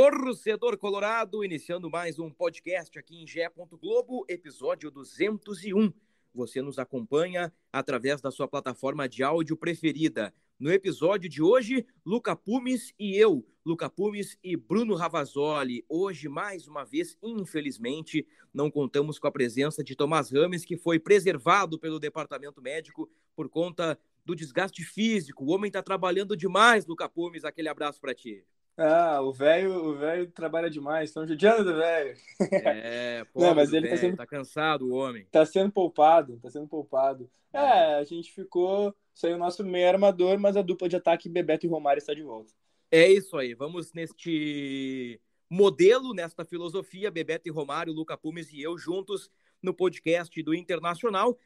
Torcedor 0.00 0.78
Colorado, 0.78 1.44
iniciando 1.44 1.90
mais 1.90 2.20
um 2.20 2.30
podcast 2.30 2.96
aqui 2.96 3.20
em 3.20 3.26
Gé. 3.26 3.50
Globo, 3.80 4.24
episódio 4.28 4.92
201. 4.92 5.92
Você 6.32 6.62
nos 6.62 6.78
acompanha 6.78 7.52
através 7.72 8.20
da 8.20 8.30
sua 8.30 8.46
plataforma 8.46 9.08
de 9.08 9.24
áudio 9.24 9.56
preferida. 9.56 10.32
No 10.56 10.70
episódio 10.70 11.28
de 11.28 11.42
hoje, 11.42 11.84
Luca 12.06 12.36
Pumes 12.36 12.94
e 12.96 13.16
eu, 13.16 13.44
Luca 13.66 13.90
Pumes 13.90 14.38
e 14.40 14.56
Bruno 14.56 14.94
Ravazoli. 14.94 15.84
Hoje, 15.88 16.28
mais 16.28 16.68
uma 16.68 16.84
vez, 16.84 17.18
infelizmente, 17.20 18.24
não 18.54 18.70
contamos 18.70 19.18
com 19.18 19.26
a 19.26 19.32
presença 19.32 19.82
de 19.82 19.96
Tomás 19.96 20.30
Rames, 20.30 20.64
que 20.64 20.76
foi 20.76 21.00
preservado 21.00 21.76
pelo 21.76 21.98
departamento 21.98 22.62
médico 22.62 23.10
por 23.34 23.48
conta 23.48 23.98
do 24.24 24.36
desgaste 24.36 24.84
físico. 24.84 25.44
O 25.44 25.50
homem 25.50 25.70
está 25.70 25.82
trabalhando 25.82 26.36
demais, 26.36 26.86
Luca 26.86 27.08
Pumes. 27.08 27.44
Aquele 27.44 27.68
abraço 27.68 28.00
para 28.00 28.14
ti. 28.14 28.44
Ah, 28.80 29.20
o 29.20 29.32
velho, 29.32 29.74
o 29.74 29.96
velho 29.96 30.30
trabalha 30.30 30.70
demais, 30.70 31.10
estão 31.10 31.26
judiando 31.26 31.64
do 31.64 31.74
velho. 31.76 32.16
É, 32.52 33.24
pobre 33.34 33.48
Não, 33.48 33.54
mas 33.56 33.72
ele 33.72 33.88
tá 33.88 33.96
velho, 33.96 34.00
sendo- 34.00 34.16
tá 34.16 34.26
cansado, 34.26 34.86
o 34.88 34.94
homem. 34.94 35.26
Tá 35.32 35.44
sendo 35.44 35.72
poupado, 35.72 36.38
tá 36.40 36.48
sendo 36.48 36.68
poupado. 36.68 37.28
É, 37.52 37.94
a 37.94 38.04
gente 38.04 38.32
ficou. 38.32 38.94
Saiu 39.12 39.34
o 39.34 39.38
nosso 39.38 39.64
meio 39.64 39.88
armador, 39.88 40.38
mas 40.38 40.56
a 40.56 40.62
dupla 40.62 40.88
de 40.88 40.94
ataque 40.94 41.28
Bebeto 41.28 41.66
e 41.66 41.68
Romário 41.68 41.98
está 41.98 42.14
de 42.14 42.22
volta. 42.22 42.52
É 42.88 43.10
isso 43.10 43.36
aí, 43.36 43.52
vamos 43.52 43.92
neste 43.92 45.20
modelo, 45.50 46.14
nesta 46.14 46.44
filosofia, 46.44 47.10
Bebeto 47.10 47.48
e 47.48 47.50
Romário, 47.50 47.92
Luca 47.92 48.16
Pumes 48.16 48.52
e 48.52 48.62
eu 48.62 48.78
juntos 48.78 49.28
no 49.60 49.74
podcast 49.74 50.40
do 50.42 50.54
Internacional. 50.54 51.36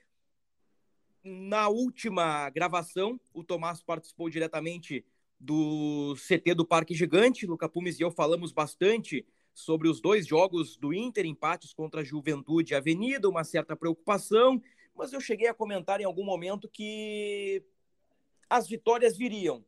Na 1.25 1.69
última 1.69 2.51
gravação, 2.51 3.19
o 3.33 3.43
Tomás 3.43 3.83
participou 3.83 4.29
diretamente 4.29 5.05
do 5.43 6.15
CT 6.15 6.55
do 6.55 6.65
Parque 6.65 6.95
Gigante. 6.95 7.47
Luca 7.47 7.69
Pumes 7.69 7.99
e 7.99 8.03
eu 8.03 8.13
falamos 8.13 8.53
bastante 8.53 9.27
sobre 9.53 9.89
os 9.89 10.01
dois 10.01 10.25
jogos 10.25 10.77
do 10.77 10.95
Inter, 10.95 11.27
empates 11.27 11.75
contra 11.75 12.01
a 12.01 12.05
Juventude 12.05 12.73
e 12.73 12.77
Avenida, 12.77 13.29
uma 13.29 13.43
certa 13.43 13.77
preocupação, 13.77 14.63
mas 14.95 15.13
eu 15.13 15.21
cheguei 15.21 15.49
a 15.49 15.55
comentar 15.55 16.01
em 16.01 16.05
algum 16.05 16.25
momento 16.25 16.69
que 16.69 17.63
as 18.49 18.69
vitórias 18.69 19.17
viriam. 19.17 19.65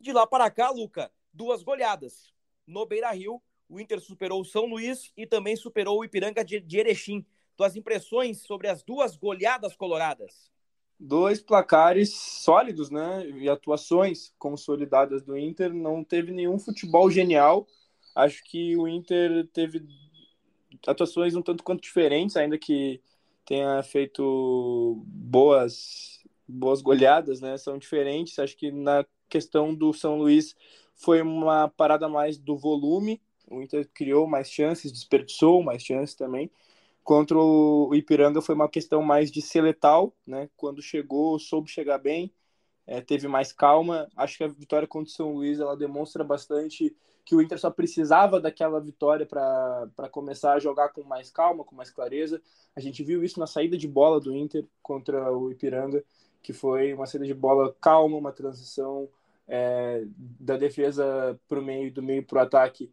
De 0.00 0.12
lá 0.12 0.26
para 0.26 0.50
cá, 0.50 0.70
Luca, 0.70 1.12
duas 1.32 1.62
goleadas. 1.62 2.32
No 2.66 2.86
Beira-Rio, 2.86 3.40
o 3.68 3.78
Inter 3.78 4.00
superou 4.00 4.40
o 4.40 4.44
São 4.44 4.64
Luís 4.64 5.12
e 5.16 5.26
também 5.26 5.56
superou 5.56 5.98
o 5.98 6.04
Ipiranga 6.04 6.44
de 6.44 6.78
Erechim. 6.78 7.24
Tuas 7.54 7.76
impressões 7.76 8.40
sobre 8.42 8.68
as 8.68 8.82
duas 8.82 9.14
goleadas 9.16 9.76
coloradas? 9.76 10.50
Dois 11.00 11.40
placares 11.40 12.12
sólidos, 12.12 12.90
né? 12.90 13.28
E 13.30 13.48
atuações 13.48 14.32
consolidadas 14.38 15.22
do 15.22 15.36
Inter. 15.38 15.72
Não 15.72 16.02
teve 16.02 16.32
nenhum 16.32 16.58
futebol 16.58 17.10
genial. 17.10 17.66
Acho 18.14 18.42
que 18.44 18.76
o 18.76 18.88
Inter 18.88 19.46
teve 19.52 19.86
atuações 20.86 21.34
um 21.36 21.42
tanto 21.42 21.62
quanto 21.62 21.82
diferentes, 21.82 22.36
ainda 22.36 22.58
que 22.58 23.00
tenha 23.44 23.82
feito 23.82 25.02
boas 25.06 26.18
boas 26.48 26.80
goleadas, 26.80 27.40
né? 27.40 27.56
São 27.58 27.78
diferentes. 27.78 28.38
Acho 28.38 28.56
que 28.56 28.72
na 28.72 29.04
questão 29.28 29.74
do 29.74 29.92
São 29.92 30.18
Luís 30.18 30.56
foi 30.94 31.22
uma 31.22 31.68
parada 31.68 32.08
mais 32.08 32.38
do 32.38 32.56
volume. 32.56 33.20
O 33.50 33.62
Inter 33.62 33.88
criou 33.94 34.26
mais 34.26 34.50
chances, 34.50 34.90
desperdiçou 34.90 35.62
mais 35.62 35.82
chances 35.82 36.14
também. 36.14 36.50
Contra 37.08 37.38
o 37.38 37.94
Ipiranga 37.94 38.42
foi 38.42 38.54
uma 38.54 38.68
questão 38.68 39.00
mais 39.00 39.30
de 39.30 39.40
ser 39.40 39.62
letal, 39.62 40.14
né? 40.26 40.50
Quando 40.58 40.82
chegou, 40.82 41.38
soube 41.38 41.70
chegar 41.70 41.96
bem, 41.96 42.30
é, 42.86 43.00
teve 43.00 43.26
mais 43.26 43.50
calma. 43.50 44.10
Acho 44.14 44.36
que 44.36 44.44
a 44.44 44.48
vitória 44.48 44.86
contra 44.86 45.10
o 45.10 45.16
São 45.16 45.32
Luís 45.32 45.58
ela 45.58 45.74
demonstra 45.74 46.22
bastante 46.22 46.94
que 47.24 47.34
o 47.34 47.40
Inter 47.40 47.58
só 47.58 47.70
precisava 47.70 48.38
daquela 48.38 48.78
vitória 48.78 49.24
para 49.24 50.10
começar 50.10 50.52
a 50.52 50.58
jogar 50.58 50.90
com 50.90 51.02
mais 51.02 51.30
calma, 51.30 51.64
com 51.64 51.74
mais 51.74 51.90
clareza. 51.90 52.42
A 52.76 52.80
gente 52.80 53.02
viu 53.02 53.24
isso 53.24 53.40
na 53.40 53.46
saída 53.46 53.78
de 53.78 53.88
bola 53.88 54.20
do 54.20 54.36
Inter 54.36 54.66
contra 54.82 55.32
o 55.32 55.50
Ipiranga, 55.50 56.04
que 56.42 56.52
foi 56.52 56.92
uma 56.92 57.06
saída 57.06 57.24
de 57.24 57.32
bola 57.32 57.74
calma, 57.80 58.18
uma 58.18 58.32
transição 58.32 59.08
é, 59.48 60.04
da 60.38 60.58
defesa 60.58 61.40
para 61.48 61.58
o 61.58 61.64
meio, 61.64 61.90
do 61.90 62.02
meio 62.02 62.22
para 62.22 62.40
o 62.40 62.42
ataque 62.42 62.92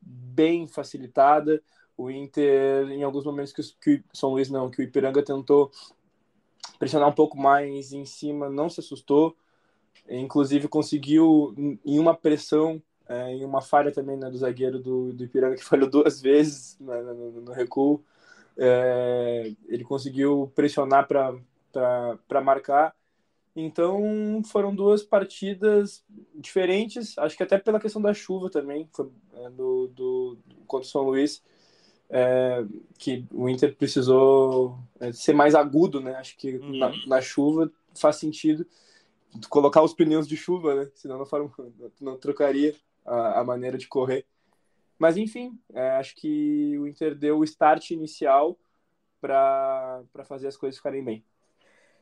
bem 0.00 0.68
facilitada. 0.68 1.60
O 1.96 2.10
Inter, 2.10 2.90
em 2.90 3.02
alguns 3.02 3.24
momentos 3.24 3.52
que, 3.52 3.62
que 3.80 4.04
o 4.12 4.16
São 4.16 4.30
Luís 4.30 4.50
não, 4.50 4.70
que 4.70 4.80
o 4.80 4.82
Ipiranga 4.82 5.22
tentou 5.22 5.70
pressionar 6.78 7.08
um 7.08 7.14
pouco 7.14 7.38
mais 7.38 7.92
em 7.92 8.04
cima, 8.04 8.48
não 8.48 8.68
se 8.68 8.80
assustou. 8.80 9.36
Inclusive 10.08 10.68
conseguiu 10.68 11.54
em 11.84 11.98
uma 11.98 12.14
pressão, 12.14 12.82
é, 13.08 13.32
em 13.32 13.44
uma 13.44 13.60
falha 13.60 13.90
também 13.90 14.16
né, 14.16 14.30
do 14.30 14.38
zagueiro 14.38 14.78
do, 14.78 15.12
do 15.12 15.24
Ipiranga 15.24 15.56
que 15.56 15.64
falhou 15.64 15.88
duas 15.88 16.20
vezes 16.20 16.78
né, 16.78 17.00
no, 17.00 17.40
no 17.40 17.52
recuo. 17.52 18.04
É, 18.58 19.52
ele 19.68 19.84
conseguiu 19.84 20.52
pressionar 20.54 21.06
para 21.06 22.40
marcar. 22.42 22.94
Então 23.54 24.42
foram 24.44 24.74
duas 24.74 25.02
partidas 25.02 26.04
diferentes, 26.34 27.16
acho 27.16 27.34
que 27.34 27.42
até 27.42 27.56
pela 27.56 27.80
questão 27.80 28.02
da 28.02 28.12
chuva 28.12 28.50
também, 28.50 28.86
foi, 28.92 29.08
é, 29.32 29.48
do, 29.48 29.86
do, 29.88 30.38
contra 30.66 30.86
o 30.86 30.90
São 30.90 31.02
Luís, 31.02 31.42
é, 32.10 32.64
que 32.98 33.24
o 33.32 33.48
Inter 33.48 33.74
precisou 33.76 34.78
é, 35.00 35.12
ser 35.12 35.32
mais 35.32 35.54
agudo, 35.54 36.00
né? 36.00 36.14
Acho 36.16 36.36
que 36.36 36.56
Uhum. 36.56 36.78
na, 36.78 36.92
na 37.06 37.20
chuva 37.20 37.70
faz 37.94 38.16
sentido 38.16 38.66
colocar 39.50 39.82
os 39.82 39.92
pneus 39.92 40.26
de 40.26 40.36
chuva, 40.36 40.74
né? 40.74 40.90
Senão 40.94 41.18
não, 41.18 41.26
faram, 41.26 41.52
não 42.00 42.16
trocaria 42.16 42.74
a, 43.04 43.40
a 43.40 43.44
maneira 43.44 43.76
de 43.76 43.86
correr. 43.88 44.24
Mas 44.98 45.16
enfim, 45.16 45.58
é, 45.74 45.90
acho 45.92 46.14
que 46.16 46.78
o 46.78 46.86
Inter 46.86 47.14
deu 47.14 47.38
o 47.38 47.44
start 47.44 47.90
inicial 47.90 48.58
para 49.20 50.02
fazer 50.24 50.46
as 50.48 50.56
coisas 50.56 50.76
ficarem 50.78 51.04
bem. 51.04 51.24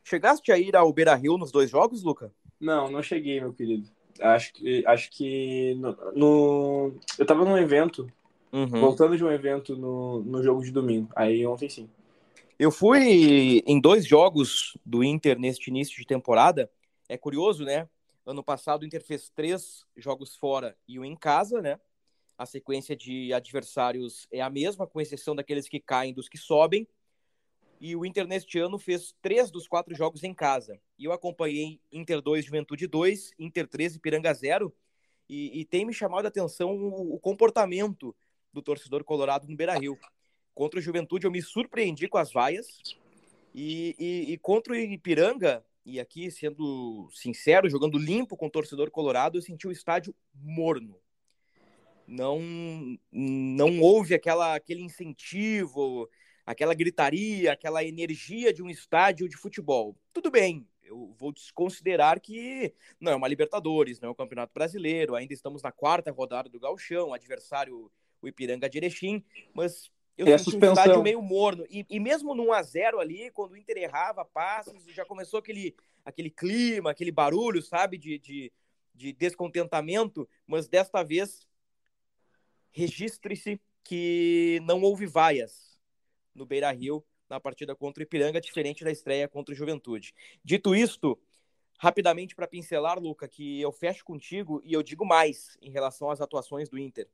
Chegaste 0.05 0.53
a 0.53 0.59
ir 0.59 0.77
ao 0.77 0.93
Beira-Rio 0.93 1.39
nos 1.39 1.51
dois 1.51 1.71
jogos, 1.71 2.03
Luca? 2.03 2.31
Não, 2.61 2.91
não 2.91 3.03
cheguei, 3.03 3.41
meu 3.41 3.53
querido. 3.53 3.89
Acho 4.21 4.53
que, 4.53 4.87
acho 4.87 5.11
que 5.11 5.75
no, 5.77 5.97
no- 6.13 7.01
eu 7.19 7.27
tava 7.27 7.45
num 7.45 7.57
evento, 7.59 8.07
Uhum. 8.55 8.69
voltando 8.69 9.17
de 9.17 9.25
um 9.25 9.33
evento 9.33 9.77
no, 9.77 10.23
no 10.23 10.41
jogo 10.41 10.63
de 10.63 10.71
domingo. 10.71 11.11
Aí 11.17 11.45
ontem 11.45 11.69
sim. 11.69 11.91
Eu 12.57 12.71
fui 12.71 13.61
em 13.67 13.81
dois 13.81 14.07
jogos 14.07 14.79
do 14.87 15.03
Inter 15.03 15.37
neste 15.37 15.71
início 15.71 15.97
de 15.97 16.07
temporada. 16.07 16.71
É 17.09 17.19
curioso, 17.19 17.65
né? 17.65 17.89
Ano 18.25 18.45
passado 18.45 18.83
o 18.83 18.87
Inter 18.87 19.05
fez 19.05 19.29
três 19.29 19.85
jogos 19.97 20.37
fora 20.37 20.77
e 20.87 21.01
um 21.01 21.05
em 21.05 21.17
casa, 21.17 21.61
né? 21.61 21.81
A 22.39 22.47
sequência 22.47 22.95
de 22.95 23.33
adversários 23.33 24.29
é 24.31 24.41
a 24.41 24.49
mesma, 24.49 24.87
com 24.87 25.01
exceção 25.01 25.35
daqueles 25.35 25.69
que 25.69 25.81
caem 25.81 26.15
dos 26.15 26.29
que 26.29 26.39
sobem. 26.39 26.87
E 27.81 27.97
o 27.97 28.07
Inter 28.07 28.25
neste 28.25 28.61
ano 28.61 28.79
fez 28.79 29.17
três 29.21 29.51
dos 29.51 29.67
quatro 29.67 29.97
jogos 29.97 30.23
em 30.23 30.33
casa. 30.33 30.81
E 30.97 31.07
eu 31.07 31.13
acompanhei 31.13 31.81
Inter 31.91 32.23
2, 32.23 32.45
Juventude 32.45 32.87
2, 32.87 33.33
Inter 33.37 33.67
3 33.67 33.97
e 33.97 33.99
Piranga 33.99 34.33
0. 34.33 34.73
E, 35.29 35.61
e 35.61 35.65
tem 35.65 35.85
me 35.85 35.93
chamado 35.93 36.27
a 36.27 36.29
atenção 36.29 36.71
o, 36.71 37.15
o 37.15 37.19
comportamento 37.19 38.15
do 38.55 38.63
torcedor 38.63 39.05
colorado 39.05 39.47
no 39.49 39.57
Beira-Rio. 39.57 39.99
Contra 40.55 40.79
o 40.79 40.83
Juventude 40.83 41.27
eu 41.27 41.31
me 41.31 41.43
surpreendi 41.43 42.09
com 42.09 42.17
as 42.17 42.33
vaias. 42.33 42.67
E, 43.55 43.95
e, 43.99 44.33
e 44.33 44.39
contra 44.39 44.73
o 44.73 44.77
Ipiranga, 44.77 45.65
e 45.85 46.01
aqui 46.01 46.31
sendo 46.31 47.09
sincero, 47.13 47.69
jogando 47.69 47.99
limpo 47.99 48.37
com 48.37 48.47
o 48.47 48.51
torcedor 48.51 48.91
colorado, 48.91 49.37
eu 49.37 49.43
senti 49.43 49.67
o 49.67 49.73
estádio 49.73 50.15
morno. 50.35 50.99
Não, 52.07 52.41
não 53.13 53.81
houve 53.81 54.15
aquela, 54.15 54.55
aquele 54.55 54.83
incentivo, 54.83 56.09
aquela 56.45 56.75
gritaria, 56.75 57.53
aquela 57.53 57.85
energia 57.85 58.53
de 58.53 58.63
um 58.63 58.69
estádio 58.69 59.29
de 59.29 59.37
futebol. 59.37 59.97
Tudo 60.13 60.31
bem, 60.31 60.67
eu 60.83 61.15
vou 61.19 61.33
desconsiderar 61.33 62.21
que 62.21 62.75
não 63.01 63.13
é 63.13 63.17
uma 63.17 63.29
Libertadores, 63.29 64.01
não 64.01 64.09
é 64.09 64.13
um 64.13 64.17
Campeonato 64.17 64.53
Brasileiro, 64.53 65.15
ainda 65.15 65.33
estamos 65.33 65.63
na 65.63 65.73
quarta 65.73 66.11
rodada 66.11 66.49
do 66.49 66.61
Gauchão, 66.61 67.15
adversário 67.15 67.91
o 68.25 68.29
Ipiranga 68.29 68.69
de 68.69 68.79
Erechim, 68.79 69.25
mas 69.53 69.91
eu 70.17 70.29
É 70.29 70.39
senti 70.39 70.57
um 70.57 70.73
estádio 70.73 71.03
meio 71.03 71.21
morno. 71.21 71.67
E, 71.69 71.85
e 71.91 71.99
mesmo 71.99 72.35
no 72.35 72.45
1x0 72.47 73.01
ali, 73.01 73.31
quando 73.33 73.53
o 73.53 73.57
Inter 73.57 73.79
errava 73.79 74.25
passes, 74.25 74.85
já 74.87 75.05
começou 75.05 75.39
aquele, 75.39 75.75
aquele 76.05 76.31
clima, 76.31 76.91
aquele 76.91 77.11
barulho, 77.11 77.61
sabe, 77.61 77.99
de, 77.99 78.19
de, 78.19 78.53
de 78.95 79.13
descontentamento, 79.13 80.29
mas 80.47 80.69
desta 80.69 81.03
vez 81.03 81.47
registre-se 82.71 83.61
que 83.83 84.61
não 84.65 84.83
houve 84.83 85.07
vaias 85.07 85.79
no 86.35 86.47
Beira 86.47 86.71
Rio 86.71 87.05
na 87.29 87.41
partida 87.41 87.75
contra 87.75 88.03
o 88.03 88.05
Ipiranga, 88.05 88.41
diferente 88.41 88.85
da 88.85 88.91
estreia 88.91 89.29
contra 89.29 89.53
o 89.53 89.57
Juventude. 89.57 90.15
Dito 90.45 90.75
isto, 90.75 91.19
rapidamente 91.79 92.35
para 92.35 92.47
pincelar, 92.47 92.99
Luca, 92.99 93.27
que 93.27 93.61
eu 93.61 93.73
fecho 93.73 94.05
contigo 94.05 94.61
e 94.65 94.73
eu 94.73 94.83
digo 94.83 95.05
mais 95.05 95.57
em 95.61 95.71
relação 95.71 96.11
às 96.11 96.21
atuações 96.21 96.69
do 96.69 96.79
Inter. 96.79 97.09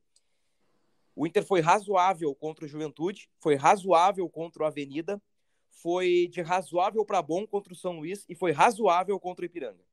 O 1.21 1.27
Inter 1.27 1.45
foi 1.45 1.61
razoável 1.61 2.35
contra 2.35 2.65
o 2.65 2.69
Juventude, 2.69 3.29
foi 3.39 3.55
razoável 3.55 4.27
contra 4.27 4.63
o 4.63 4.67
Avenida, 4.67 5.21
foi 5.69 6.27
de 6.33 6.41
razoável 6.41 7.05
para 7.05 7.21
bom 7.21 7.47
contra 7.47 7.75
o 7.75 7.77
São 7.77 7.99
Luís 7.99 8.25
e 8.27 8.35
foi 8.35 8.53
razoável 8.53 9.21
contra 9.21 9.43
o 9.43 9.45
Ipiranga. 9.45 9.85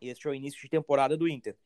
Este 0.00 0.26
é 0.26 0.30
o 0.30 0.34
início 0.34 0.58
de 0.58 0.70
temporada 0.70 1.14
do 1.14 1.28
Inter. 1.28 1.58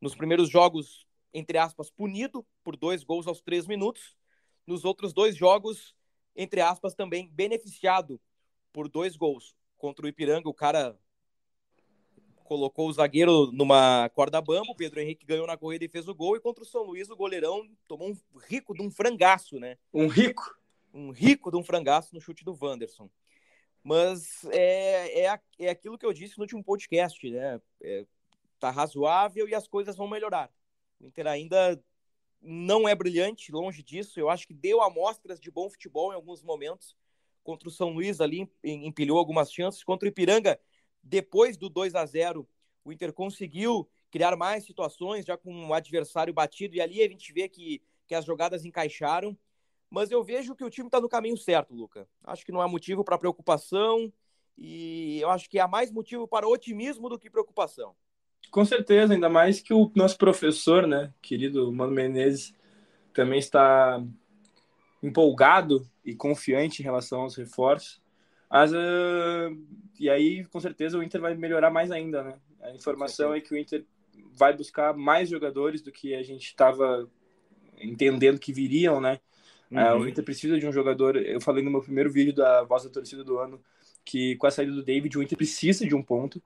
Nos 0.00 0.14
primeiros 0.14 0.48
jogos, 0.48 1.08
entre 1.32 1.58
aspas, 1.58 1.90
punido 1.90 2.46
por 2.62 2.76
dois 2.76 3.02
gols 3.02 3.26
aos 3.26 3.40
três 3.40 3.66
minutos. 3.66 4.16
Nos 4.64 4.84
outros 4.84 5.12
dois 5.12 5.36
jogos, 5.36 5.92
entre 6.36 6.60
aspas, 6.60 6.94
também 6.94 7.28
beneficiado 7.32 8.20
por 8.72 8.88
dois 8.88 9.16
gols. 9.16 9.56
Contra 9.76 10.06
o 10.06 10.08
Ipiranga, 10.08 10.48
o 10.48 10.54
cara 10.54 10.96
colocou 12.44 12.88
o 12.88 12.92
zagueiro 12.92 13.50
numa 13.50 14.08
corda 14.10 14.40
bamba, 14.40 14.70
o 14.70 14.76
Pedro 14.76 15.00
Henrique 15.00 15.26
ganhou 15.26 15.46
na 15.46 15.56
corrida 15.56 15.84
e 15.84 15.88
fez 15.88 16.06
o 16.06 16.14
gol, 16.14 16.36
e 16.36 16.40
contra 16.40 16.62
o 16.62 16.66
São 16.66 16.82
Luís, 16.82 17.10
o 17.10 17.16
goleirão 17.16 17.68
tomou 17.88 18.10
um 18.10 18.38
rico 18.38 18.74
de 18.74 18.82
um 18.82 18.90
frangaço, 18.90 19.58
né? 19.58 19.76
Um 19.92 20.06
rico? 20.06 20.54
Um 20.92 21.10
rico 21.10 21.50
de 21.50 21.56
um 21.56 21.64
frangaço 21.64 22.14
no 22.14 22.20
chute 22.20 22.44
do 22.44 22.56
Wanderson. 22.60 23.10
Mas 23.82 24.44
é, 24.50 25.26
é, 25.26 25.40
é 25.58 25.68
aquilo 25.68 25.98
que 25.98 26.06
eu 26.06 26.12
disse 26.12 26.38
no 26.38 26.44
último 26.44 26.62
podcast, 26.62 27.28
né? 27.28 27.60
É, 27.82 28.06
tá 28.58 28.70
razoável 28.70 29.48
e 29.48 29.54
as 29.54 29.66
coisas 29.66 29.96
vão 29.96 30.08
melhorar. 30.08 30.50
O 31.00 31.06
Inter 31.06 31.26
ainda 31.26 31.82
não 32.40 32.88
é 32.88 32.94
brilhante, 32.94 33.52
longe 33.52 33.82
disso. 33.82 34.18
Eu 34.18 34.30
acho 34.30 34.46
que 34.46 34.54
deu 34.54 34.82
amostras 34.82 35.40
de 35.40 35.50
bom 35.50 35.68
futebol 35.68 36.12
em 36.12 36.14
alguns 36.14 36.42
momentos. 36.42 36.96
Contra 37.42 37.68
o 37.68 37.72
São 37.72 37.90
Luís 37.90 38.20
ali 38.22 38.50
empilhou 38.62 39.18
algumas 39.18 39.52
chances. 39.52 39.84
Contra 39.84 40.06
o 40.06 40.08
Ipiranga, 40.08 40.58
depois 41.04 41.56
do 41.56 41.68
2 41.68 41.94
a 41.94 42.04
0 42.06 42.48
o 42.84 42.92
Inter 42.92 43.12
conseguiu 43.12 43.88
criar 44.10 44.36
mais 44.36 44.64
situações, 44.64 45.24
já 45.24 45.36
com 45.36 45.52
o 45.52 45.66
um 45.68 45.74
adversário 45.74 46.32
batido, 46.32 46.76
e 46.76 46.80
ali 46.80 47.02
a 47.02 47.08
gente 47.08 47.32
vê 47.32 47.48
que, 47.48 47.82
que 48.06 48.14
as 48.14 48.24
jogadas 48.24 48.64
encaixaram. 48.64 49.36
Mas 49.90 50.10
eu 50.10 50.22
vejo 50.22 50.54
que 50.54 50.64
o 50.64 50.70
time 50.70 50.88
está 50.88 51.00
no 51.00 51.08
caminho 51.08 51.36
certo, 51.36 51.74
Luca. 51.74 52.06
Acho 52.22 52.44
que 52.44 52.52
não 52.52 52.60
há 52.60 52.68
motivo 52.68 53.02
para 53.04 53.18
preocupação, 53.18 54.12
e 54.56 55.18
eu 55.20 55.30
acho 55.30 55.48
que 55.48 55.58
há 55.58 55.66
mais 55.66 55.90
motivo 55.90 56.28
para 56.28 56.48
otimismo 56.48 57.08
do 57.08 57.18
que 57.18 57.30
preocupação. 57.30 57.94
Com 58.50 58.64
certeza, 58.64 59.14
ainda 59.14 59.28
mais 59.28 59.60
que 59.60 59.72
o 59.72 59.90
nosso 59.96 60.16
professor, 60.16 60.86
né, 60.86 61.12
querido 61.20 61.72
Mano 61.72 61.92
Menezes, 61.92 62.54
também 63.12 63.38
está 63.38 64.00
empolgado 65.02 65.88
e 66.04 66.14
confiante 66.14 66.80
em 66.80 66.84
relação 66.84 67.22
aos 67.22 67.36
reforços. 67.36 68.00
Mas, 68.54 68.72
uh, 68.72 69.58
e 69.98 70.08
aí, 70.08 70.44
com 70.44 70.60
certeza, 70.60 70.96
o 70.96 71.02
Inter 71.02 71.20
vai 71.20 71.34
melhorar 71.34 71.72
mais 71.72 71.90
ainda, 71.90 72.22
né? 72.22 72.34
A 72.62 72.70
informação 72.70 73.34
é 73.34 73.40
que 73.40 73.52
o 73.52 73.58
Inter 73.58 73.84
vai 74.32 74.56
buscar 74.56 74.94
mais 74.94 75.28
jogadores 75.28 75.82
do 75.82 75.90
que 75.90 76.14
a 76.14 76.22
gente 76.22 76.44
estava 76.44 77.10
entendendo 77.80 78.38
que 78.38 78.52
viriam, 78.52 79.00
né? 79.00 79.18
Uhum. 79.72 79.78
Uh, 79.78 79.98
o 80.02 80.08
Inter 80.08 80.24
precisa 80.24 80.56
de 80.56 80.68
um 80.68 80.72
jogador. 80.72 81.16
Eu 81.16 81.40
falei 81.40 81.64
no 81.64 81.70
meu 81.70 81.82
primeiro 81.82 82.12
vídeo 82.12 82.32
da 82.32 82.62
Voz 82.62 82.84
da 82.84 82.90
Torcida 82.90 83.24
do 83.24 83.38
Ano 83.38 83.60
que 84.04 84.36
com 84.36 84.46
a 84.46 84.52
saída 84.52 84.70
do 84.70 84.84
David, 84.84 85.18
o 85.18 85.22
Inter 85.22 85.36
precisa 85.36 85.84
de 85.84 85.96
um 85.96 86.02
ponto. 86.02 86.40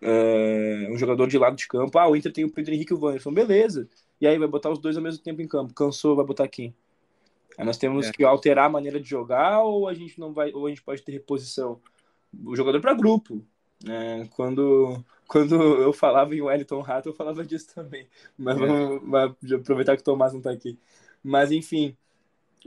Uh, 0.00 0.90
um 0.90 0.96
jogador 0.96 1.26
de 1.26 1.36
lado 1.36 1.56
de 1.56 1.68
campo. 1.68 1.98
Ah, 1.98 2.08
o 2.08 2.16
Inter 2.16 2.32
tem 2.32 2.44
o 2.44 2.50
Pedro 2.50 2.72
Henrique 2.72 2.94
e 2.94 2.96
o 2.96 3.00
Wanderson. 3.04 3.34
Beleza. 3.34 3.86
E 4.18 4.26
aí 4.26 4.38
vai 4.38 4.48
botar 4.48 4.70
os 4.70 4.78
dois 4.78 4.96
ao 4.96 5.02
mesmo 5.02 5.22
tempo 5.22 5.42
em 5.42 5.46
campo. 5.46 5.74
Cansou, 5.74 6.16
vai 6.16 6.24
botar 6.24 6.48
quem? 6.48 6.74
Aí 7.58 7.64
nós 7.64 7.76
temos 7.76 8.06
é. 8.06 8.12
que 8.12 8.24
alterar 8.24 8.66
a 8.66 8.70
maneira 8.70 9.00
de 9.00 9.08
jogar 9.08 9.62
ou 9.62 9.88
a 9.88 9.94
gente 9.94 10.18
não 10.18 10.32
vai, 10.32 10.52
ou 10.52 10.66
a 10.66 10.68
gente 10.68 10.82
pode 10.82 11.02
ter 11.02 11.12
reposição. 11.12 11.80
O 12.44 12.54
jogador 12.54 12.80
para 12.80 12.94
grupo. 12.94 13.44
Né? 13.84 14.28
Quando, 14.34 15.04
quando 15.26 15.54
eu 15.54 15.92
falava 15.92 16.34
em 16.34 16.40
Wellington 16.40 16.80
Rato, 16.80 17.08
eu 17.08 17.14
falava 17.14 17.44
disso 17.44 17.74
também. 17.74 18.06
Mas 18.36 18.56
é. 18.56 18.60
vamos, 18.60 19.02
vamos 19.02 19.52
aproveitar 19.52 19.96
que 19.96 20.02
o 20.02 20.04
Tomás 20.04 20.32
não 20.32 20.40
está 20.40 20.50
aqui. 20.50 20.78
Mas 21.22 21.50
enfim, 21.50 21.96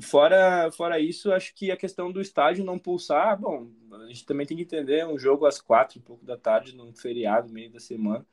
fora, 0.02 0.72
fora 0.72 1.00
isso, 1.00 1.32
acho 1.32 1.54
que 1.54 1.72
a 1.72 1.78
questão 1.78 2.12
do 2.12 2.22
estádio 2.22 2.64
não 2.64 2.80
pulsar, 2.80 3.40
bom, 3.40 3.68
a 3.92 4.08
gente 4.08 4.26
também 4.26 4.46
tem 4.46 4.58
que 4.58 4.64
entender 4.64 5.06
um 5.06 5.18
jogo 5.18 5.46
às 5.46 5.62
quatro 5.62 5.98
e 5.98 6.02
pouco 6.02 6.26
da 6.26 6.38
tarde, 6.38 6.76
num 6.76 6.94
feriado, 6.94 7.52
meio 7.52 7.72
da 7.72 7.80
semana. 7.80 8.26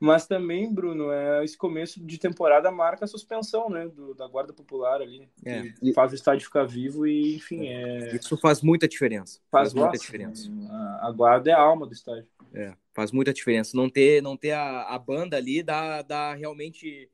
Mas 0.00 0.26
também, 0.26 0.72
Bruno, 0.72 1.12
é, 1.12 1.44
esse 1.44 1.58
começo 1.58 2.02
de 2.02 2.16
temporada 2.16 2.70
marca 2.70 3.04
a 3.04 3.08
suspensão 3.08 3.68
né, 3.68 3.86
do, 3.86 4.14
da 4.14 4.26
Guarda 4.26 4.50
Popular 4.50 5.02
ali. 5.02 5.28
É. 5.44 5.62
faz 5.92 6.12
o 6.12 6.14
estádio 6.14 6.46
ficar 6.46 6.64
vivo 6.64 7.06
e, 7.06 7.36
enfim. 7.36 7.68
É... 7.68 8.16
Isso 8.16 8.34
faz 8.38 8.62
muita 8.62 8.88
diferença. 8.88 9.38
Faz, 9.50 9.72
faz 9.72 9.74
muita 9.74 9.98
diferença. 9.98 10.50
A, 10.70 11.08
a, 11.08 11.12
Guarda 11.12 11.50
é 11.50 11.52
a 11.52 11.60
alma 11.60 11.86
do 11.86 11.92
estádio. 11.92 12.26
É, 12.54 12.74
faz 12.94 13.12
muita 13.12 13.30
diferença. 13.30 13.76
Não 13.76 13.90
ter, 13.90 14.22
não 14.22 14.38
ter 14.38 14.52
a, 14.52 14.84
a 14.84 14.98
banda 14.98 15.36
ali 15.36 15.62
dá, 15.62 16.00
dá 16.00 16.32
realmente. 16.32 17.10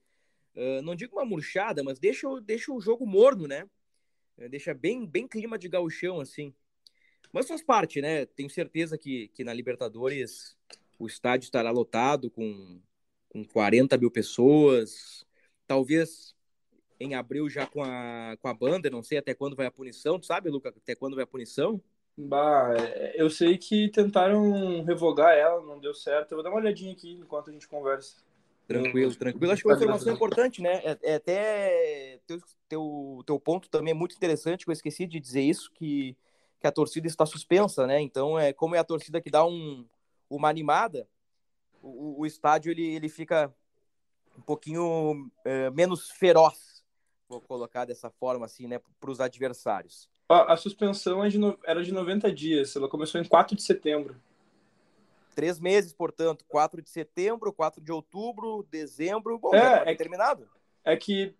Uh, 0.54 0.80
não 0.80 0.94
digo 0.94 1.16
uma 1.16 1.24
murchada, 1.24 1.82
mas 1.82 1.98
deixa, 1.98 2.28
deixa 2.40 2.72
o 2.72 2.80
jogo 2.80 3.04
morno, 3.04 3.48
né? 3.48 3.68
Deixa 4.48 4.72
bem, 4.72 5.04
bem 5.04 5.26
clima 5.26 5.58
de 5.58 5.68
gauchão, 5.68 6.20
assim. 6.20 6.54
Mas 7.32 7.48
faz 7.48 7.62
parte, 7.62 8.00
né? 8.00 8.26
Tenho 8.26 8.48
certeza 8.48 8.96
que, 8.96 9.28
que 9.34 9.42
na 9.42 9.52
Libertadores 9.52 10.56
o 10.98 11.06
estádio 11.06 11.46
estará 11.46 11.70
lotado 11.70 12.31
com, 12.31 12.81
com 13.28 13.44
40 13.44 13.96
mil 13.98 14.10
pessoas, 14.10 15.26
talvez 15.66 16.34
em 16.98 17.14
abril 17.14 17.48
já 17.48 17.66
com 17.66 17.82
a, 17.82 18.37
com 18.40 18.48
a 18.48 18.54
banda, 18.54 18.88
não 18.88 19.02
sei 19.02 19.19
até 19.19 19.34
quando 19.34 19.56
vai 19.56 19.66
a 19.66 19.70
punição, 19.70 20.19
tu 20.19 20.26
sabe, 20.26 20.50
Luca, 20.50 20.70
até 20.70 20.94
quando 20.94 21.14
vai 21.14 21.25
a 21.25 21.26
punição? 21.26 21.81
Bah, 22.19 22.72
eu 23.14 23.28
sei 23.28 23.58
que 23.58 23.90
tentaram 23.90 24.82
revogar 24.84 25.34
ela, 25.34 25.60
não 25.60 25.78
deu 25.78 25.93
certo. 25.93 26.32
Eu 26.32 26.37
vou 26.37 26.43
dar 26.43 26.48
uma 26.48 26.58
olhadinha 26.58 26.93
aqui 26.93 27.12
enquanto 27.12 27.50
a 27.50 27.52
gente 27.52 27.69
conversa. 27.69 28.16
Tranquilo, 28.66 29.14
tranquilo. 29.14 29.52
Acho 29.52 29.62
que 29.62 29.69
é 29.69 29.72
uma 29.72 29.76
informação 29.76 30.12
importante, 30.14 30.62
né? 30.62 30.81
É, 30.82 30.99
é 31.02 31.14
até 31.16 32.19
teu, 32.26 32.38
teu, 32.69 33.22
teu 33.26 33.38
ponto 33.38 33.69
também 33.69 33.90
é 33.90 33.94
muito 33.94 34.16
interessante, 34.16 34.64
que 34.64 34.70
eu 34.70 34.72
esqueci 34.72 35.06
de 35.06 35.20
dizer 35.20 35.42
isso, 35.42 35.70
que, 35.75 36.16
que 36.58 36.66
a 36.66 36.72
torcida 36.72 37.06
está 37.06 37.26
suspensa, 37.26 37.87
né? 37.87 38.00
Então, 38.00 38.38
é 38.38 38.50
como 38.52 38.75
é 38.75 38.78
a 38.78 38.84
torcida 38.84 39.20
que 39.20 39.31
dá 39.31 39.44
um, 39.44 39.87
uma 40.28 40.49
animada, 40.49 41.08
o, 41.83 42.21
o 42.21 42.26
estádio 42.26 42.71
ele, 42.71 42.95
ele 42.95 43.09
fica 43.09 43.52
um 44.37 44.42
pouquinho 44.42 45.30
é, 45.45 45.71
menos 45.71 46.11
feroz, 46.11 46.85
vou 47.28 47.40
colocar 47.40 47.85
dessa 47.85 48.11
forma 48.11 48.47
assim, 48.47 48.66
né, 48.66 48.80
para 49.00 49.11
os 49.11 49.21
adversários. 49.21 50.09
A 50.28 50.56
suspensão 50.56 51.25
é 51.25 51.28
de 51.28 51.38
no... 51.38 51.56
era 51.64 51.85
de 51.85 51.92
90 51.92 52.33
dias, 52.33 52.75
ela 52.75 52.88
começou 52.88 53.21
em 53.21 53.25
4 53.25 53.56
de 53.56 53.62
setembro. 53.62 54.16
Três 55.37 55.61
meses, 55.61 55.92
portanto, 55.92 56.45
4 56.49 56.83
de 56.83 56.90
setembro, 56.90 57.52
4 57.52 57.80
de 57.80 57.92
outubro, 57.92 58.66
dezembro, 58.71 59.38
bom, 59.38 59.54
é, 59.54 59.92
é 59.92 59.95
terminado. 59.95 60.49
É 60.85 60.97
que 60.97 61.35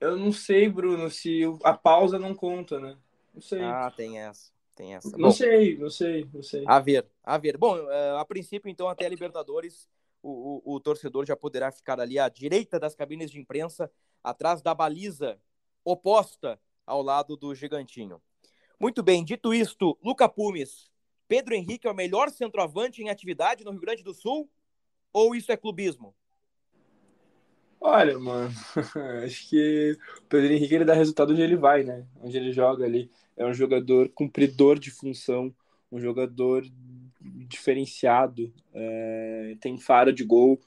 eu 0.00 0.16
não 0.16 0.32
sei, 0.32 0.68
Bruno, 0.68 1.10
se 1.10 1.42
a 1.62 1.74
pausa 1.74 2.18
não 2.18 2.34
conta, 2.34 2.80
né? 2.80 2.96
Não 3.34 3.42
sei. 3.42 3.62
Ah, 3.62 3.92
tem 3.94 4.18
essa. 4.18 4.50
Tem 4.80 4.94
essa. 4.94 5.10
Não 5.10 5.28
Bom, 5.28 5.30
sei, 5.30 5.76
não 5.76 5.90
sei, 5.90 6.26
não 6.32 6.42
sei. 6.42 6.64
A 6.66 6.80
ver, 6.80 7.06
a 7.22 7.36
ver. 7.36 7.58
Bom, 7.58 7.76
eh, 7.76 8.16
a 8.18 8.24
princípio, 8.24 8.70
então, 8.70 8.88
até 8.88 9.04
a 9.04 9.10
Libertadores, 9.10 9.86
o, 10.22 10.62
o, 10.64 10.76
o 10.76 10.80
torcedor 10.80 11.26
já 11.26 11.36
poderá 11.36 11.70
ficar 11.70 12.00
ali 12.00 12.18
à 12.18 12.30
direita 12.30 12.80
das 12.80 12.94
cabines 12.94 13.30
de 13.30 13.38
imprensa, 13.38 13.92
atrás 14.24 14.62
da 14.62 14.74
baliza 14.74 15.38
oposta 15.84 16.58
ao 16.86 17.02
lado 17.02 17.36
do 17.36 17.54
Gigantinho. 17.54 18.22
Muito 18.80 19.02
bem, 19.02 19.22
dito 19.22 19.52
isto, 19.52 19.98
Luca 20.02 20.26
Pumes, 20.26 20.90
Pedro 21.28 21.54
Henrique 21.54 21.86
é 21.86 21.90
o 21.90 21.94
melhor 21.94 22.30
centroavante 22.30 23.02
em 23.02 23.10
atividade 23.10 23.64
no 23.64 23.72
Rio 23.72 23.80
Grande 23.80 24.02
do 24.02 24.14
Sul? 24.14 24.50
Ou 25.12 25.34
isso 25.34 25.52
é 25.52 25.58
clubismo? 25.58 26.14
Olha, 27.80 28.18
mano, 28.18 28.50
acho 29.24 29.48
que 29.48 29.96
o 30.18 30.22
Pedro 30.28 30.52
Henrique 30.52 30.74
ele 30.74 30.84
dá 30.84 30.92
resultado 30.92 31.32
onde 31.32 31.40
ele 31.40 31.56
vai, 31.56 31.82
né? 31.82 32.06
Onde 32.20 32.36
ele 32.36 32.52
joga 32.52 32.84
ali 32.84 33.10
é 33.36 33.46
um 33.46 33.54
jogador 33.54 34.10
cumpridor 34.10 34.78
de 34.78 34.90
função, 34.90 35.54
um 35.90 35.98
jogador 35.98 36.62
diferenciado, 37.20 38.52
é, 38.74 39.56
tem 39.60 39.78
faro 39.78 40.12
de 40.12 40.24
gol. 40.24 40.60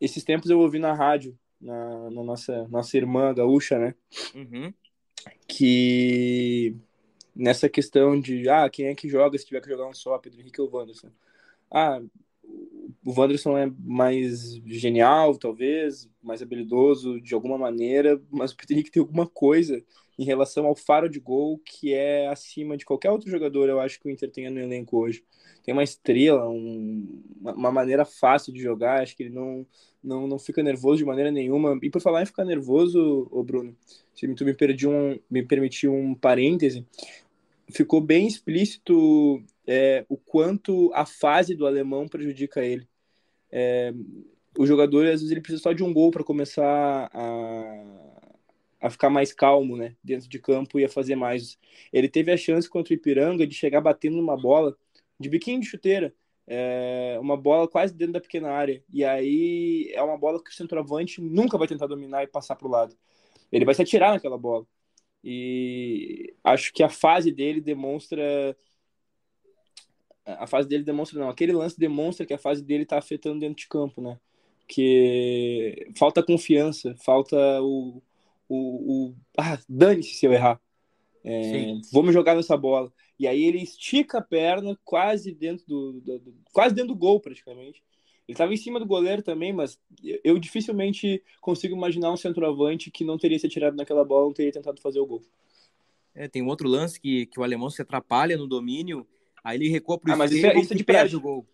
Esses 0.00 0.22
tempos 0.22 0.48
eu 0.48 0.60
ouvi 0.60 0.78
na 0.78 0.94
rádio, 0.94 1.36
na, 1.60 2.10
na 2.10 2.22
nossa, 2.22 2.68
nossa 2.68 2.96
irmã 2.96 3.34
gaúcha, 3.34 3.76
né? 3.76 3.94
Uhum. 4.32 4.72
Que 5.48 6.76
nessa 7.34 7.68
questão 7.68 8.20
de 8.20 8.48
ah, 8.48 8.70
quem 8.70 8.86
é 8.86 8.94
que 8.94 9.08
joga 9.08 9.36
se 9.36 9.44
tiver 9.44 9.60
que 9.60 9.68
jogar 9.68 9.88
um 9.88 9.94
só, 9.94 10.18
Pedro 10.18 10.40
Henrique 10.40 10.60
ou 10.60 10.70
Wanderson? 10.70 11.10
Ah, 11.68 12.00
o 13.04 13.12
Wanderson 13.20 13.56
é 13.56 13.72
mais 13.78 14.56
genial, 14.64 15.36
talvez, 15.38 16.10
mais 16.20 16.42
habilidoso 16.42 17.20
de 17.20 17.34
alguma 17.34 17.56
maneira, 17.56 18.20
mas 18.30 18.50
o 18.50 18.56
Henrique 18.68 18.90
tem 18.90 19.00
alguma 19.00 19.26
coisa 19.28 19.82
em 20.18 20.24
relação 20.24 20.66
ao 20.66 20.74
faro 20.74 21.08
de 21.08 21.20
gol 21.20 21.60
que 21.64 21.92
é 21.92 22.26
acima 22.28 22.76
de 22.76 22.84
qualquer 22.84 23.10
outro 23.10 23.30
jogador, 23.30 23.68
eu 23.68 23.78
acho 23.78 24.00
que 24.00 24.08
o 24.08 24.10
Inter 24.10 24.30
tem 24.30 24.50
no 24.50 24.58
elenco 24.58 24.98
hoje. 24.98 25.22
Tem 25.62 25.72
uma 25.72 25.84
estrela, 25.84 26.48
um, 26.48 27.22
uma 27.40 27.70
maneira 27.70 28.04
fácil 28.04 28.52
de 28.52 28.60
jogar, 28.60 29.02
acho 29.02 29.16
que 29.16 29.24
ele 29.24 29.34
não, 29.34 29.66
não, 30.02 30.26
não 30.26 30.38
fica 30.38 30.62
nervoso 30.62 30.98
de 30.98 31.04
maneira 31.04 31.30
nenhuma. 31.30 31.78
E 31.82 31.90
por 31.90 32.00
falar 32.00 32.22
em 32.22 32.26
ficar 32.26 32.44
nervoso, 32.44 33.28
ô 33.30 33.42
Bruno, 33.42 33.76
se 34.14 34.26
tu 34.34 34.44
me, 34.44 34.54
perdi 34.54 34.88
um, 34.88 35.18
me 35.30 35.44
permitiu 35.44 35.92
um 35.92 36.14
parêntese, 36.14 36.86
ficou 37.70 38.00
bem 38.00 38.26
explícito 38.26 39.42
é, 39.66 40.04
o 40.08 40.16
quanto 40.16 40.90
a 40.94 41.04
fase 41.04 41.54
do 41.54 41.66
alemão 41.66 42.08
prejudica 42.08 42.64
ele. 42.64 42.88
É, 43.50 43.92
o 44.58 44.66
jogador, 44.66 45.04
às 45.06 45.20
vezes, 45.20 45.30
ele 45.30 45.40
precisa 45.40 45.62
só 45.62 45.72
de 45.72 45.82
um 45.82 45.92
gol 45.92 46.10
para 46.10 46.24
começar 46.24 47.10
a, 47.12 48.16
a 48.80 48.90
ficar 48.90 49.10
mais 49.10 49.32
calmo, 49.32 49.76
né, 49.76 49.96
dentro 50.02 50.28
de 50.28 50.38
campo 50.38 50.78
e 50.78 50.84
a 50.84 50.88
fazer 50.88 51.16
mais. 51.16 51.58
Ele 51.92 52.08
teve 52.08 52.32
a 52.32 52.36
chance 52.36 52.68
contra 52.68 52.92
o 52.92 52.96
Ipiranga 52.96 53.46
de 53.46 53.54
chegar 53.54 53.80
batendo 53.80 54.16
numa 54.16 54.36
bola 54.36 54.76
de 55.18 55.28
biquinho 55.28 55.60
de 55.60 55.66
chuteira, 55.66 56.14
é, 56.46 57.18
uma 57.20 57.36
bola 57.36 57.68
quase 57.68 57.94
dentro 57.94 58.14
da 58.14 58.20
pequena 58.20 58.50
área. 58.50 58.82
E 58.92 59.04
aí 59.04 59.90
é 59.92 60.02
uma 60.02 60.16
bola 60.16 60.42
que 60.42 60.50
o 60.50 60.54
centroavante 60.54 61.20
nunca 61.20 61.58
vai 61.58 61.66
tentar 61.66 61.86
dominar 61.86 62.22
e 62.22 62.26
passar 62.28 62.56
para 62.56 62.68
o 62.68 62.70
lado. 62.70 62.96
Ele 63.50 63.64
vai 63.64 63.74
se 63.74 63.82
atirar 63.82 64.12
naquela 64.12 64.38
bola. 64.38 64.66
E 65.24 66.34
acho 66.44 66.72
que 66.72 66.82
a 66.82 66.88
fase 66.88 67.32
dele 67.32 67.60
demonstra 67.60 68.56
a 70.26 70.46
fase 70.46 70.68
dele 70.68 70.82
demonstra 70.82 71.18
não, 71.18 71.28
aquele 71.28 71.52
lance 71.52 71.78
demonstra 71.78 72.26
que 72.26 72.34
a 72.34 72.38
fase 72.38 72.62
dele 72.62 72.82
está 72.82 72.98
afetando 72.98 73.40
dentro 73.40 73.56
de 73.56 73.68
campo, 73.68 74.00
né? 74.00 74.18
Que 74.66 75.88
falta 75.96 76.22
confiança, 76.22 76.96
falta 77.04 77.36
o, 77.62 78.02
o, 78.48 78.56
o 79.08 79.14
ah, 79.38 79.58
dane-se 79.68 80.14
se 80.14 80.26
eu 80.26 80.32
errar. 80.32 80.60
É, 81.24 81.74
vamos 81.92 82.12
jogar 82.12 82.34
nessa 82.34 82.56
bola. 82.56 82.92
E 83.18 83.26
aí 83.26 83.44
ele 83.44 83.62
estica 83.62 84.18
a 84.18 84.22
perna 84.22 84.78
quase 84.84 85.32
dentro 85.32 85.64
do, 85.66 85.92
do, 86.00 86.18
do 86.18 86.34
quase 86.52 86.74
dentro 86.74 86.94
do 86.94 86.98
gol 86.98 87.20
praticamente. 87.20 87.82
Ele 88.28 88.34
estava 88.34 88.52
em 88.52 88.56
cima 88.56 88.80
do 88.80 88.86
goleiro 88.86 89.22
também, 89.22 89.52
mas 89.52 89.78
eu 90.24 90.36
dificilmente 90.38 91.22
consigo 91.40 91.76
imaginar 91.76 92.12
um 92.12 92.16
centroavante 92.16 92.90
que 92.90 93.04
não 93.04 93.16
teria 93.16 93.38
se 93.38 93.46
atirado 93.46 93.76
naquela 93.76 94.04
bola, 94.04 94.26
não 94.26 94.32
teria 94.32 94.52
tentado 94.52 94.80
fazer 94.80 94.98
o 94.98 95.06
gol. 95.06 95.22
É, 96.12 96.26
tem 96.26 96.42
um 96.42 96.48
outro 96.48 96.68
lance 96.68 97.00
que, 97.00 97.26
que 97.26 97.38
o 97.38 97.44
alemão 97.44 97.70
se 97.70 97.80
atrapalha 97.80 98.36
no 98.36 98.48
domínio, 98.48 99.06
aí 99.46 99.56
ele 99.56 99.68
recua 99.68 99.96
para 99.96 100.10
o 100.10 100.14
ah, 100.14 100.16
mas 100.16 100.32
isso 100.32 100.44
é, 100.44 100.58
isso 100.58 100.72
é 100.72 100.76
de 100.76 100.82
perde 100.82 101.14
o 101.14 101.20
gol. 101.20 101.46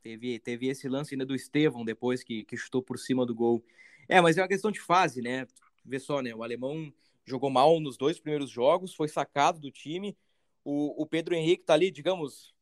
Teve, 0.00 0.38
teve 0.38 0.68
esse 0.68 0.88
lance 0.88 1.14
ainda 1.14 1.26
do 1.26 1.34
Estevão 1.34 1.84
depois 1.84 2.22
que, 2.22 2.44
que 2.44 2.56
chutou 2.56 2.80
por 2.80 2.96
cima 2.96 3.26
do 3.26 3.34
gol. 3.34 3.60
É, 4.08 4.20
mas 4.20 4.38
é 4.38 4.42
uma 4.42 4.46
questão 4.46 4.70
de 4.70 4.80
fase, 4.80 5.20
né? 5.20 5.48
Vê 5.84 5.98
só, 5.98 6.22
né? 6.22 6.32
O 6.32 6.44
alemão 6.44 6.92
jogou 7.24 7.50
mal 7.50 7.80
nos 7.80 7.96
dois 7.96 8.20
primeiros 8.20 8.48
jogos, 8.48 8.94
foi 8.94 9.08
sacado 9.08 9.58
do 9.58 9.68
time. 9.68 10.16
O, 10.64 11.02
o 11.02 11.06
Pedro 11.06 11.34
Henrique 11.34 11.64
tá 11.64 11.74
ali, 11.74 11.90
digamos, 11.90 12.54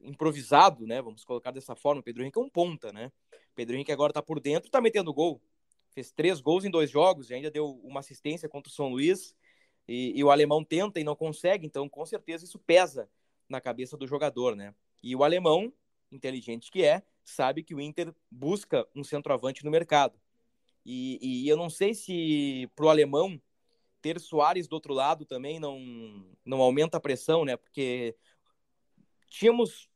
improvisado, 0.00 0.86
né? 0.86 1.02
Vamos 1.02 1.24
colocar 1.24 1.50
dessa 1.50 1.74
forma. 1.74 2.00
O 2.00 2.04
Pedro 2.04 2.22
Henrique 2.22 2.38
é 2.38 2.42
um 2.42 2.48
ponta, 2.48 2.92
né? 2.92 3.10
O 3.32 3.54
Pedro 3.56 3.74
Henrique 3.74 3.90
agora 3.90 4.12
tá 4.12 4.22
por 4.22 4.38
dentro, 4.38 4.70
tá 4.70 4.80
metendo 4.80 5.12
gol. 5.12 5.42
Fez 5.90 6.12
três 6.12 6.40
gols 6.40 6.64
em 6.64 6.70
dois 6.70 6.88
jogos 6.88 7.30
e 7.30 7.34
ainda 7.34 7.50
deu 7.50 7.80
uma 7.82 7.98
assistência 7.98 8.48
contra 8.48 8.70
o 8.70 8.74
São 8.74 8.90
Luís. 8.90 9.34
E, 9.88 10.18
e 10.18 10.24
o 10.24 10.30
alemão 10.30 10.64
tenta 10.64 11.00
e 11.00 11.04
não 11.04 11.16
consegue, 11.16 11.66
então 11.66 11.88
com 11.88 12.04
certeza 12.06 12.44
isso 12.44 12.58
pesa 12.58 13.08
na 13.48 13.60
cabeça 13.60 13.96
do 13.96 14.06
jogador, 14.06 14.54
né? 14.54 14.74
E 15.02 15.14
o 15.16 15.24
alemão, 15.24 15.72
inteligente 16.10 16.70
que 16.70 16.84
é, 16.84 17.02
sabe 17.24 17.62
que 17.62 17.74
o 17.74 17.80
Inter 17.80 18.14
busca 18.30 18.86
um 18.94 19.02
centroavante 19.02 19.64
no 19.64 19.70
mercado. 19.70 20.18
E, 20.84 21.18
e 21.44 21.48
eu 21.48 21.56
não 21.56 21.70
sei 21.70 21.94
se 21.94 22.70
para 22.74 22.86
o 22.86 22.88
alemão 22.88 23.40
ter 24.00 24.18
Soares 24.20 24.66
do 24.66 24.74
outro 24.74 24.92
lado 24.92 25.24
também 25.24 25.60
não, 25.60 25.78
não 26.44 26.60
aumenta 26.60 26.96
a 26.96 27.00
pressão, 27.00 27.44
né? 27.44 27.56
Porque 27.56 28.16
tínhamos 29.28 29.88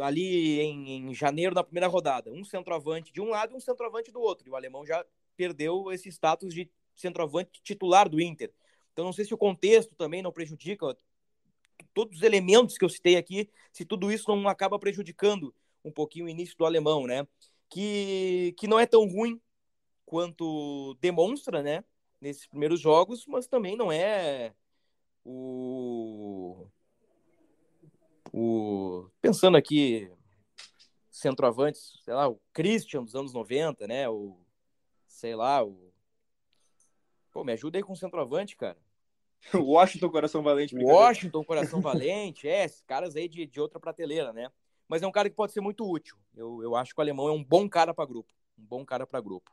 ali 0.00 0.60
em, 0.60 1.08
em, 1.08 1.14
janeiro, 1.14 1.54
na 1.54 1.64
primeira 1.64 1.86
rodada, 1.86 2.30
um 2.32 2.44
centroavante 2.44 3.12
de 3.12 3.20
um 3.20 3.30
lado 3.30 3.52
e 3.52 3.56
um 3.56 3.60
centroavante 3.60 4.10
do 4.10 4.20
outro. 4.20 4.46
E 4.46 4.50
o 4.50 4.56
alemão 4.56 4.84
já 4.84 5.04
perdeu 5.36 5.90
esse 5.92 6.08
status 6.10 6.52
de 6.52 6.70
centroavante 6.94 7.62
titular 7.62 8.08
do 8.08 8.20
Inter. 8.20 8.52
Então 8.98 9.06
não 9.06 9.12
sei 9.12 9.24
se 9.24 9.32
o 9.32 9.38
contexto 9.38 9.94
também 9.94 10.22
não 10.22 10.32
prejudica 10.32 10.98
todos 11.94 12.16
os 12.16 12.22
elementos 12.24 12.76
que 12.76 12.84
eu 12.84 12.88
citei 12.88 13.14
aqui, 13.14 13.48
se 13.72 13.84
tudo 13.84 14.10
isso 14.10 14.26
não 14.34 14.48
acaba 14.48 14.76
prejudicando 14.76 15.54
um 15.84 15.92
pouquinho 15.92 16.26
o 16.26 16.28
início 16.28 16.58
do 16.58 16.66
alemão, 16.66 17.06
né? 17.06 17.24
Que, 17.70 18.56
que 18.58 18.66
não 18.66 18.76
é 18.76 18.86
tão 18.86 19.06
ruim 19.06 19.40
quanto 20.04 20.96
demonstra, 21.00 21.62
né, 21.62 21.84
nesses 22.20 22.48
primeiros 22.48 22.80
jogos, 22.80 23.24
mas 23.28 23.46
também 23.46 23.76
não 23.76 23.92
é 23.92 24.52
o 25.24 26.66
o 28.32 29.08
pensando 29.20 29.56
aqui 29.56 30.10
centroavantes, 31.08 32.00
sei 32.04 32.14
lá, 32.14 32.28
o 32.28 32.40
Christian 32.52 33.04
dos 33.04 33.14
anos 33.14 33.32
90, 33.32 33.86
né, 33.86 34.08
o 34.08 34.40
sei 35.06 35.36
lá, 35.36 35.64
o 35.64 35.88
Pô, 37.30 37.44
me 37.44 37.52
ajuda 37.52 37.78
aí 37.78 37.84
com 37.84 37.92
o 37.92 37.96
centroavante, 37.96 38.56
cara. 38.56 38.76
Washington 39.54 40.10
Coração 40.10 40.42
Valente. 40.42 40.76
Washington 40.76 41.44
Coração 41.44 41.80
Valente, 41.80 42.48
é, 42.48 42.64
esses 42.64 42.82
caras 42.82 43.16
aí 43.16 43.28
de, 43.28 43.46
de 43.46 43.60
outra 43.60 43.78
prateleira, 43.78 44.32
né? 44.32 44.50
Mas 44.88 45.02
é 45.02 45.06
um 45.06 45.12
cara 45.12 45.28
que 45.28 45.36
pode 45.36 45.52
ser 45.52 45.60
muito 45.60 45.88
útil. 45.88 46.16
Eu, 46.34 46.62
eu 46.62 46.74
acho 46.74 46.94
que 46.94 47.00
o 47.00 47.02
alemão 47.02 47.28
é 47.28 47.32
um 47.32 47.44
bom 47.44 47.68
cara 47.68 47.92
para 47.92 48.06
grupo. 48.06 48.32
Um 48.58 48.64
bom 48.64 48.84
cara 48.84 49.06
para 49.06 49.20
grupo. 49.20 49.50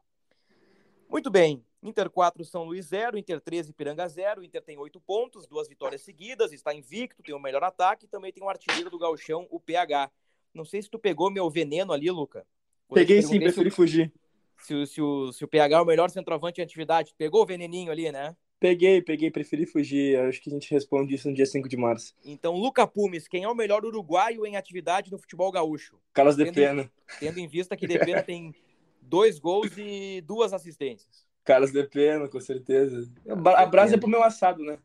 Muito 1.10 1.30
bem. 1.30 1.64
Inter 1.84 2.10
4, 2.10 2.44
São 2.46 2.64
Luís 2.64 2.88
0, 2.88 3.18
Inter 3.18 3.40
13, 3.40 3.74
Piranga 3.74 4.08
0. 4.08 4.44
Inter 4.44 4.62
tem 4.62 4.78
8 4.78 5.00
pontos, 5.02 5.46
duas 5.46 5.68
vitórias 5.68 6.02
seguidas, 6.02 6.52
está 6.52 6.74
invicto, 6.74 7.22
tem 7.22 7.36
o 7.36 7.40
melhor 7.40 7.64
ataque 7.64 8.06
e 8.06 8.08
também 8.08 8.32
tem 8.32 8.44
o 8.44 8.50
artilheiro 8.50 8.90
do 8.90 8.98
Galchão, 8.98 9.46
o 9.52 9.60
PH. 9.60 10.10
Não 10.54 10.66
sei 10.66 10.82
se 10.82 10.90
tu 10.90 10.98
pegou 10.98 11.30
meu 11.30 11.50
veneno 11.50 11.94
ali, 11.94 12.10
Luca. 12.10 12.46
Peguei 12.92 13.22
sim, 13.22 13.40
preferi 13.40 13.70
se 13.70 13.76
fugir. 13.76 14.14
Se, 14.58 14.74
o, 14.74 14.88
se, 14.88 15.02
o, 15.02 15.32
se 15.34 15.44
o 15.44 15.48
PH 15.48 15.78
é 15.78 15.82
o 15.82 15.86
melhor 15.86 16.10
centroavante 16.10 16.62
em 16.62 16.64
atividade, 16.64 17.14
pegou 17.18 17.44
o 17.44 17.46
veneninho 17.46 17.92
ali, 17.92 18.12
né? 18.12 18.36
Peguei, 18.66 19.00
peguei, 19.00 19.30
preferi 19.30 19.64
fugir. 19.64 20.18
Acho 20.22 20.42
que 20.42 20.50
a 20.50 20.54
gente 20.54 20.72
responde 20.74 21.14
isso 21.14 21.30
no 21.30 21.36
dia 21.36 21.46
5 21.46 21.70
de 21.70 21.78
março. 21.78 22.16
Então, 22.26 22.56
Luca 22.56 22.88
Pumes, 22.88 23.28
quem 23.28 23.44
é 23.44 23.48
o 23.48 23.54
melhor 23.54 23.86
uruguaio 23.86 24.44
em 24.44 24.58
atividade 24.58 25.12
no 25.12 25.20
futebol 25.20 25.52
gaúcho? 25.52 26.00
Carlos 26.12 26.36
de 26.36 26.52
Pena. 26.52 26.92
Tendo 27.20 27.40
em 27.40 27.48
vista 27.48 27.78
que 27.78 27.86
de 27.86 28.00
Pena 28.00 28.24
tem 28.24 28.56
dois 29.00 29.38
gols 29.38 29.72
e 29.78 30.20
duas 30.22 30.52
assistências. 30.52 31.28
Caras 31.44 31.72
de 31.72 31.84
pena, 31.84 32.28
com 32.28 32.40
certeza. 32.40 33.08
A 33.56 33.66
brasa 33.68 33.94
é 33.94 34.00
pro 34.00 34.10
meu 34.10 34.24
assado, 34.24 34.64
né? 34.64 34.80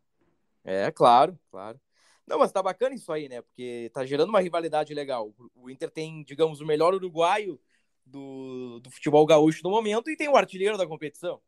É, 0.62 0.90
claro, 0.90 1.38
claro. 1.50 1.80
Não, 2.26 2.38
mas 2.38 2.52
tá 2.52 2.62
bacana 2.62 2.94
isso 2.94 3.10
aí, 3.10 3.30
né? 3.30 3.40
Porque 3.40 3.90
tá 3.94 4.04
gerando 4.04 4.28
uma 4.28 4.40
rivalidade 4.40 4.92
legal. 4.92 5.34
O 5.54 5.70
Inter 5.70 5.90
tem, 5.90 6.22
digamos, 6.22 6.60
o 6.60 6.66
melhor 6.66 6.92
uruguaio 6.92 7.58
do, 8.04 8.78
do 8.80 8.90
futebol 8.90 9.24
gaúcho 9.24 9.62
no 9.64 9.70
momento 9.70 10.10
e 10.10 10.16
tem 10.18 10.28
o 10.28 10.36
artilheiro 10.36 10.76
da 10.76 10.86
competição. 10.86 11.40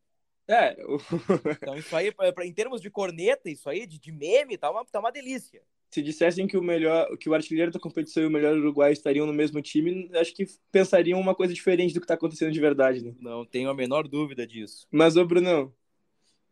É. 0.47 0.75
então, 1.61 1.77
isso 1.77 1.95
aí, 1.95 2.11
pra, 2.11 2.31
pra, 2.33 2.45
em 2.45 2.53
termos 2.53 2.81
de 2.81 2.89
corneta, 2.89 3.49
isso 3.49 3.69
aí, 3.69 3.85
de, 3.85 3.99
de 3.99 4.11
meme, 4.11 4.57
tá 4.57 4.69
uma, 4.69 4.85
tá 4.85 4.99
uma 4.99 5.11
delícia 5.11 5.61
se 5.93 6.01
dissessem 6.01 6.47
que 6.47 6.57
o 6.57 6.63
melhor, 6.63 7.15
que 7.17 7.29
o 7.29 7.35
artilheiro 7.35 7.71
da 7.71 7.79
competição 7.79 8.23
e 8.23 8.25
o 8.25 8.31
melhor 8.31 8.57
uruguai 8.57 8.91
estariam 8.91 9.27
no 9.27 9.33
mesmo 9.33 9.61
time, 9.61 10.09
acho 10.15 10.33
que 10.33 10.47
pensariam 10.71 11.19
uma 11.19 11.35
coisa 11.35 11.53
diferente 11.53 11.93
do 11.93 11.99
que 11.99 12.05
está 12.05 12.15
acontecendo 12.15 12.51
de 12.51 12.59
verdade, 12.59 13.03
né? 13.03 13.13
Não 13.19 13.45
tenho 13.45 13.69
a 13.69 13.75
menor 13.75 14.07
dúvida 14.07 14.47
disso. 14.47 14.87
Mas 14.91 15.15
ô 15.15 15.23
Brunão, 15.23 15.71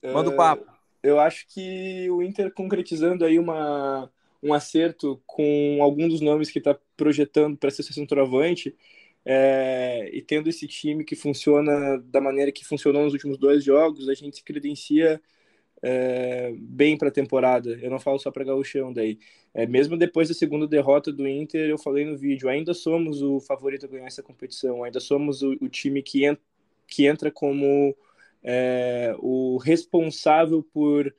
manda 0.04 0.30
o 0.30 0.34
uh, 0.34 0.38
papo. 0.38 0.72
Eu 1.02 1.20
acho 1.20 1.48
que 1.48 2.08
o 2.12 2.22
Inter 2.22 2.54
concretizando 2.54 3.26
aí 3.26 3.40
uma 3.40 4.12
um 4.44 4.54
acerto 4.54 5.22
com 5.26 5.80
algum 5.82 6.08
dos 6.08 6.22
nomes 6.22 6.50
que 6.50 6.58
está 6.60 6.76
projetando 6.98 7.58
para 7.58 7.70
ser 7.70 7.84
centroavante, 7.84 8.76
é, 9.26 10.10
e 10.12 10.22
tendo 10.22 10.50
esse 10.50 10.68
time 10.68 11.04
que 11.04 11.16
funciona 11.16 11.98
da 12.00 12.20
maneira 12.20 12.52
que 12.52 12.66
funcionou 12.66 13.04
nos 13.04 13.14
últimos 13.14 13.38
dois 13.38 13.64
jogos, 13.64 14.10
a 14.10 14.14
gente 14.14 14.38
se 14.38 14.44
credencia 14.44 15.22
é, 15.82 16.54
bem 16.58 16.98
para 16.98 17.10
a 17.10 17.12
temporada. 17.12 17.78
Eu 17.82 17.90
não 17.90 18.00
falo 18.00 18.20
só 18.20 18.32
para 18.32 18.44
gauchão 18.44 18.92
daí. 18.94 19.20
É, 19.54 19.66
mesmo 19.66 19.98
depois 19.98 20.28
da 20.28 20.34
segunda 20.34 20.68
derrota 20.68 21.12
do 21.12 21.28
Inter, 21.28 21.70
eu 21.70 21.78
falei 21.78 22.06
no 22.06 22.18
vídeo, 22.18 22.50
ainda 22.50 22.74
somos 22.74 23.22
o 23.22 23.40
favorito 23.40 23.86
a 23.86 23.90
ganhar 23.90 24.08
essa 24.08 24.24
competição, 24.24 24.84
ainda 24.84 25.00
somos 25.00 25.42
o, 25.42 25.52
o 25.62 25.70
time 25.70 26.02
que, 26.02 26.26
en 26.26 26.38
que 26.88 27.06
entra 27.06 27.32
como 27.32 27.96
é, 28.44 29.16
o 29.20 29.58
responsável 29.58 30.64
por 30.64 31.14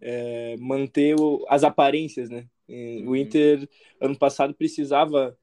é, 0.00 0.56
manter 0.58 1.18
o, 1.18 1.44
as 1.48 1.64
aparências, 1.64 2.30
né? 2.30 2.46
O 2.68 3.10
uhum. 3.10 3.16
Inter, 3.16 3.68
ano 4.00 4.16
passado, 4.16 4.54
precisava 4.54 5.36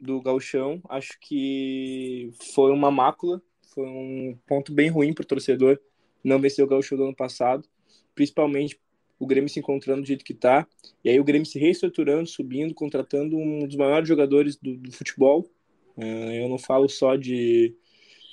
do 0.00 0.20
gauchão, 0.20 0.80
acho 0.88 1.18
que 1.20 2.30
foi 2.54 2.70
uma 2.70 2.90
mácula, 2.90 3.42
foi 3.74 3.86
um 3.86 4.38
ponto 4.46 4.72
bem 4.72 4.88
ruim 4.88 5.12
para 5.12 5.22
o 5.22 5.26
torcedor, 5.26 5.78
não 6.22 6.40
venceu 6.40 6.64
o 6.64 6.68
Gaúcho 6.68 6.96
do 6.96 7.04
ano 7.04 7.14
passado, 7.14 7.68
principalmente 8.14 8.78
o 9.18 9.26
Grêmio 9.26 9.48
se 9.48 9.58
encontrando 9.58 10.02
do 10.02 10.06
jeito 10.06 10.24
que 10.24 10.32
está, 10.32 10.66
e 11.04 11.10
aí 11.10 11.18
o 11.18 11.24
Grêmio 11.24 11.46
se 11.46 11.58
reestruturando, 11.58 12.28
subindo, 12.28 12.74
contratando 12.74 13.36
um 13.36 13.66
dos 13.66 13.76
maiores 13.76 14.08
jogadores 14.08 14.56
do, 14.56 14.76
do 14.76 14.92
futebol. 14.92 15.50
Uh, 15.96 16.30
eu 16.32 16.48
não 16.48 16.58
falo 16.58 16.88
só 16.88 17.16
de, 17.16 17.74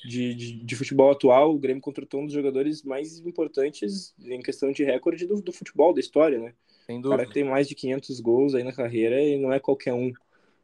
de, 0.07 0.35
de, 0.35 0.63
de, 0.63 0.75
futebol 0.75 1.11
atual, 1.11 1.53
o 1.53 1.57
Grêmio 1.57 1.81
contratou 1.81 2.21
um 2.21 2.25
dos 2.25 2.33
jogadores 2.33 2.83
mais 2.83 3.17
importantes 3.19 4.13
em 4.23 4.41
questão 4.41 4.71
de 4.71 4.83
recorde 4.83 5.25
do, 5.25 5.41
do 5.41 5.51
futebol, 5.51 5.93
da 5.93 5.99
história, 5.99 6.37
né? 6.37 6.53
O 6.87 7.09
cara 7.09 7.25
que 7.25 7.33
tem 7.33 7.43
mais 7.43 7.67
de 7.67 7.73
500 7.73 8.19
gols 8.19 8.53
aí 8.53 8.63
na 8.63 8.71
carreira 8.71 9.19
e 9.19 9.39
não 9.39 9.51
é 9.51 9.59
qualquer 9.59 9.93
um. 9.93 10.13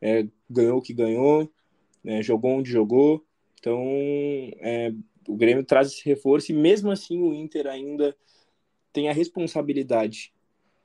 É, 0.01 0.25
ganhou 0.49 0.79
o 0.79 0.81
que 0.81 0.93
ganhou, 0.93 1.51
né, 2.03 2.21
jogou 2.23 2.51
onde 2.51 2.71
jogou. 2.71 3.23
Então, 3.59 3.83
é, 4.59 4.91
o 5.27 5.35
Grêmio 5.35 5.63
traz 5.63 5.89
esse 5.89 6.03
reforço 6.03 6.51
e 6.51 6.55
mesmo 6.55 6.89
assim 6.89 7.21
o 7.21 7.33
Inter 7.33 7.67
ainda 7.67 8.15
tem 8.91 9.07
a 9.09 9.13
responsabilidade 9.13 10.33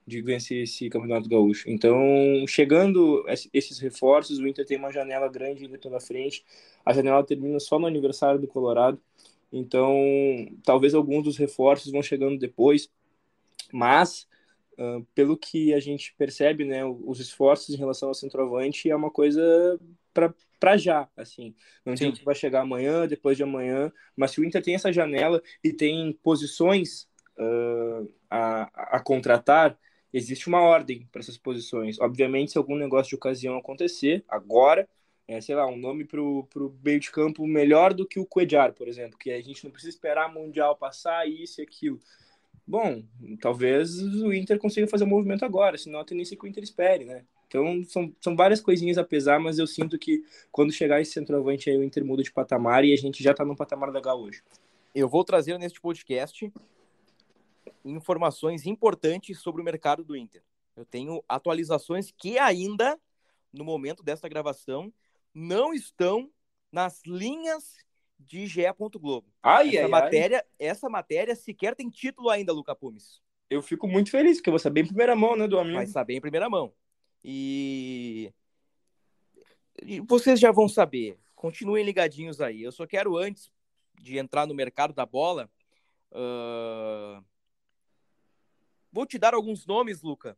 de 0.07 0.23
vencer 0.23 0.63
esse 0.63 0.89
Campeonato 0.89 1.29
Gaúcho. 1.29 1.69
Então, 1.69 1.99
chegando 2.47 3.25
esses 3.53 3.79
reforços, 3.81 4.39
o 4.39 4.47
Inter 4.47 4.65
tem 4.65 4.79
uma 4.79 4.93
janela 4.93 5.29
grande 5.29 5.65
ainda 5.65 5.79
pela 5.79 5.99
frente. 5.99 6.45
A 6.85 6.93
janela 6.93 7.25
termina 7.25 7.59
só 7.59 7.79
no 7.79 7.87
aniversário 7.87 8.41
do 8.41 8.47
Colorado. 8.47 9.01
Então, 9.53 9.97
talvez 10.65 10.95
alguns 10.95 11.25
dos 11.25 11.37
reforços 11.37 11.91
vão 11.91 12.03
chegando 12.03 12.39
depois, 12.39 12.89
mas 13.73 14.29
uh, 14.79 15.05
pelo 15.15 15.37
que 15.37 15.73
a 15.75 15.81
gente 15.81 16.15
percebe, 16.17 16.65
né, 16.65 16.85
os 16.85 17.21
esforços 17.21 17.75
em 17.75 17.79
relação 17.79 18.09
ao 18.09 18.15
centroavante 18.15 18.91
é 18.91 18.97
uma 18.97 19.11
coisa 19.11 19.79
para 20.59 20.77
já, 20.77 21.09
assim. 21.17 21.55
Não 21.85 21.97
sei 21.97 22.15
se 22.15 22.25
vai 22.25 22.35
chegar 22.35 22.63
amanhã, 22.63 23.07
depois 23.07 23.37
de 23.37 23.43
amanhã, 23.43 23.93
mas 24.17 24.31
se 24.31 24.41
o 24.41 24.45
Inter 24.45 24.63
tem 24.63 24.75
essa 24.75 24.93
janela 24.93 25.43
e 25.63 25.73
tem 25.73 26.13
posições 26.23 27.09
uh, 27.39 28.11
a, 28.31 28.97
a 28.97 29.01
contratar, 29.01 29.79
existe 30.13 30.49
uma 30.49 30.63
ordem 30.63 31.07
para 31.13 31.21
essas 31.21 31.37
posições. 31.37 32.01
Obviamente, 32.01 32.53
se 32.53 32.59
algum 32.59 32.77
negócio 32.77 33.11
de 33.11 33.17
ocasião 33.17 33.57
acontecer, 33.59 34.25
agora, 34.27 34.89
é, 35.29 35.41
sei 35.41 35.55
lá, 35.55 35.67
um 35.67 35.77
nome 35.77 36.05
para 36.05 36.23
o 36.23 36.49
meio 36.83 37.01
de 37.01 37.11
campo 37.11 37.47
melhor 37.47 37.93
do 37.93 38.07
que 38.07 38.19
o 38.19 38.27
Cuejar, 38.27 38.73
por 38.73 38.89
exemplo, 38.89 39.19
que 39.19 39.31
a 39.31 39.43
gente 39.43 39.65
não 39.65 39.71
precisa 39.71 39.95
esperar 39.95 40.33
Mundial 40.33 40.77
passar, 40.77 41.29
isso 41.29 41.61
e 41.61 41.65
aquilo. 41.65 42.01
Bom, 42.67 43.03
talvez 43.41 43.97
o 43.99 44.33
Inter 44.33 44.59
consiga 44.59 44.89
fazer 44.89 45.05
o 45.05 45.07
um 45.07 45.11
movimento 45.11 45.45
agora, 45.45 45.79
senão 45.79 46.01
a 46.01 46.05
tendência 46.05 46.37
que 46.37 46.45
o 46.45 46.49
Inter 46.49 46.65
espere, 46.65 47.05
né? 47.05 47.25
Então, 47.47 47.85
são, 47.85 48.13
são 48.21 48.35
várias 48.35 48.61
coisinhas 48.61 48.99
a 48.99 49.05
pesar, 49.05 49.39
mas 49.39 49.59
eu 49.59 49.67
sinto 49.69 49.97
que 49.97 50.25
quando 50.51 50.73
chegar 50.73 51.01
esse 51.01 51.13
centroavante 51.13 51.71
aí, 51.71 51.77
o 51.77 51.85
Inter 51.85 52.05
muda 52.05 52.23
de 52.23 52.33
patamar 52.33 52.85
e 52.85 52.93
a 52.93 52.97
gente 52.97 53.23
já 53.23 53.31
está 53.31 53.45
no 53.45 53.55
patamar 53.55 53.91
legal 53.91 54.21
hoje. 54.21 54.43
Eu 54.93 55.09
vou 55.09 55.23
trazer 55.23 55.57
neste 55.59 55.81
podcast 55.81 56.53
informações 57.85 58.67
importantes 58.67 59.39
sobre 59.39 59.63
o 59.63 59.65
mercado 59.65 60.03
do 60.03 60.17
Inter. 60.17 60.43
Eu 60.77 60.85
tenho 60.85 61.23
atualizações 61.29 62.11
que 62.11 62.37
ainda, 62.37 62.99
no 63.53 63.65
momento 63.65 64.03
desta 64.03 64.29
gravação, 64.29 64.93
não 65.33 65.73
estão 65.73 66.31
nas 66.73 67.01
linhas 67.07 67.77
de 68.19 68.47
GE. 68.47 68.63
Globo. 68.99 69.27
Ai, 69.43 69.77
essa 69.77 69.85
ai, 69.85 69.89
matéria, 69.89 70.39
ai. 70.39 70.67
essa 70.67 70.89
matéria 70.89 71.35
sequer 71.35 71.75
tem 71.75 71.89
título 71.91 72.31
ainda, 72.31 72.53
Luca 72.53 72.75
Pumes. 72.75 73.21
Eu 73.49 73.63
fico 73.63 73.87
muito 73.87 74.11
feliz, 74.11 74.39
porque 74.39 74.49
eu 74.49 74.53
vou 74.53 74.59
saber 74.59 74.81
em 74.81 74.87
primeira 74.87 75.15
mão, 75.15 75.37
né, 75.37 75.47
do 75.47 75.59
amigo. 75.59 75.77
Vai 75.77 75.87
saber 75.87 76.15
em 76.15 76.21
primeira 76.21 76.51
mão. 76.51 76.73
E... 77.23 78.33
e 79.83 80.01
vocês 80.01 80.41
já 80.41 80.51
vão 80.51 80.69
saber. 80.69 81.19
Continuem 81.35 81.85
ligadinhos 81.85 82.41
aí. 82.41 82.63
Eu 82.63 82.73
só 82.73 82.87
quero, 82.87 83.17
antes 83.17 83.51
de 84.01 84.19
entrar 84.19 84.47
no 84.47 84.55
mercado 84.55 84.93
da 84.93 85.07
bola, 85.07 85.49
uh... 86.13 87.25
Vou 88.91 89.07
te 89.07 89.19
dar 89.19 89.35
alguns 89.35 89.67
nomes, 89.67 90.03
Luca. 90.03 90.37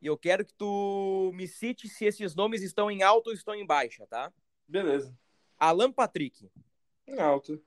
E 0.00 0.06
eu 0.06 0.16
quero 0.16 0.44
que 0.44 0.54
tu 0.54 1.30
me 1.34 1.46
cite 1.46 1.88
se 1.88 2.04
esses 2.04 2.34
nomes 2.34 2.62
estão 2.62 2.90
em 2.90 3.02
alta 3.02 3.30
ou 3.30 3.34
estão 3.34 3.54
em 3.54 3.66
baixa, 3.66 4.06
tá? 4.06 4.32
Beleza. 4.66 5.16
Alan 5.58 5.92
Patrick. 5.92 6.50
Em 7.06 7.18
alta. 7.18 7.60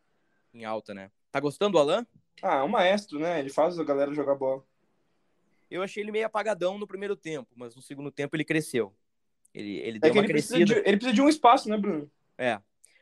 Em 0.53 0.65
alta, 0.65 0.93
né? 0.93 1.11
Tá 1.31 1.39
gostando 1.39 1.73
do 1.73 1.79
Alan? 1.79 2.05
Ah, 2.41 2.57
é 2.57 2.63
um 2.63 2.67
maestro, 2.67 3.19
né? 3.19 3.39
Ele 3.39 3.49
faz 3.49 3.77
a 3.79 3.83
galera 3.83 4.13
jogar 4.13 4.35
bola. 4.35 4.63
Eu 5.69 5.83
achei 5.83 6.01
ele 6.01 6.11
meio 6.11 6.25
apagadão 6.25 6.77
no 6.77 6.87
primeiro 6.87 7.15
tempo, 7.15 7.49
mas 7.55 7.75
no 7.75 7.81
segundo 7.81 8.11
tempo 8.11 8.35
ele 8.35 8.45
cresceu. 8.45 8.93
Ele, 9.53 9.77
ele 9.77 9.97
é 9.97 9.99
deu 9.99 10.11
uma 10.13 10.21
ele 10.21 10.27
crescida. 10.27 10.57
Precisa 10.57 10.81
de, 10.81 10.87
ele 10.87 10.97
precisa 10.97 11.13
de 11.13 11.21
um 11.21 11.29
espaço, 11.29 11.69
né, 11.69 11.77
Bruno? 11.77 12.09
É. 12.37 12.59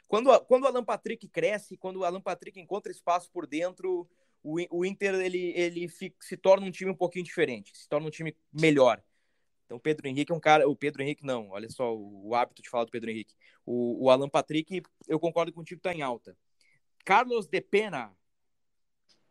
Quando, 0.08 0.38
quando 0.42 0.64
o 0.64 0.68
Alan 0.68 0.84
Patrick 0.84 1.28
cresce, 1.28 1.78
quando 1.78 1.98
o 1.98 2.06
Alan 2.06 2.22
Patrick 2.22 2.60
encontra 2.60 2.92
espaço 2.92 3.30
por 3.32 3.46
dentro, 3.46 4.08
o, 4.44 4.58
o 4.70 4.86
Inter 4.86 5.16
ele, 5.16 5.54
ele 5.56 5.88
fica, 5.88 6.16
se 6.20 6.38
torna 6.38 6.66
um 6.66 6.72
time 6.72 6.92
um 6.92 6.96
pouquinho 6.96 7.26
diferente, 7.26 7.78
se 7.78 7.88
torna 7.88 8.08
um 8.08 8.12
time 8.12 8.36
melhor. 8.52 9.02
Então, 9.68 9.76
o 9.76 9.82
Pedro 9.82 10.08
Henrique 10.08 10.32
é 10.32 10.36
um 10.36 10.40
cara. 10.40 10.68
O 10.68 10.76
Pedro 10.76 11.04
Henrique, 11.04 11.26
não, 11.26 11.50
olha 11.50 11.70
só 11.70 11.94
o, 11.94 12.30
o 12.30 12.36
hábito 12.36 12.62
de 12.62 12.70
falar 12.70 12.86
do 12.86 12.92
Pedro 12.92 13.12
Henrique. 13.12 13.36
O, 13.66 14.06
o 14.06 14.10
Alan 14.10 14.30
Patrick, 14.30 14.82
eu 15.08 15.20
concordo 15.20 15.52
contigo, 15.52 15.82
tá 15.82 15.94
em 15.94 16.02
alta. 16.02 16.36
Carlos 17.04 17.48
de 17.48 17.60
Pena. 17.60 18.12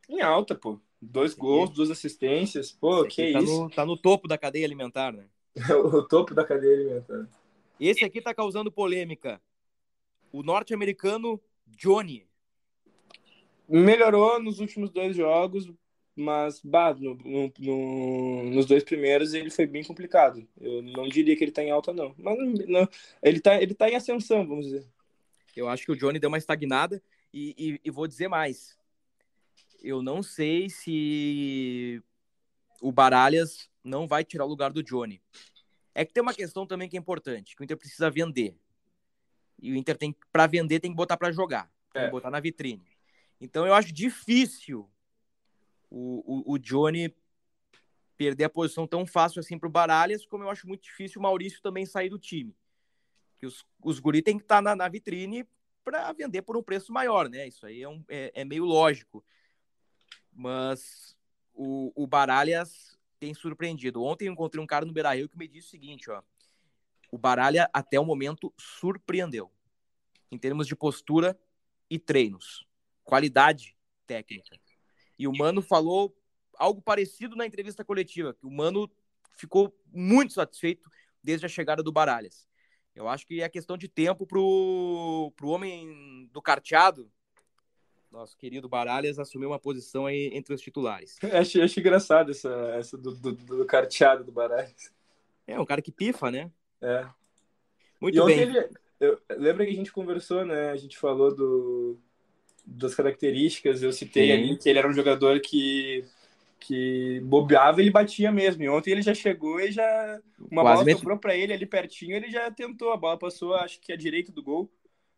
Em 0.09 0.20
alta, 0.20 0.55
pô. 0.55 0.79
Dois 1.01 1.35
gols, 1.35 1.70
duas 1.70 1.90
assistências. 1.90 2.70
Pô, 2.70 3.05
que 3.07 3.33
tá 3.33 3.40
isso. 3.40 3.62
No, 3.62 3.70
tá 3.70 3.87
no 3.87 3.96
topo 3.96 4.29
da 4.29 4.37
cadeia 4.37 4.66
alimentar, 4.66 5.11
né? 5.11 5.27
o 5.83 6.03
topo 6.03 6.35
da 6.35 6.44
cadeia 6.44 6.75
alimentar. 6.75 7.29
Esse 7.81 8.05
aqui 8.05 8.20
tá 8.20 8.35
causando 8.35 8.70
polêmica. 8.70 9.40
O 10.31 10.42
norte-americano 10.42 11.40
Johnny 11.66 12.29
melhorou 13.66 14.40
nos 14.40 14.61
últimos 14.61 14.90
dois 14.90 15.16
jogos, 15.16 15.72
mas 16.16 16.61
bah, 16.64 16.94
no, 16.94 17.14
no, 17.14 17.52
no, 17.59 18.42
nos 18.50 18.64
dois 18.64 18.83
primeiros 18.83 19.35
ele 19.35 19.50
foi 19.50 19.66
bem 19.66 19.85
complicado. 19.85 20.48
Eu 20.59 20.81
não 20.81 21.07
diria 21.07 21.37
que 21.37 21.44
ele 21.44 21.50
está 21.50 21.62
em 21.62 21.70
alta, 21.70 21.92
não. 21.92 22.14
Mas 22.16 22.38
não, 22.66 22.88
ele 23.22 23.37
está 23.37 23.61
ele 23.61 23.74
tá 23.74 23.90
em 23.90 23.96
ascensão, 23.96 24.46
vamos 24.46 24.64
dizer. 24.64 24.87
Eu 25.55 25.68
acho 25.68 25.85
que 25.85 25.92
o 25.92 25.96
Johnny 25.96 26.18
deu 26.18 26.29
uma 26.29 26.38
estagnada 26.38 27.02
e, 27.33 27.55
e, 27.59 27.81
e 27.85 27.90
vou 27.90 28.07
dizer 28.07 28.29
mais. 28.29 28.79
Eu 29.83 30.02
não 30.02 30.22
sei 30.22 30.70
se 30.70 32.02
o 32.81 32.90
Baralhas 32.90 33.68
não 33.85 34.07
vai 34.07 34.24
tirar 34.24 34.46
o 34.46 34.48
lugar 34.48 34.72
do 34.72 34.83
Johnny. 34.83 35.20
É 35.94 36.05
que 36.05 36.12
tem 36.12 36.22
uma 36.22 36.35
questão 36.35 36.66
também 36.66 36.88
que 36.88 36.96
é 36.96 37.00
importante, 37.00 37.55
que 37.55 37.62
o 37.62 37.64
Inter 37.64 37.76
precisa 37.76 38.11
vender. 38.11 38.57
E 39.61 39.70
o 39.70 39.76
Inter 39.76 39.96
tem 39.96 40.14
para 40.33 40.46
vender 40.46 40.81
tem 40.81 40.90
que 40.90 40.96
botar 40.96 41.16
para 41.16 41.31
jogar, 41.31 41.70
tem 41.92 42.02
é. 42.02 42.05
que 42.07 42.11
botar 42.11 42.31
na 42.31 42.40
vitrine. 42.40 42.87
Então 43.40 43.66
eu 43.66 43.74
acho 43.74 43.92
difícil 43.92 44.88
o, 45.90 46.53
o, 46.53 46.55
o 46.55 46.59
Johnny 46.59 47.14
perder 48.16 48.44
a 48.44 48.51
posição 48.51 48.87
tão 48.87 49.07
fácil 49.07 49.40
assim 49.40 49.59
para 49.59 49.68
o 49.68 49.70
Baralhas, 49.72 50.25
como 50.25 50.44
eu 50.44 50.51
acho 50.51 50.66
muito 50.66 50.83
difícil 50.83 51.20
o 51.20 51.22
Maurício 51.22 51.61
também 51.61 51.85
sair 51.85 52.09
do 52.09 52.18
time. 52.18 52.57
Que 53.38 53.46
os, 53.46 53.64
os 53.83 53.99
guri 53.99 54.22
tem 54.22 54.38
que 54.38 54.44
estar 54.44 54.57
tá 54.57 54.62
na, 54.62 54.77
na 54.77 54.88
vitrine 54.88 55.46
para 55.85 56.12
vender 56.12 56.42
por 56.42 56.57
um 56.57 56.62
preço 56.62 56.92
maior, 56.92 57.29
né? 57.29 57.46
Isso 57.46 57.66
aí 57.66 57.83
é, 57.83 57.88
um, 57.88 58.03
é, 58.09 58.33
é 58.35 58.44
meio 58.44 58.64
lógico. 58.64 59.25
Mas 60.33 61.16
o, 61.53 61.92
o 61.94 62.07
Baralhas 62.07 62.99
tem 63.20 63.35
surpreendido. 63.35 64.03
Ontem 64.03 64.29
encontrei 64.29 64.62
um 64.62 64.66
cara 64.66 64.85
no 64.85 64.92
Beira 64.92 65.14
Rio 65.14 65.29
que 65.29 65.38
me 65.38 65.46
disse 65.46 65.68
o 65.68 65.70
seguinte, 65.70 66.11
ó. 66.11 66.22
O 67.12 67.18
Baralha, 67.18 67.70
até 67.72 68.01
o 68.01 68.05
momento, 68.05 68.53
surpreendeu. 68.59 69.51
Em 70.31 70.38
termos 70.38 70.66
de 70.66 70.75
postura 70.75 71.38
e 71.88 71.99
treinos 71.99 72.66
qualidade 73.07 73.77
técnica. 74.07 74.59
E 75.18 75.26
o 75.26 75.37
Mano 75.37 75.62
falou 75.62 76.16
algo 76.59 76.81
parecido 76.81 77.37
na 77.37 77.46
entrevista 77.46 77.85
coletiva, 77.85 78.35
que 78.35 78.46
o 78.46 78.50
Mano 78.50 78.90
ficou 79.37 79.74
muito 79.92 80.33
satisfeito 80.33 80.90
desde 81.22 81.46
a 81.46 81.48
chegada 81.48 81.83
do 81.83 81.92
Baralhas. 81.92 82.46
Eu 82.94 83.09
acho 83.09 83.26
que 83.26 83.42
é 83.42 83.48
questão 83.48 83.76
de 83.76 83.88
tempo 83.88 84.26
pro, 84.26 85.33
pro 85.37 85.48
homem 85.48 86.31
do 86.33 86.40
carteado, 86.40 87.11
nosso 88.11 88.37
querido 88.38 88.68
Baralhas, 88.68 89.18
assumir 89.18 89.44
uma 89.44 89.59
posição 89.59 90.07
aí 90.07 90.31
entre 90.33 90.55
os 90.55 90.61
titulares. 90.62 91.18
Acho, 91.35 91.61
acho 91.61 91.81
engraçado 91.81 92.31
essa, 92.31 92.48
essa 92.79 92.96
do, 92.96 93.14
do, 93.14 93.33
do 93.33 93.66
carteado 93.66 94.24
do 94.24 94.33
Baralhas. 94.33 94.90
É, 95.46 95.61
um 95.61 95.66
cara 95.66 95.83
que 95.83 95.92
pifa, 95.92 96.31
né? 96.31 96.50
É. 96.81 97.07
Muito 98.00 98.24
bem. 98.24 98.40
Ele, 98.40 98.70
eu, 98.98 99.20
lembra 99.31 99.66
que 99.66 99.72
a 99.72 99.76
gente 99.76 99.92
conversou, 99.92 100.44
né? 100.46 100.70
A 100.70 100.76
gente 100.76 100.96
falou 100.96 101.35
do, 101.35 101.98
das 102.66 102.94
características, 102.94 103.83
eu 103.83 103.92
citei 103.92 104.26
Sim. 104.26 104.33
ali 104.33 104.59
que 104.59 104.68
ele 104.68 104.79
era 104.79 104.88
um 104.88 104.92
jogador 104.92 105.40
que 105.40 106.05
que 106.59 107.20
bobeava, 107.20 107.81
ele 107.81 107.90
batia 107.90 108.33
mesmo. 108.33 108.62
E 108.62 108.68
ontem 108.68 108.90
ele 108.90 109.02
já 109.02 109.14
chegou 109.14 109.61
e 109.61 109.70
já 109.70 110.20
uma 110.50 110.62
Quase 110.62 110.85
bola 110.85 110.96
sobrou 110.96 111.18
para 111.18 111.37
ele 111.37 111.52
ali 111.52 111.66
pertinho, 111.66 112.16
ele 112.16 112.31
já 112.31 112.50
tentou, 112.50 112.92
a 112.92 112.96
bola 112.96 113.16
passou, 113.16 113.55
acho 113.55 113.81
que 113.81 113.92
a 113.92 113.96
direita 113.96 114.33
do 114.33 114.42
gol. 114.42 114.70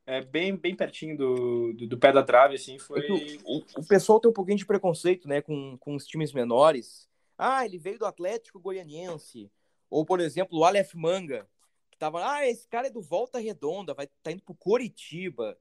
É 0.04 0.22
bem, 0.22 0.56
bem 0.56 0.74
pertinho 0.74 1.16
do, 1.16 1.72
do, 1.74 1.86
do 1.86 1.98
pé 1.98 2.10
da 2.10 2.22
trave, 2.22 2.54
assim, 2.54 2.78
foi... 2.78 3.06
É 3.06 3.12
o, 3.44 3.62
o, 3.76 3.86
pessoal 3.86 4.18
tem 4.18 4.30
um 4.30 4.34
pouquinho 4.34 4.56
de 4.56 4.64
preconceito, 4.64 5.28
né, 5.28 5.42
com, 5.42 5.76
com 5.78 5.94
os 5.94 6.06
times 6.06 6.32
menores. 6.32 7.06
Ah, 7.36 7.64
ele 7.64 7.76
veio 7.76 7.98
do 7.98 8.06
Atlético 8.06 8.58
Goianiense. 8.58 9.50
Ou, 9.90 10.06
por 10.06 10.18
exemplo, 10.18 10.58
o 10.58 10.64
Aleph 10.64 10.94
Manga, 10.94 11.46
que 11.90 11.98
tava, 11.98 12.26
ah, 12.26 12.48
esse 12.48 12.66
cara 12.68 12.86
é 12.86 12.90
do 12.90 13.02
Volta 13.02 13.38
Redonda, 13.38 13.92
vai 13.92 14.08
tá 14.22 14.32
indo 14.32 14.42
pro 14.42 14.54
Coritiba. 14.54 15.58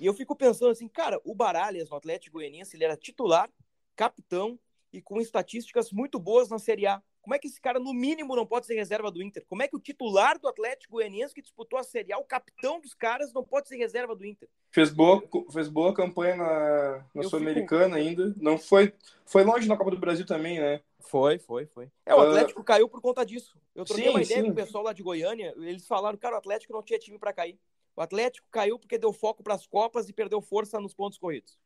E 0.00 0.06
eu 0.06 0.14
fico 0.14 0.34
pensando 0.34 0.70
assim, 0.70 0.88
cara, 0.88 1.20
o 1.24 1.34
Baralhas 1.34 1.88
no 1.88 1.96
Atlético 1.96 2.38
Goianiense, 2.38 2.76
ele 2.76 2.84
era 2.84 2.96
titular, 2.96 3.48
capitão 3.94 4.58
e 4.92 5.00
com 5.00 5.20
estatísticas 5.20 5.90
muito 5.90 6.18
boas 6.18 6.48
na 6.48 6.58
Série 6.58 6.86
A. 6.86 7.02
Como 7.24 7.34
é 7.34 7.38
que 7.38 7.46
esse 7.46 7.58
cara, 7.58 7.80
no 7.80 7.94
mínimo, 7.94 8.36
não 8.36 8.44
pode 8.44 8.66
ser 8.66 8.74
reserva 8.74 9.10
do 9.10 9.22
Inter? 9.22 9.46
Como 9.48 9.62
é 9.62 9.66
que 9.66 9.74
o 9.74 9.80
titular 9.80 10.38
do 10.38 10.46
Atlético 10.46 10.92
Goianiense, 10.92 11.34
que 11.34 11.40
disputou 11.40 11.78
a 11.78 11.82
Série 11.82 12.12
A, 12.12 12.18
o 12.18 12.24
capitão 12.24 12.78
dos 12.78 12.92
caras, 12.92 13.32
não 13.32 13.42
pode 13.42 13.66
ser 13.66 13.76
reserva 13.76 14.14
do 14.14 14.26
Inter? 14.26 14.46
Fez 14.70 14.90
boa, 14.90 15.22
fez 15.50 15.68
boa 15.68 15.94
campanha 15.94 16.36
na, 16.36 17.04
na 17.14 17.22
Sul-Americana 17.22 17.96
fico... 17.96 18.08
ainda. 18.08 18.34
Não 18.36 18.58
foi, 18.58 18.92
foi 19.24 19.42
longe 19.42 19.66
na 19.66 19.76
Copa 19.76 19.90
do 19.90 19.98
Brasil 19.98 20.26
também, 20.26 20.60
né? 20.60 20.82
Foi, 21.00 21.38
foi, 21.38 21.64
foi. 21.64 21.88
É, 22.04 22.14
o 22.14 22.20
ah, 22.20 22.28
Atlético 22.28 22.60
uh... 22.60 22.64
caiu 22.64 22.88
por 22.90 23.00
conta 23.00 23.24
disso. 23.24 23.58
Eu 23.74 23.86
troquei 23.86 24.04
sim, 24.04 24.10
uma 24.10 24.22
ideia 24.22 24.40
sim. 24.40 24.46
com 24.46 24.52
o 24.52 24.56
pessoal 24.56 24.84
lá 24.84 24.92
de 24.92 25.02
Goiânia, 25.02 25.54
eles 25.56 25.86
falaram, 25.86 26.18
cara, 26.18 26.34
o 26.34 26.38
Atlético 26.38 26.74
não 26.74 26.82
tinha 26.82 26.98
time 26.98 27.18
para 27.18 27.32
cair. 27.32 27.58
O 27.96 28.00
Atlético 28.00 28.46
caiu 28.50 28.78
porque 28.78 28.98
deu 28.98 29.12
foco 29.12 29.42
para 29.42 29.54
as 29.54 29.66
Copas 29.66 30.08
e 30.08 30.12
perdeu 30.12 30.40
força 30.40 30.80
nos 30.80 30.94
pontos 30.94 31.18
corridos. 31.18 31.58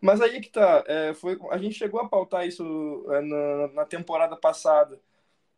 Mas 0.00 0.20
aí 0.20 0.40
que 0.40 0.50
tá, 0.50 0.84
é, 0.86 1.14
foi, 1.14 1.38
a 1.50 1.58
gente 1.58 1.74
chegou 1.74 2.00
a 2.00 2.08
pautar 2.08 2.46
isso 2.46 3.06
é, 3.10 3.20
na, 3.20 3.68
na 3.68 3.84
temporada 3.84 4.36
passada 4.36 5.00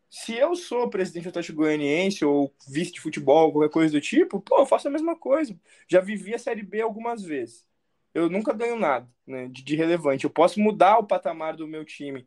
se 0.09 0.35
eu 0.35 0.55
sou 0.55 0.89
presidente 0.89 1.25
do 1.25 1.29
Atlético 1.31 1.59
Goianiense 1.59 2.25
ou 2.25 2.55
vice 2.69 2.93
de 2.93 3.01
futebol, 3.01 3.53
qualquer 3.53 3.71
coisa 3.71 3.93
do 3.93 4.01
tipo, 4.01 4.41
pô, 4.41 4.61
eu 4.61 4.67
faço 4.67 4.89
a 4.89 4.91
mesma 4.91 5.17
coisa. 5.17 5.59
Já 5.89 6.01
vivi 6.01 6.35
a 6.35 6.39
Série 6.39 6.63
B 6.63 6.81
algumas 6.81 7.23
vezes. 7.23 7.67
Eu 8.15 8.31
nunca 8.31 8.53
ganho 8.53 8.77
nada 8.79 9.09
né, 9.27 9.49
de, 9.49 9.63
de 9.63 9.77
relevante. 9.77 10.25
Eu 10.25 10.31
posso 10.31 10.61
mudar 10.61 10.99
o 10.99 11.07
patamar 11.07 11.57
do 11.57 11.67
meu 11.67 11.85
time 11.85 12.27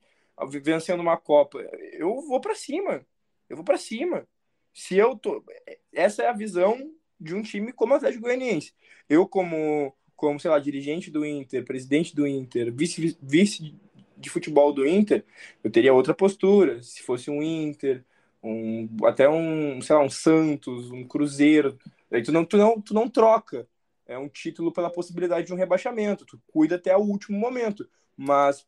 vencendo 0.62 1.00
uma 1.00 1.18
Copa. 1.18 1.60
Eu 1.94 2.22
vou 2.22 2.40
para 2.40 2.54
cima. 2.54 3.06
Eu 3.50 3.56
vou 3.56 3.66
para 3.66 3.78
cima. 3.78 4.28
Se 4.74 4.96
eu 4.98 5.18
tô. 5.18 5.44
Essa 5.92 6.24
é 6.24 6.28
a 6.28 6.34
visão 6.34 6.94
de 7.20 7.36
um 7.36 7.42
time 7.42 7.72
como 7.74 7.94
o 7.94 7.98
Atlético 7.98 8.24
Goianiense. 8.24 8.74
Eu, 9.08 9.28
como, 9.28 9.96
como 10.16 10.40
sei 10.40 10.52
lá, 10.52 10.60
dirigente 10.60 11.12
do 11.12 11.26
Inter, 11.26 11.66
presidente 11.66 12.16
do 12.16 12.28
Inter, 12.28 12.74
vice, 12.74 13.18
vice 13.22 13.76
de 14.18 14.30
futebol 14.30 14.74
do 14.74 14.88
Inter, 14.88 15.26
eu 15.64 15.72
teria 15.72 15.94
outra 15.94 16.14
postura. 16.14 16.82
Se 16.84 17.02
fosse 17.04 17.30
um 17.30 17.42
Inter, 17.42 18.04
um, 18.44 18.88
até 19.06 19.30
um, 19.30 19.82
sei 19.82 19.96
lá, 19.96 20.02
um 20.04 20.10
Santos, 20.10 20.92
um 20.92 21.06
Cruzeiro, 21.06 21.78
aí 22.12 22.22
tu 22.22 22.32
não, 22.32 22.46
tu 22.46 22.58
não, 22.58 22.82
tu 22.82 22.94
não 22.94 23.10
troca. 23.10 23.68
É 24.06 24.18
um 24.18 24.28
título 24.28 24.72
pela 24.72 24.90
possibilidade 24.90 25.48
de 25.48 25.54
um 25.54 25.58
rebaixamento. 25.58 26.26
Tu 26.26 26.42
cuida 26.48 26.76
até 26.76 26.96
o 26.98 27.02
último 27.02 27.38
momento. 27.38 27.88
Mas 28.18 28.66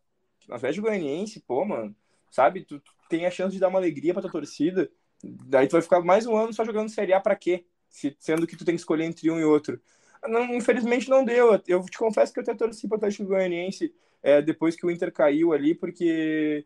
na 0.48 0.56
Atlético 0.56 0.88
Goianiense, 0.88 1.40
pô, 1.42 1.66
mano, 1.66 1.96
sabe? 2.30 2.64
Tu, 2.64 2.80
tu, 2.80 2.92
tem 3.10 3.26
a 3.26 3.32
chance 3.32 3.54
de 3.54 3.60
dar 3.60 3.68
uma 3.68 3.80
alegria 3.80 4.14
pra 4.14 4.22
tua 4.22 4.32
torcida. 4.32 4.90
Daí 5.24 5.68
tu 5.68 5.74
vai 5.74 5.82
ficar 5.82 6.02
mais 6.02 6.26
um 6.26 6.36
ano 6.36 6.54
só 6.54 6.64
jogando 6.64 6.90
Série 6.90 7.14
A 7.14 7.20
pra 7.20 7.36
quê? 7.36 7.66
Se, 7.92 8.16
sendo 8.20 8.48
que 8.48 8.56
tu 8.56 8.66
tem 8.66 8.76
que 8.76 8.82
escolher 8.82 9.04
entre 9.04 9.30
um 9.30 9.40
e 9.40 9.44
outro. 9.44 9.80
Não, 10.28 10.56
infelizmente 10.56 11.10
não 11.10 11.24
deu. 11.24 11.62
Eu 11.68 11.84
te 11.86 11.98
confesso 11.98 12.34
que 12.34 12.40
eu 12.40 12.44
até 12.44 12.56
torci 12.56 12.88
pro 12.88 12.98
Atlético 12.98 13.26
Goianiense 13.26 13.94
é, 14.24 14.42
depois 14.42 14.76
que 14.76 14.86
o 14.86 14.92
Inter 14.92 15.12
caiu 15.12 15.52
ali, 15.52 15.74
porque, 15.74 16.66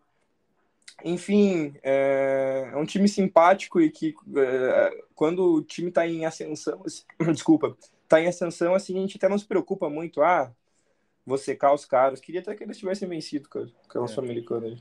enfim, 1.04 1.74
é, 1.82 2.70
é 2.74 2.78
um 2.78 2.86
time 2.86 3.08
simpático 3.08 3.80
e 3.80 3.90
que 3.90 4.14
é, 4.36 5.04
quando 5.16 5.56
o 5.56 5.62
time 5.62 5.90
está 5.90 6.08
em 6.08 6.26
ascensão, 6.26 6.82
assim, 6.86 7.04
desculpa, 7.32 7.76
está 8.04 8.22
em 8.22 8.28
ascensão, 8.28 8.76
assim, 8.76 8.98
a 8.98 9.02
gente 9.02 9.18
até 9.18 9.30
não 9.30 9.38
se 9.38 9.46
preocupa 9.46 9.90
muito, 9.90 10.22
ah, 10.22 10.54
vou 11.26 11.38
secar 11.38 11.74
os 11.74 11.86
caras. 11.86 12.20
Queria 12.20 12.42
até 12.42 12.54
que 12.56 12.64
eles 12.64 12.78
tivessem 12.78 13.08
vencido, 13.08 13.50
cara, 13.50 13.72
aquela 13.88 14.06
é. 14.06 14.08
sul-americana. 14.08 14.76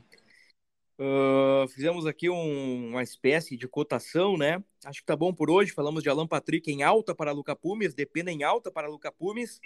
Uh, 0.97 1.67
fizemos 1.67 2.05
aqui 2.05 2.29
um, 2.29 2.89
uma 2.91 3.03
espécie 3.03 3.57
de 3.57 3.67
cotação, 3.67 4.37
né? 4.37 4.63
Acho 4.85 5.01
que 5.01 5.05
tá 5.05 5.15
bom 5.15 5.33
por 5.33 5.49
hoje. 5.49 5.71
Falamos 5.71 6.01
de 6.01 6.09
Alan 6.09 6.27
Patrick 6.27 6.71
em 6.71 6.83
alta 6.83 7.13
para 7.13 7.31
Luca 7.31 7.55
Pumes, 7.55 7.93
Depena 7.93 8.31
em 8.31 8.43
alta 8.43 8.71
para 8.71 8.87
Luca 8.87 9.11
Pumes. 9.11 9.59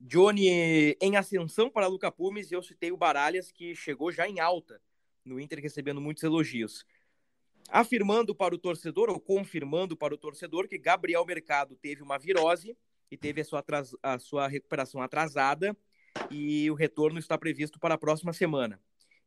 Johnny 0.00 0.96
em 1.00 1.16
ascensão 1.16 1.68
para 1.68 1.86
Luca 1.86 2.10
Pumes 2.10 2.50
e 2.50 2.54
eu 2.54 2.62
citei 2.62 2.90
o 2.90 2.96
Baralhas, 2.96 3.52
que 3.52 3.74
chegou 3.74 4.10
já 4.10 4.26
em 4.26 4.40
alta 4.40 4.80
no 5.24 5.38
Inter, 5.38 5.60
recebendo 5.60 6.00
muitos 6.00 6.22
elogios. 6.22 6.86
Afirmando 7.68 8.34
para 8.34 8.54
o 8.54 8.58
torcedor, 8.58 9.10
ou 9.10 9.20
confirmando 9.20 9.96
para 9.96 10.14
o 10.14 10.18
torcedor, 10.18 10.66
que 10.66 10.78
Gabriel 10.78 11.24
Mercado 11.26 11.76
teve 11.76 12.02
uma 12.02 12.18
virose 12.18 12.76
e 13.10 13.16
teve 13.16 13.42
a 13.42 13.44
sua, 13.44 13.58
atras... 13.58 13.94
a 14.02 14.18
sua 14.18 14.48
recuperação 14.48 15.02
atrasada 15.02 15.76
e 16.30 16.70
o 16.70 16.74
retorno 16.74 17.18
está 17.18 17.36
previsto 17.36 17.78
para 17.78 17.94
a 17.94 17.98
próxima 17.98 18.32
semana. 18.32 18.80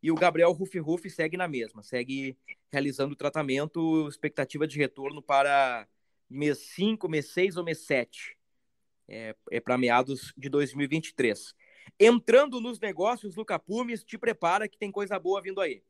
E 0.03 0.11
o 0.11 0.15
Gabriel 0.15 0.51
Rufi 0.51 0.79
Rufi 0.79 1.09
segue 1.09 1.37
na 1.37 1.47
mesma, 1.47 1.81
segue 1.81 2.37
realizando 2.69 3.13
o 3.13 3.15
tratamento, 3.15 4.05
expectativa 4.09 4.67
de 4.67 4.77
retorno 4.77 5.21
para 5.21 5.87
mês 6.29 6.57
5, 6.75 7.07
mês 7.07 7.27
6 7.31 7.55
ou 7.55 7.63
mês 7.63 7.85
7 7.85 8.37
é, 9.07 9.35
é 9.51 9.59
para 9.59 9.77
meados 9.77 10.33
de 10.37 10.49
2023. 10.49 11.55
Entrando 11.99 12.59
nos 12.59 12.79
negócios, 12.79 13.35
Luca 13.35 13.59
Pumes, 13.59 14.03
te 14.03 14.17
prepara 14.17 14.67
que 14.67 14.77
tem 14.77 14.91
coisa 14.91 15.19
boa 15.19 15.41
vindo 15.41 15.61
aí. 15.61 15.81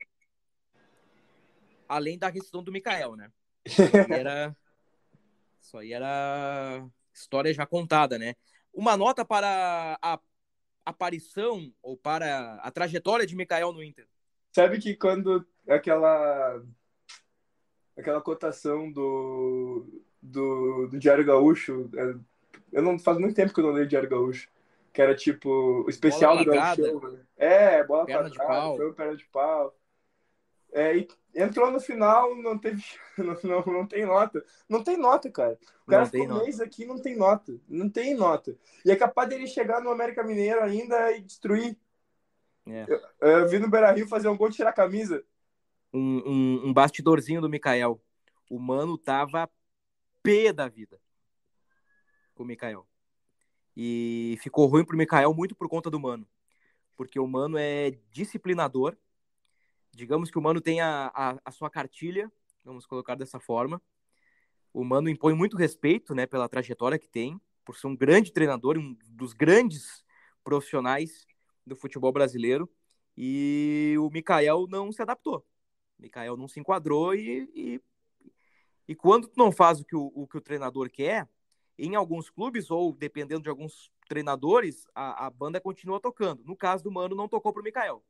Além 1.88 2.18
da 2.18 2.30
rescisão 2.30 2.64
do 2.64 2.72
Mikael, 2.72 3.16
né? 3.16 3.32
Isso 3.66 3.82
aí 3.82 3.90
era, 4.12 4.56
isso 5.60 5.78
aí 5.78 5.94
era 5.94 6.86
história 7.14 7.54
já 7.54 7.66
contada, 7.66 8.18
né? 8.18 8.36
Uma 8.74 8.98
nota 8.98 9.24
para 9.24 9.98
a 10.02 10.20
aparição 10.86 11.74
ou 11.82 11.98
para 11.98 12.56
a 12.56 12.72
trajetória 12.72 13.26
de 13.26 13.36
Mikael 13.36 13.72
no 13.72 13.84
Inter. 13.84 14.08
Sabe 14.52 14.80
que 14.80 14.96
quando 14.96 15.46
aquela 15.68 16.62
aquela 17.98 18.22
cotação 18.22 18.92
do, 18.92 20.04
do, 20.22 20.88
do 20.88 21.00
Diário 21.00 21.26
Gaúcho 21.26 21.90
é, 21.96 22.16
eu 22.74 22.82
não 22.82 22.98
faz 22.98 23.18
muito 23.20 23.36
tempo 23.36 23.54
que 23.54 23.60
eu 23.60 23.66
não 23.66 23.72
leio 23.72 23.88
Diário 23.88 24.10
Gaúcho. 24.10 24.50
Que 24.92 25.02
era 25.02 25.16
tipo 25.16 25.50
o 25.50 25.90
especial 25.90 26.38
do 26.38 26.46
Gaúcho. 26.46 27.12
Né? 27.12 27.20
É, 27.38 27.84
bola 27.84 28.06
perna 28.06 28.30
de 28.30 28.38
pau. 28.38 28.78
Foi 28.78 28.94
perna 28.94 29.16
de 29.16 29.26
pau. 29.26 29.76
É, 30.72 30.98
e 30.98 31.08
entrou 31.36 31.72
no 31.72 31.80
final, 31.80 32.36
não 32.36 32.58
teve. 32.58 32.84
Não, 33.16 33.38
não, 33.44 33.62
não 33.74 33.86
tem 33.86 34.08
nota. 34.08 34.44
Não 34.68 34.84
tem 34.84 34.98
nota, 34.98 35.30
cara. 35.30 35.60
O 35.86 35.92
cara 35.92 36.08
ficou 36.08 36.28
um 36.28 36.44
mês 36.44 36.60
aqui 36.60 36.84
não 36.84 37.00
tem 37.00 37.16
nota. 37.16 37.60
Não 37.70 37.88
tem 37.88 38.16
nota. 38.16 38.58
E 38.84 38.90
é 38.90 38.96
capaz 38.96 39.30
dele 39.30 39.46
chegar 39.46 39.82
no 39.82 39.92
América 39.92 40.24
Mineiro 40.24 40.64
ainda 40.64 41.12
e 41.12 41.22
destruir. 41.22 41.78
É. 42.66 42.86
Eu, 42.88 43.30
eu 43.30 43.48
vi 43.48 43.60
no 43.60 43.70
Beira 43.70 43.92
Rio 43.92 44.08
fazer 44.08 44.30
um 44.30 44.36
gol 44.36 44.50
de 44.50 44.56
tirar 44.56 44.72
a 44.72 44.74
camisa. 44.74 45.24
Um, 45.94 46.24
um, 46.26 46.68
um 46.70 46.74
bastidorzinho 46.74 47.40
do 47.40 47.48
Mikael. 47.48 48.02
O 48.50 48.58
mano 48.58 48.98
tava 48.98 49.48
pé 50.24 50.52
da 50.52 50.68
vida 50.68 51.00
com 52.34 52.44
o 52.44 52.46
Mikael. 52.46 52.88
E 53.76 54.38
ficou 54.42 54.68
ruim 54.68 54.86
pro 54.86 54.98
Mikael 54.98 55.34
muito 55.34 55.56
por 55.56 55.68
conta 55.68 55.90
do 55.90 56.00
Mano. 56.00 56.28
Porque 56.96 57.20
o 57.20 57.28
Mano 57.28 57.58
é 57.58 57.92
disciplinador. 58.12 58.96
Digamos 59.94 60.32
que 60.32 60.38
o 60.40 60.42
Mano 60.42 60.60
tem 60.60 60.82
a, 60.82 61.12
a, 61.14 61.40
a 61.46 61.52
sua 61.52 61.70
cartilha, 61.70 62.32
vamos 62.64 62.86
colocar 62.86 63.16
dessa 63.16 63.40
forma. 63.40 63.80
O 64.74 64.84
Mano 64.84 65.08
impõe 65.08 65.36
muito 65.36 65.56
respeito 65.56 66.16
né, 66.16 66.26
pela 66.26 66.50
trajetória 66.50 66.98
que 66.98 67.08
tem, 67.08 67.40
por 67.64 67.78
ser 67.78 67.88
um 67.88 67.96
grande 67.96 68.34
treinador, 68.34 68.78
um 68.78 68.98
dos 69.10 69.34
grandes 69.34 70.04
profissionais 70.44 71.28
do 71.66 71.76
futebol 71.76 72.12
brasileiro. 72.12 72.68
E 73.16 73.96
o 74.00 74.10
Mikael 74.10 74.66
não 74.68 74.92
se 74.92 75.00
adaptou. 75.00 75.46
O 76.00 76.02
Mikael 76.02 76.36
não 76.36 76.48
se 76.48 76.60
enquadrou 76.60 77.14
e, 77.14 77.48
e, 77.54 77.82
e 78.88 78.96
quando 78.96 79.28
tu 79.28 79.38
não 79.38 79.52
faz 79.52 79.80
o 79.80 79.86
que 79.86 79.96
o, 79.96 80.12
o 80.16 80.28
que 80.28 80.38
o 80.38 80.42
treinador 80.42 80.90
quer, 80.90 81.30
em 81.78 81.94
alguns 81.94 82.32
clubes, 82.32 82.72
ou 82.72 82.94
dependendo 82.94 83.44
de 83.44 83.50
alguns 83.50 83.92
treinadores, 84.08 84.88
a, 84.96 85.28
a 85.28 85.30
banda 85.30 85.62
continua 85.62 86.00
tocando. 86.00 86.44
No 86.44 86.56
caso 86.56 86.84
do 86.84 86.92
Mano, 86.92 87.16
não 87.16 87.30
tocou 87.30 87.54
para 87.54 87.62
o 87.62 87.64
Mikael. 87.64 88.04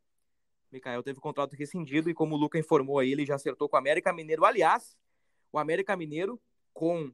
Mikael 0.74 1.04
teve 1.04 1.20
o 1.20 1.22
contrato 1.22 1.56
rescindido 1.56 2.10
e, 2.10 2.14
como 2.14 2.36
o 2.36 2.38
Luca 2.38 2.58
informou 2.58 2.98
aí, 2.98 3.12
ele 3.12 3.26
já 3.26 3.36
acertou 3.36 3.70
com 3.70 3.76
o 3.76 3.80
América 3.80 4.12
Mineiro. 4.12 4.44
Aliás, 4.44 4.98
o 5.52 5.60
América 5.60 5.96
Mineiro 5.96 6.42
com 6.74 7.14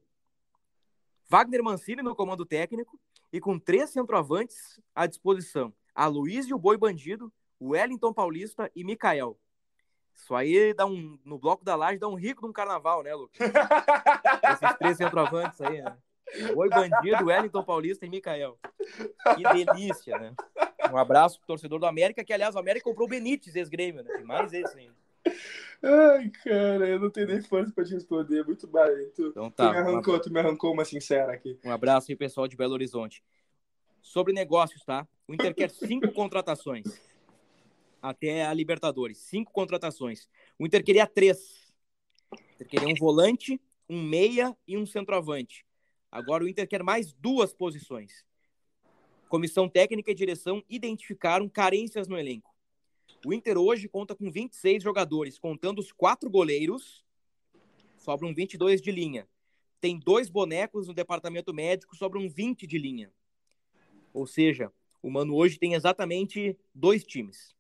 Wagner 1.28 1.62
Mancini 1.62 2.02
no 2.02 2.16
comando 2.16 2.46
técnico 2.46 2.98
e 3.32 3.40
com 3.40 3.60
três 3.60 3.90
centroavantes 3.90 4.80
à 4.96 5.06
disposição: 5.06 5.74
a 5.94 6.08
Luiz 6.08 6.48
e 6.48 6.54
o 6.54 6.60
Boi 6.60 6.78
Bandido, 6.78 7.32
o 7.60 7.72
Wellington 7.72 8.14
Paulista 8.14 8.72
e 8.74 8.84
Mikael. 8.84 9.38
Isso 10.16 10.34
aí 10.34 10.74
dá 10.74 10.86
um, 10.86 11.20
no 11.24 11.38
bloco 11.38 11.64
da 11.64 11.76
laje 11.76 12.00
dá 12.00 12.08
um 12.08 12.16
rico 12.16 12.42
de 12.42 12.48
um 12.48 12.54
carnaval, 12.54 13.04
né, 13.04 13.14
Lucas? 13.14 13.40
Esses 14.54 14.78
três 14.78 14.98
centroavantes 14.98 15.62
aí, 15.62 15.82
né? 15.82 15.98
Oi, 16.56 16.70
Bandido, 16.70 17.26
Wellington 17.26 17.64
Paulista 17.64 18.06
e 18.06 18.10
Mikael. 18.10 18.58
Que 19.36 19.66
delícia, 19.66 20.18
né? 20.18 20.34
Um 20.92 20.98
abraço 20.98 21.38
pro 21.40 21.48
torcedor 21.48 21.80
do 21.80 21.86
América, 21.86 22.24
que 22.24 22.34
aliás 22.34 22.56
o 22.56 22.60
América 22.60 22.86
comprou 22.86 23.08
o 23.08 23.10
Benítez, 23.10 23.56
ex-grêmio, 23.56 24.04
né? 24.04 24.14
Tem 24.16 24.24
mais 24.24 24.54
esse 24.54 24.78
ainda. 24.78 24.96
Ai, 25.82 26.30
cara, 26.44 26.88
eu 26.88 27.00
não 27.00 27.10
tenho 27.10 27.28
nem 27.28 27.42
força 27.42 27.72
pra 27.74 27.84
te 27.84 27.94
responder. 27.94 28.44
Muito. 28.46 28.68
Tu, 28.68 29.28
então 29.28 29.50
tá, 29.50 29.68
tu, 29.68 29.72
me 29.72 29.78
arrancou, 29.78 30.16
um 30.16 30.20
tu 30.20 30.34
me 30.34 30.40
arrancou 30.40 30.74
uma 30.74 30.86
sincera 30.86 31.34
aqui. 31.34 31.58
Um 31.64 31.72
abraço 31.72 32.12
aí, 32.12 32.16
pessoal 32.16 32.48
de 32.48 32.58
Belo 32.58 32.74
Horizonte. 32.74 33.24
Sobre 34.02 34.34
negócios, 34.34 34.84
tá? 34.84 35.08
O 35.28 35.34
Inter 35.34 35.54
quer 35.54 35.70
cinco 35.70 36.12
contratações. 36.14 36.86
Até 38.02 38.46
a 38.46 38.54
Libertadores. 38.54 39.20
Cinco 39.20 39.52
contratações. 39.52 40.28
O 40.58 40.66
Inter 40.66 40.84
queria 40.84 41.08
três. 41.08 41.74
O 42.32 42.54
Inter 42.56 42.68
queria 42.68 42.88
um 42.88 42.96
volante, 42.96 43.60
um 43.90 44.02
meia 44.02 44.56
e 44.68 44.78
um 44.78 44.86
centroavante. 44.86 45.66
Agora 46.12 46.44
o 46.44 46.48
Inter 46.48 46.68
quer 46.68 46.84
mais 46.84 47.14
duas 47.14 47.54
posições. 47.54 48.26
Comissão 49.28 49.70
técnica 49.70 50.10
e 50.10 50.16
direção 50.16 50.64
identificaram 50.68 51.48
carências 51.48 52.08
no 52.08 52.18
elenco. 52.18 52.54
O 53.26 53.34
Inter 53.34 53.58
hoje 53.58 53.88
conta 53.88 54.16
com 54.16 54.32
26 54.32 54.82
jogadores, 54.82 55.38
contando 55.38 55.80
os 55.80 55.92
quatro 55.92 56.30
goleiros, 56.30 57.06
sobram 57.98 58.34
22 58.34 58.82
de 58.82 58.92
linha. 58.92 59.28
Tem 59.80 60.00
dois 60.00 60.30
bonecos 60.30 60.88
no 60.88 60.94
departamento 60.94 61.54
médico, 61.54 61.96
sobram 61.96 62.28
20 62.28 62.66
de 62.66 62.78
linha. 62.78 63.14
Ou 64.14 64.26
seja, 64.26 64.72
o 65.02 65.10
Mano 65.10 65.36
hoje 65.36 65.60
tem 65.60 65.74
exatamente 65.74 66.58
dois 66.74 67.04
times. 67.04 67.56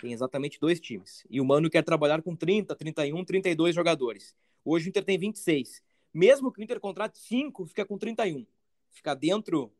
Tem 0.00 0.12
exatamente 0.12 0.60
dois 0.60 0.78
times. 0.78 1.24
E 1.30 1.40
o 1.40 1.44
Mano 1.44 1.70
quer 1.70 1.82
trabalhar 1.82 2.20
com 2.20 2.36
30, 2.36 2.74
31, 2.74 3.24
32 3.24 3.74
jogadores. 3.74 4.34
Hoje 4.64 4.88
o 4.88 4.90
Inter 4.90 5.04
tem 5.04 5.18
26. 5.18 5.82
Mesmo 6.12 6.52
que 6.52 6.60
o 6.60 6.64
Inter 6.64 6.78
contrate 6.80 7.18
5, 7.18 7.66
fica 7.66 7.84
com 7.84 7.96
31. 7.96 8.46
Fica 8.90 9.14
dentro 9.14 9.72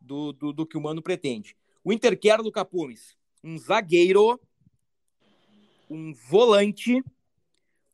do, 0.00 0.32
do, 0.32 0.52
do 0.52 0.66
que 0.66 0.76
o 0.76 0.80
Mano 0.80 1.02
pretende. 1.02 1.56
O 1.84 1.92
Inter 1.92 2.18
quer 2.18 2.42
do 2.42 2.50
Capumes 2.50 3.16
um 3.44 3.56
zagueiro, 3.56 4.40
um 5.88 6.12
volante, 6.12 7.00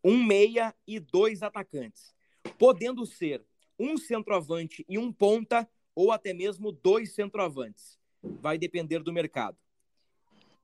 um 0.03 0.23
meia 0.25 0.75
e 0.87 0.99
dois 0.99 1.43
atacantes. 1.43 2.15
Podendo 2.59 3.05
ser 3.05 3.45
um 3.79 3.99
centroavante 3.99 4.85
e 4.89 4.99
um 4.99 5.13
ponta, 5.13 5.69
ou 5.95 6.11
até 6.11 6.33
mesmo 6.33 6.73
dois 6.73 7.15
centroavantes. 7.15 7.99
Vai 8.23 8.57
depender 8.57 9.01
do 9.01 9.13
mercado. 9.13 9.59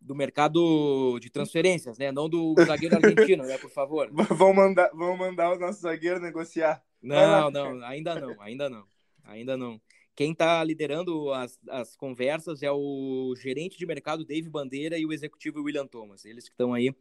Do 0.01 0.15
mercado 0.15 1.19
de 1.21 1.29
transferências, 1.29 1.99
né? 1.99 2.13
Não 2.13 2.29
do 2.29 2.55
zagueiro 2.65 2.97
argentino, 2.97 3.45
né? 3.45 3.59
Por 3.59 3.71
favor. 3.71 4.09
Vão 4.39 4.55
mandar, 4.55 4.91
vão 4.95 5.17
mandar 5.17 5.53
o 5.53 5.59
nosso 5.59 5.81
zagueiro 5.81 6.21
negociar. 6.21 6.83
Não, 7.03 7.51
não, 7.51 7.85
ainda 7.85 8.21
não, 8.21 8.41
ainda 8.41 8.69
não. 8.71 8.87
Ainda 9.25 9.57
não. 9.57 9.81
Quem 10.17 10.33
está 10.33 10.65
liderando 10.65 11.33
as, 11.33 11.59
as 11.69 11.95
conversas 11.95 12.63
é 12.63 12.73
o 12.73 13.35
gerente 13.37 13.79
de 13.79 13.87
mercado 13.87 14.25
Dave 14.25 14.49
Bandeira 14.49 14.99
e 14.99 15.07
o 15.07 15.13
executivo 15.13 15.63
William 15.63 15.87
Thomas. 15.87 16.25
Eles 16.25 16.45
que 16.45 16.55
estão 16.55 16.73
aí 16.75 16.93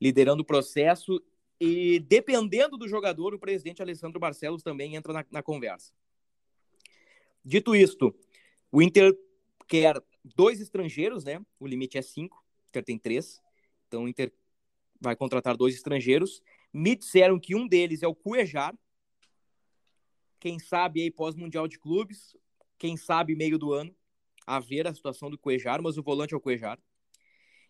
liderando 0.00 0.42
o 0.42 0.46
processo 0.46 1.22
e 1.60 2.00
dependendo 2.00 2.78
do 2.78 2.88
jogador, 2.88 3.34
o 3.34 3.38
presidente 3.38 3.82
Alessandro 3.82 4.18
Barcelos 4.18 4.62
também 4.62 4.96
entra 4.96 5.12
na, 5.12 5.24
na 5.30 5.42
conversa. 5.42 5.92
Dito 7.44 7.76
isto, 7.76 8.14
o 8.72 8.80
Inter 8.80 9.16
quer 9.68 10.02
dois 10.24 10.60
estrangeiros, 10.60 11.24
né? 11.24 11.40
O 11.58 11.66
limite 11.66 11.98
é 11.98 12.02
cinco, 12.02 12.36
o 12.36 12.68
Inter 12.68 12.84
tem 12.84 12.98
três. 12.98 13.40
Então 13.88 14.04
o 14.04 14.08
Inter 14.08 14.32
vai 15.00 15.16
contratar 15.16 15.56
dois 15.56 15.74
estrangeiros. 15.74 16.42
Me 16.72 16.94
disseram 16.94 17.38
que 17.38 17.54
um 17.54 17.66
deles 17.66 18.02
é 18.02 18.06
o 18.06 18.14
Cuejar, 18.14 18.76
quem 20.38 20.58
sabe 20.58 21.02
aí 21.02 21.10
pós-mundial 21.10 21.68
de 21.68 21.78
clubes, 21.78 22.36
quem 22.78 22.96
sabe 22.96 23.34
meio 23.34 23.58
do 23.58 23.72
ano, 23.72 23.94
a 24.46 24.58
ver 24.58 24.86
a 24.86 24.94
situação 24.94 25.30
do 25.30 25.38
Cuejar, 25.38 25.82
mas 25.82 25.98
o 25.98 26.02
volante 26.02 26.32
é 26.32 26.36
o 26.36 26.40
Cuejar. 26.40 26.78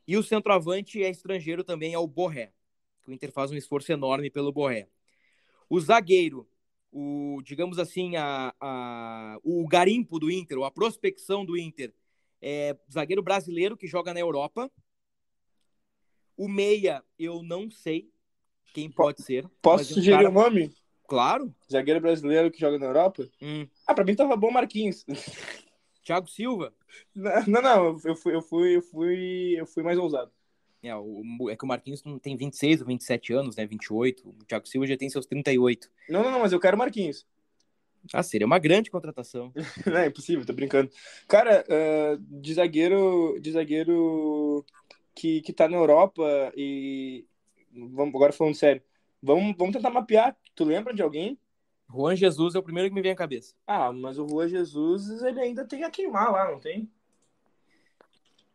E 0.06 0.16
o 0.16 0.22
centroavante 0.22 1.02
é 1.02 1.10
estrangeiro 1.10 1.64
também, 1.64 1.94
é 1.94 1.98
o 1.98 2.06
Borré. 2.06 2.52
O 3.06 3.12
Inter 3.12 3.32
faz 3.32 3.50
um 3.50 3.56
esforço 3.56 3.90
enorme 3.92 4.30
pelo 4.30 4.52
Borré. 4.52 4.88
O 5.68 5.80
zagueiro, 5.80 6.48
o, 6.92 7.40
digamos 7.44 7.78
assim, 7.78 8.16
a, 8.16 8.54
a, 8.60 9.38
o 9.42 9.66
garimpo 9.66 10.18
do 10.18 10.30
Inter, 10.30 10.58
ou 10.58 10.64
a 10.64 10.70
prospecção 10.70 11.44
do 11.44 11.56
Inter, 11.56 11.92
é 12.40 12.76
zagueiro 12.90 13.22
brasileiro 13.22 13.76
que 13.76 13.86
joga 13.86 14.14
na 14.14 14.20
Europa. 14.20 14.70
O 16.36 16.48
meia, 16.48 17.04
eu 17.18 17.42
não 17.42 17.70
sei 17.70 18.10
quem 18.72 18.90
pode 18.90 19.22
ser. 19.22 19.48
Posso 19.60 19.94
sugerir 19.94 20.14
o 20.14 20.18
cara... 20.18 20.30
um 20.30 20.32
nome? 20.32 20.74
Claro. 21.06 21.54
Zagueiro 21.70 22.00
brasileiro 22.00 22.50
que 22.50 22.60
joga 22.60 22.78
na 22.78 22.86
Europa? 22.86 23.28
Hum. 23.42 23.66
Ah, 23.86 23.94
pra 23.94 24.04
mim 24.04 24.14
tava 24.14 24.36
bom 24.36 24.50
Marquinhos. 24.50 25.04
Thiago 26.04 26.28
Silva? 26.28 26.72
Não, 27.14 27.60
não, 27.62 28.00
eu 28.04 28.16
fui, 28.16 28.34
eu 28.34 28.42
fui, 28.42 28.76
eu 28.76 28.82
fui, 28.82 29.54
eu 29.58 29.66
fui 29.66 29.82
mais 29.82 29.98
ousado. 29.98 30.32
É, 30.82 30.96
o, 30.96 31.50
é 31.50 31.56
que 31.56 31.64
o 31.64 31.68
Marquinhos 31.68 32.02
não 32.04 32.18
tem 32.18 32.36
26 32.36 32.80
ou 32.80 32.86
27 32.86 33.32
anos, 33.34 33.56
né? 33.56 33.66
28. 33.66 34.28
O 34.28 34.44
Thiago 34.46 34.66
Silva 34.66 34.86
já 34.86 34.96
tem 34.96 35.10
seus 35.10 35.26
38. 35.26 35.90
Não, 36.08 36.22
não, 36.22 36.30
não, 36.30 36.40
mas 36.40 36.52
eu 36.52 36.60
quero 36.60 36.78
Marquinhos. 36.78 37.26
Ah, 38.12 38.22
seria 38.22 38.46
uma 38.46 38.58
grande 38.58 38.90
contratação. 38.90 39.52
não, 39.86 39.98
é 39.98 40.06
impossível, 40.06 40.44
tô 40.44 40.52
brincando. 40.52 40.90
Cara, 41.28 41.64
uh, 41.68 42.40
de 42.40 42.54
zagueiro, 42.54 43.38
de 43.40 43.52
zagueiro 43.52 44.64
que, 45.14 45.40
que 45.42 45.52
tá 45.52 45.68
na 45.68 45.76
Europa 45.76 46.52
e. 46.56 47.26
Vamos, 47.72 48.14
agora 48.14 48.32
falando 48.32 48.54
sério. 48.54 48.82
Vamos, 49.22 49.54
vamos 49.56 49.74
tentar 49.74 49.90
mapear. 49.90 50.36
Tu 50.54 50.64
lembra 50.64 50.94
de 50.94 51.02
alguém? 51.02 51.38
Juan 51.92 52.16
Jesus 52.16 52.54
é 52.54 52.58
o 52.58 52.62
primeiro 52.62 52.88
que 52.88 52.94
me 52.94 53.02
vem 53.02 53.12
à 53.12 53.16
cabeça. 53.16 53.54
Ah, 53.66 53.92
mas 53.92 54.18
o 54.18 54.26
Juan 54.26 54.48
Jesus, 54.48 55.22
ele 55.22 55.40
ainda 55.40 55.64
tem 55.64 55.84
a 55.84 55.90
queimar 55.90 56.32
lá, 56.32 56.50
não 56.50 56.60
tem? 56.60 56.90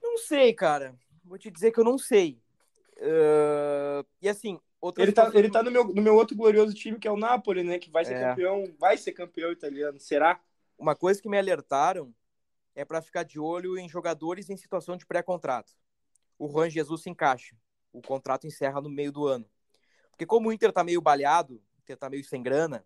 Não 0.02 0.18
sei, 0.18 0.54
cara. 0.54 0.96
Vou 1.24 1.38
te 1.38 1.52
dizer 1.52 1.72
que 1.72 1.80
eu 1.80 1.84
não 1.84 1.98
sei. 1.98 2.40
Uh... 2.98 4.06
E 4.22 4.30
assim, 4.30 4.60
ele 4.98 5.12
tá, 5.12 5.32
ele 5.34 5.50
tá 5.50 5.64
no 5.64 5.72
meu, 5.72 5.86
no 5.86 6.02
meu 6.02 6.16
outro 6.16 6.36
glorioso 6.36 6.74
time, 6.74 7.00
que 7.00 7.08
é 7.08 7.12
o 7.12 7.18
Napoli, 7.18 7.64
né? 7.64 7.80
Que 7.80 7.90
vai 7.90 8.06
ser 8.06 8.16
é. 8.16 8.30
campeão, 8.30 8.76
vai 8.80 8.98
ser 8.98 9.12
campeão 9.14 9.52
italiano. 9.52 10.00
Será? 10.00 10.40
Uma 10.78 10.96
coisa 10.96 11.22
que 11.22 11.30
me 11.30 11.38
alertaram 11.38 12.14
é 12.76 12.84
para 12.84 13.02
ficar 13.02 13.24
de 13.24 13.40
olho 13.40 13.78
em 13.78 13.88
jogadores 13.88 14.50
em 14.50 14.58
situação 14.58 14.98
de 14.98 15.06
pré-contrato. 15.06 15.74
O 16.38 16.50
Juan 16.50 16.70
Jesus 16.70 17.04
se 17.04 17.10
encaixa. 17.10 17.56
O 17.94 18.02
contrato 18.02 18.46
encerra 18.46 18.82
no 18.82 18.90
meio 18.90 19.12
do 19.12 19.26
ano. 19.26 19.46
Porque 20.12 20.26
como 20.26 20.50
o 20.50 20.54
Inter 20.54 20.72
tá 20.72 20.84
meio 20.84 21.02
baleado, 21.02 21.56
o 21.56 21.82
Inter 21.82 21.98
tá 21.98 22.10
meio 22.10 22.24
sem 22.24 22.44
grana, 22.44 22.86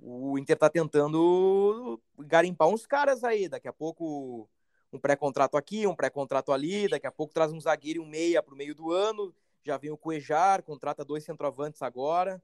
o 0.00 0.38
Inter 0.38 0.56
tá 0.58 0.68
tentando 0.68 2.00
garimpar 2.18 2.68
uns 2.68 2.86
caras 2.86 3.24
aí. 3.24 3.48
Daqui 3.48 3.68
a 3.68 3.72
pouco 3.72 4.48
um 4.92 4.98
pré-contrato 4.98 5.56
aqui, 5.56 5.86
um 5.86 5.94
pré-contrato 5.94 6.52
ali, 6.52 6.88
daqui 6.88 7.06
a 7.06 7.12
pouco 7.12 7.32
traz 7.32 7.52
um 7.52 7.60
zagueiro 7.60 8.00
e 8.00 8.04
um 8.04 8.08
meia 8.08 8.42
pro 8.42 8.56
meio 8.56 8.74
do 8.74 8.92
ano, 8.92 9.34
já 9.66 9.76
vem 9.76 9.90
o 9.90 9.96
Cuejar, 9.96 10.62
contrata 10.62 11.04
dois 11.04 11.24
centroavantes 11.24 11.82
agora. 11.82 12.42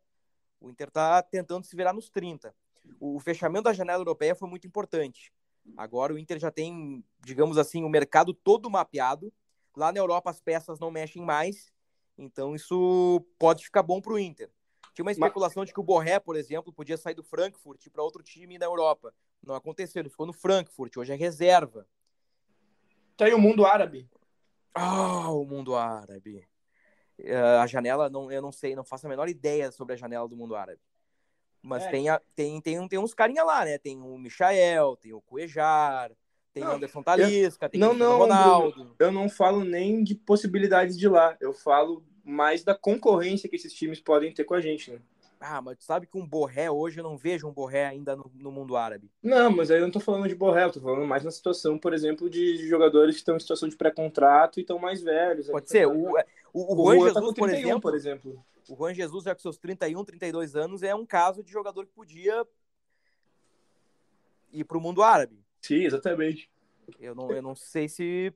O 0.61 0.71
Inter 0.71 0.91
tá 0.91 1.23
tentando 1.23 1.65
se 1.65 1.75
virar 1.75 1.93
nos 1.93 2.09
30. 2.11 2.55
O 3.01 3.19
fechamento 3.19 3.65
da 3.65 3.73
janela 3.73 4.01
europeia 4.01 4.35
foi 4.35 4.49
muito 4.49 4.67
importante. 4.67 5.33
Agora 5.77 6.13
o 6.13 6.19
Inter 6.19 6.39
já 6.39 6.51
tem, 6.51 7.05
digamos 7.21 7.57
assim, 7.59 7.85
o 7.85 7.89
mercado 7.89 8.35
todo 8.35 8.71
mapeado. 8.71 9.33
Lá 9.77 9.93
na 9.93 9.99
Europa 9.99 10.31
as 10.31 10.41
peças 10.41 10.79
não 10.79 10.91
mexem 10.91 11.23
mais 11.23 11.73
então 12.17 12.55
isso 12.55 13.25
pode 13.39 13.65
ficar 13.65 13.83
bom 13.83 14.01
para 14.01 14.13
o 14.13 14.19
Inter. 14.19 14.51
Tinha 14.95 15.05
uma 15.05 15.13
especulação 15.13 15.65
de 15.65 15.73
que 15.73 15.81
o 15.81 15.83
Borré, 15.83 16.21
por 16.21 16.37
exemplo, 16.37 16.73
podia 16.73 16.97
sair 16.97 17.15
do 17.15 17.23
Frankfurt 17.23 17.89
para 17.91 18.03
outro 18.03 18.23
time 18.23 18.59
na 18.59 18.67
Europa. 18.67 19.15
Não 19.43 19.55
aconteceu, 19.55 20.01
ele 20.01 20.11
ficou 20.11 20.27
no 20.27 20.33
Frankfurt, 20.33 20.97
hoje 20.97 21.13
é 21.13 21.17
reserva. 21.17 21.87
Tem 23.17 23.31
tá 23.31 23.37
o 23.37 23.41
mundo 23.41 23.65
árabe. 23.65 24.09
Ah, 24.75 25.31
o 25.31 25.45
mundo 25.45 25.75
árabe. 25.75 26.47
Uh, 27.23 27.61
a 27.61 27.67
janela, 27.67 28.11
não, 28.11 28.31
eu 28.31 28.43
não 28.43 28.53
sei, 28.53 28.75
não 28.75 28.85
faço 28.85 29.07
a 29.07 29.09
menor 29.09 29.29
ideia 29.29 29.71
sobre 29.71 29.95
a 29.95 29.97
janela 29.97 30.29
do 30.29 30.37
mundo 30.37 30.57
árabe. 30.57 30.81
Mas 31.63 31.85
é. 31.85 31.91
tem, 31.91 32.09
a, 32.09 32.21
tem, 32.35 32.61
tem, 32.61 32.89
tem 32.89 32.99
uns 32.99 33.15
carinha 33.15 33.45
lá, 33.45 33.65
né? 33.65 33.79
Tem 33.79 34.01
o 34.01 34.19
Michael, 34.19 34.97
tem 34.97 35.13
o 35.13 35.21
Cuejar, 35.21 36.11
tem 36.53 36.65
não, 36.65 36.73
Anderson 36.73 37.03
Talisca, 37.03 37.67
eu, 37.67 37.71
tem 37.71 37.81
não, 37.81 37.95
não, 37.95 38.19
Ronaldo. 38.19 38.73
Bruno, 38.73 38.97
eu 38.99 39.13
não 39.13 39.29
falo 39.29 39.65
nem 39.65 40.03
de 40.03 40.15
possibilidades 40.15 40.99
de 40.99 41.09
lá. 41.09 41.37
Eu 41.41 41.53
falo 41.53 42.05
mais 42.25 42.65
da 42.65 42.75
concorrência 42.75 43.49
que 43.49 43.57
esses 43.57 43.73
times 43.73 44.01
podem 44.01 44.33
ter 44.33 44.45
com 44.45 44.55
a 44.55 44.61
gente, 44.61 44.91
né? 44.91 44.99
Ah, 45.45 45.61
mas 45.61 45.79
tu 45.79 45.85
sabe 45.85 46.07
que 46.07 46.17
um 46.17 46.25
Borré 46.25 46.71
hoje 46.71 47.01
eu 47.01 47.05
não 47.05 47.17
vejo 47.17 47.49
um 47.49 47.53
Borré 47.53 47.87
ainda 47.87 48.15
no, 48.15 48.31
no, 48.33 48.53
mundo 48.53 48.77
árabe. 48.77 49.11
Não, 49.21 49.51
mas 49.51 49.73
aí 49.73 49.79
eu 49.79 49.83
não 49.83 49.91
tô 49.91 49.99
falando 49.99 50.29
de 50.29 50.37
Borré, 50.37 50.65
eu 50.65 50.73
tô 50.73 50.81
falando 50.81 51.05
mais 51.05 51.25
na 51.25 51.33
situação, 51.33 51.77
por 51.77 51.93
exemplo, 51.93 52.31
de 52.31 52.69
jogadores 52.69 53.17
que 53.17 53.23
estão 53.23 53.37
em 53.37 53.41
situação 53.41 53.69
de 53.69 53.77
pré-contrato 53.77 54.61
e 54.61 54.63
estão 54.63 54.79
mais 54.79 55.03
velhos. 55.03 55.49
Pode 55.49 55.69
ser. 55.69 55.87
O, 55.87 56.17
o, 56.53 56.61
o, 56.61 56.73
o 56.75 56.95
Juan 56.95 57.07
Jesus, 57.07 57.15
tá 57.15 57.21
31, 57.21 57.35
por, 57.35 57.51
exemplo, 57.51 57.81
por 57.81 57.95
exemplo. 57.95 58.45
O 58.69 58.77
Juan 58.77 58.95
Jesus, 58.95 59.25
já 59.25 59.35
com 59.35 59.41
seus 59.41 59.59
31, 59.59 60.05
32 60.05 60.55
anos, 60.55 60.83
é 60.83 60.95
um 60.95 61.07
caso 61.07 61.43
de 61.43 61.51
jogador 61.51 61.87
que 61.87 61.93
podia 61.93 62.47
ir 64.53 64.65
pro 64.65 64.81
mundo 64.81 65.03
árabe. 65.03 65.43
Sim, 65.61 65.85
exatamente. 65.85 66.51
Eu 66.99 67.15
não, 67.15 67.31
eu 67.31 67.41
não 67.41 67.55
sei 67.55 67.89
se, 67.89 68.33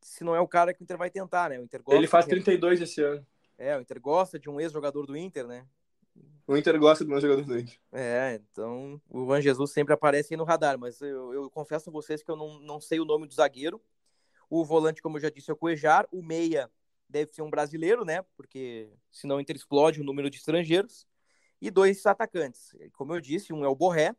se 0.00 0.24
não 0.24 0.34
é 0.34 0.40
o 0.40 0.48
cara 0.48 0.72
que 0.72 0.82
o 0.82 0.84
Inter 0.84 0.96
vai 0.96 1.10
tentar, 1.10 1.50
né? 1.50 1.58
O 1.58 1.62
Inter 1.62 1.82
Ele 1.88 2.06
faz 2.06 2.24
32 2.26 2.78
de... 2.78 2.84
esse 2.84 3.02
ano. 3.02 3.26
É, 3.58 3.76
o 3.76 3.80
Inter 3.80 4.00
gosta 4.00 4.38
de 4.38 4.48
um 4.48 4.60
ex-jogador 4.60 5.04
do 5.06 5.16
Inter, 5.16 5.46
né? 5.46 5.66
O 6.46 6.56
Inter 6.56 6.78
gosta 6.78 7.04
de 7.04 7.10
um 7.10 7.14
ex-jogador 7.14 7.44
do 7.44 7.58
Inter. 7.58 7.78
É, 7.92 8.40
então 8.50 9.00
o 9.08 9.26
Juan 9.26 9.40
Jesus 9.40 9.70
sempre 9.70 9.92
aparece 9.92 10.32
aí 10.32 10.38
no 10.38 10.44
radar, 10.44 10.78
mas 10.78 11.00
eu, 11.00 11.34
eu 11.34 11.50
confesso 11.50 11.90
a 11.90 11.92
vocês 11.92 12.22
que 12.22 12.30
eu 12.30 12.36
não, 12.36 12.58
não 12.60 12.80
sei 12.80 12.98
o 13.00 13.04
nome 13.04 13.26
do 13.26 13.34
zagueiro. 13.34 13.80
O 14.48 14.64
volante, 14.64 15.02
como 15.02 15.16
eu 15.16 15.20
já 15.20 15.30
disse, 15.30 15.50
é 15.50 15.54
o 15.54 15.56
Cuejar. 15.56 16.08
O 16.10 16.22
meia 16.22 16.70
deve 17.10 17.32
ser 17.32 17.42
um 17.42 17.50
brasileiro, 17.50 18.04
né? 18.04 18.22
Porque 18.36 18.90
senão 19.10 19.36
o 19.36 19.40
Inter 19.40 19.56
explode 19.56 20.00
o 20.00 20.04
número 20.04 20.30
de 20.30 20.38
estrangeiros. 20.38 21.06
E 21.60 21.70
dois 21.70 22.06
atacantes. 22.06 22.74
Como 22.94 23.14
eu 23.14 23.20
disse, 23.20 23.52
um 23.52 23.64
é 23.64 23.68
o 23.68 23.74
Borré. 23.74 24.14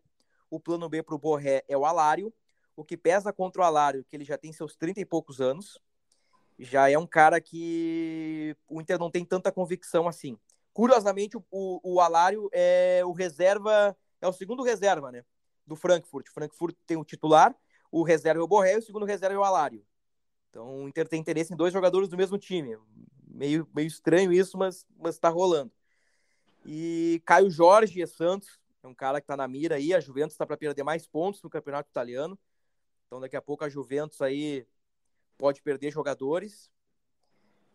O 0.49 0.60
plano 0.60 0.88
B 0.88 1.01
para 1.01 1.15
o 1.15 1.19
Borré 1.19 1.63
é 1.67 1.75
o 1.75 1.86
Alário 1.86 2.32
o 2.75 2.84
que 2.84 2.97
pesa 2.97 3.32
contra 3.32 3.62
o 3.62 3.65
Alário, 3.65 4.04
que 4.04 4.15
ele 4.15 4.25
já 4.25 4.38
tem 4.38 4.51
seus 4.51 4.75
30 4.75 4.99
e 4.99 5.06
poucos 5.06 5.39
anos, 5.39 5.80
já 6.58 6.89
é 6.89 6.97
um 6.97 7.08
cara 7.08 7.41
que 7.41 8.56
o 8.67 8.82
Inter 8.82 8.99
não 8.99 9.10
tem 9.10 9.25
tanta 9.25 9.51
convicção 9.51 10.08
assim. 10.08 10.38
Curiosamente, 10.73 11.38
o, 11.38 11.43
o, 11.51 11.99
Alário 11.99 12.49
é 12.51 13.01
o 13.06 13.12
reserva, 13.12 13.95
é 14.21 14.27
o 14.27 14.34
segundo 14.34 14.63
reserva, 14.63 15.12
né? 15.12 15.23
Do 15.65 15.75
Frankfurt. 15.75 16.27
O 16.30 16.34
Frankfurt 16.34 16.75
tem 16.86 16.97
o 16.97 17.04
titular, 17.04 17.56
o 17.91 18.04
reserva 18.04 18.39
é 18.39 18.43
o 18.43 18.47
Borré 18.47 18.73
e 18.73 18.77
o 18.77 18.82
segundo 18.82 19.06
reserva 19.06 19.36
é 19.36 19.39
o 19.39 19.43
Alário. 19.43 19.86
Então 20.52 20.84
o 20.84 20.88
Inter 20.88 21.08
tem 21.08 21.20
interesse 21.20 21.54
em 21.54 21.58
dois 21.58 21.74
jogadores 21.74 22.10
do 22.10 22.18
mesmo 22.18 22.38
time. 22.38 22.78
Meio, 23.26 23.68
meio 23.74 23.88
estranho 23.88 24.32
isso, 24.32 24.58
mas, 24.58 24.86
mas 25.00 25.18
tá 25.18 25.30
rolando. 25.30 25.72
E 26.66 27.22
Caio 27.26 27.50
Jorge 27.50 28.02
e 28.02 28.06
Santos, 28.06 28.60
é 28.84 28.88
um 28.88 28.94
cara 28.94 29.22
que 29.22 29.28
tá 29.28 29.38
na 29.38 29.48
mira 29.48 29.76
aí. 29.76 29.94
A 29.94 30.00
Juventus 30.00 30.34
está 30.34 30.46
para 30.46 30.58
perder 30.58 30.84
mais 30.84 31.08
pontos 31.08 31.42
no 31.42 31.50
campeonato 31.50 31.90
italiano. 31.90 32.38
Então 33.08 33.20
daqui 33.20 33.36
a 33.36 33.42
pouco 33.42 33.64
a 33.64 33.70
Juventus 33.70 34.22
aí 34.22 34.68
pode 35.38 35.62
perder 35.62 35.90
jogadores. 35.90 36.70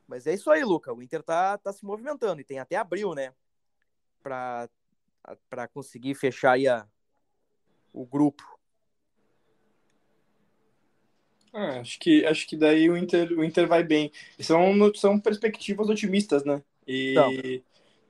Mas 0.07 0.27
é 0.27 0.35
isso 0.35 0.51
aí, 0.51 0.62
Luca. 0.62 0.93
O 0.93 1.03
Inter 1.03 1.23
tá, 1.23 1.59
tá 1.59 1.73
se 1.73 1.85
movimentando 1.85 2.41
e 2.41 2.45
tem 2.45 2.59
até 2.59 2.77
abril, 2.77 3.15
né? 3.15 3.35
Para 4.23 4.69
conseguir 5.73 6.15
fechar 6.15 6.53
aí 6.53 6.69
a, 6.69 6.87
o 7.93 8.05
grupo. 8.05 8.56
Ah, 11.59 11.81
acho 11.81 11.99
que 11.99 12.23
acho 12.27 12.47
que 12.47 12.55
daí 12.55 12.90
o 12.90 12.99
Inter, 12.99 13.33
o 13.33 13.42
Inter 13.42 13.66
vai 13.66 13.83
bem. 13.83 14.12
São, 14.38 14.92
são 14.95 15.19
perspectivas 15.19 15.88
otimistas, 15.88 16.45
né? 16.45 16.62
E, 16.87 17.12
então. 17.12 17.33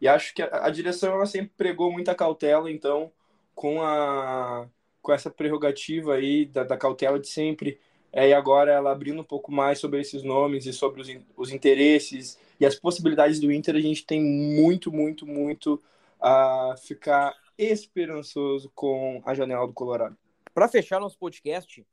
e 0.00 0.08
acho 0.08 0.34
que 0.34 0.42
a, 0.42 0.66
a, 0.66 0.70
direção 0.70 1.14
ela 1.14 1.26
sempre 1.26 1.52
pregou 1.56 1.92
muita 1.92 2.12
cautela, 2.12 2.68
então 2.68 3.12
com 3.54 3.80
a 3.80 4.68
com 5.00 5.12
essa 5.12 5.30
prerrogativa 5.30 6.14
aí 6.14 6.46
da, 6.46 6.64
da 6.64 6.76
cautela 6.76 7.20
de 7.20 7.28
sempre, 7.28 7.78
é, 8.12 8.30
e 8.30 8.34
agora 8.34 8.72
ela 8.72 8.90
abrindo 8.90 9.20
um 9.20 9.24
pouco 9.24 9.52
mais 9.52 9.78
sobre 9.78 10.00
esses 10.00 10.24
nomes 10.24 10.66
e 10.66 10.72
sobre 10.72 11.00
os, 11.00 11.08
os 11.36 11.52
interesses 11.52 12.36
e 12.58 12.66
as 12.66 12.74
possibilidades 12.74 13.38
do 13.38 13.52
Inter, 13.52 13.76
a 13.76 13.80
gente 13.80 14.04
tem 14.04 14.20
muito, 14.20 14.90
muito, 14.90 15.24
muito 15.24 15.80
a 16.20 16.74
ficar 16.82 17.36
esperançoso 17.56 18.72
com 18.74 19.22
a 19.24 19.32
janela 19.34 19.68
do 19.68 19.72
Colorado. 19.72 20.18
Para 20.52 20.66
fechar 20.66 20.98
nosso 20.98 21.16
podcast, 21.16 21.86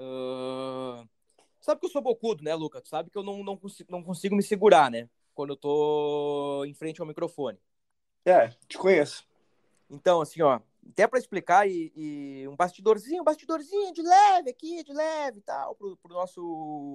uh... 0.00 1.08
sabe 1.60 1.80
que 1.80 1.86
eu 1.86 1.90
sou 1.90 2.02
bocudo, 2.02 2.42
né, 2.42 2.54
Lucas? 2.54 2.88
Sabe 2.88 3.10
que 3.10 3.18
eu 3.18 3.22
não, 3.22 3.44
não, 3.44 3.56
consigo, 3.56 3.90
não 3.92 4.02
consigo 4.02 4.34
me 4.34 4.42
segurar, 4.42 4.90
né? 4.90 5.08
Quando 5.34 5.50
eu 5.50 5.56
tô 5.56 6.64
em 6.66 6.74
frente 6.74 7.00
ao 7.00 7.06
microfone. 7.06 7.58
É, 8.24 8.48
te 8.68 8.76
conheço. 8.76 9.26
Então, 9.88 10.20
assim, 10.20 10.42
ó, 10.42 10.60
até 10.88 11.06
para 11.06 11.18
explicar 11.18 11.68
e, 11.68 11.92
e, 11.96 12.48
um 12.48 12.56
bastidorzinho, 12.56 13.22
um 13.22 13.24
bastidorzinho 13.24 13.92
de 13.92 14.02
leve 14.02 14.50
aqui, 14.50 14.82
de 14.84 14.92
leve 14.92 15.38
e 15.38 15.42
tal, 15.42 15.74
pro, 15.74 15.96
pro 15.96 16.14
nosso 16.14 16.44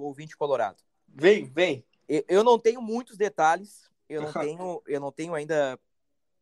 ouvinte 0.02 0.36
colorado. 0.36 0.82
Vem, 1.08 1.44
vem. 1.46 1.84
Eu, 2.08 2.24
eu 2.28 2.44
não 2.44 2.58
tenho 2.58 2.80
muitos 2.80 3.16
detalhes, 3.16 3.90
eu 4.08 4.22
não 4.22 4.32
tenho, 4.32 4.82
eu 4.86 5.00
não 5.00 5.12
tenho 5.12 5.34
ainda 5.34 5.78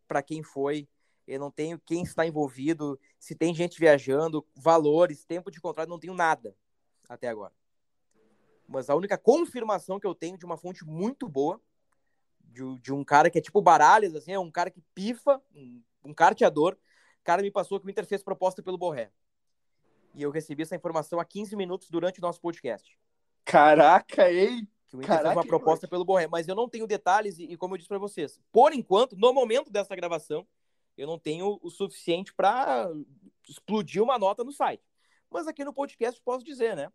para 0.06 0.22
quem 0.22 0.42
foi, 0.42 0.88
eu 1.26 1.40
não 1.40 1.50
tenho 1.50 1.78
quem 1.78 2.02
está 2.02 2.26
envolvido, 2.26 2.98
se 3.18 3.34
tem 3.34 3.54
gente 3.54 3.78
viajando, 3.78 4.46
valores, 4.54 5.24
tempo 5.24 5.50
de 5.50 5.60
contrato, 5.60 5.88
não 5.88 5.98
tenho 5.98 6.14
nada 6.14 6.56
até 7.08 7.28
agora. 7.28 7.52
Mas 8.66 8.88
a 8.88 8.94
única 8.94 9.18
confirmação 9.18 10.00
que 10.00 10.06
eu 10.06 10.14
tenho 10.14 10.38
de 10.38 10.44
uma 10.44 10.56
fonte 10.56 10.84
muito 10.84 11.28
boa, 11.28 11.60
de, 12.40 12.78
de 12.78 12.92
um 12.92 13.04
cara 13.04 13.30
que 13.30 13.38
é 13.38 13.42
tipo 13.42 13.60
Baralhas, 13.60 14.14
assim, 14.14 14.32
é 14.32 14.38
um 14.38 14.50
cara 14.50 14.70
que 14.70 14.80
pifa, 14.94 15.42
um, 15.54 15.82
um 16.04 16.14
carteador, 16.14 16.76
cara 17.24 17.42
me 17.42 17.50
passou 17.50 17.80
que 17.80 17.86
o 17.86 17.90
Inter 17.90 18.06
fez 18.06 18.22
proposta 18.22 18.62
pelo 18.62 18.78
Borré. 18.78 19.10
E 20.14 20.22
eu 20.22 20.30
recebi 20.30 20.62
essa 20.62 20.76
informação 20.76 21.18
há 21.18 21.24
15 21.24 21.56
minutos 21.56 21.90
durante 21.90 22.20
o 22.20 22.22
nosso 22.22 22.40
podcast. 22.40 22.96
Caraca, 23.44 24.30
ei! 24.30 24.68
Que 24.86 24.96
o 24.96 24.98
Inter 24.98 25.08
Caraca, 25.08 25.24
fez 25.24 25.36
uma 25.36 25.46
proposta 25.46 25.88
pelo 25.88 26.04
Borré, 26.04 26.28
mas 26.28 26.46
eu 26.46 26.54
não 26.54 26.68
tenho 26.68 26.86
detalhes 26.86 27.38
e, 27.38 27.44
e 27.44 27.56
como 27.56 27.74
eu 27.74 27.78
disse 27.78 27.88
para 27.88 27.98
vocês, 27.98 28.38
por 28.52 28.72
enquanto, 28.72 29.16
no 29.16 29.32
momento 29.32 29.72
dessa 29.72 29.96
gravação, 29.96 30.46
eu 30.96 31.06
não 31.06 31.18
tenho 31.18 31.58
o 31.62 31.70
suficiente 31.70 32.32
para 32.32 32.90
explodir 33.48 34.02
uma 34.02 34.18
nota 34.18 34.44
no 34.44 34.52
site. 34.52 34.82
Mas 35.30 35.46
aqui 35.46 35.64
no 35.64 35.72
podcast 35.72 36.20
posso 36.22 36.44
dizer, 36.44 36.76
né? 36.76 36.92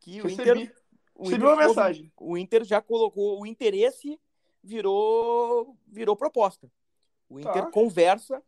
Que 0.00 0.20
o 0.20 0.28
Inter. 0.28 0.74
O 1.14 1.26
Inter, 1.26 1.42
uma 1.42 1.56
mensagem. 1.56 2.12
O 2.16 2.36
Inter 2.36 2.64
já 2.64 2.80
colocou. 2.80 3.40
O 3.40 3.46
interesse 3.46 4.20
virou, 4.62 5.76
virou 5.86 6.16
proposta. 6.16 6.70
O 7.28 7.38
Inter 7.38 7.64
tá. 7.64 7.70
conversa 7.70 8.42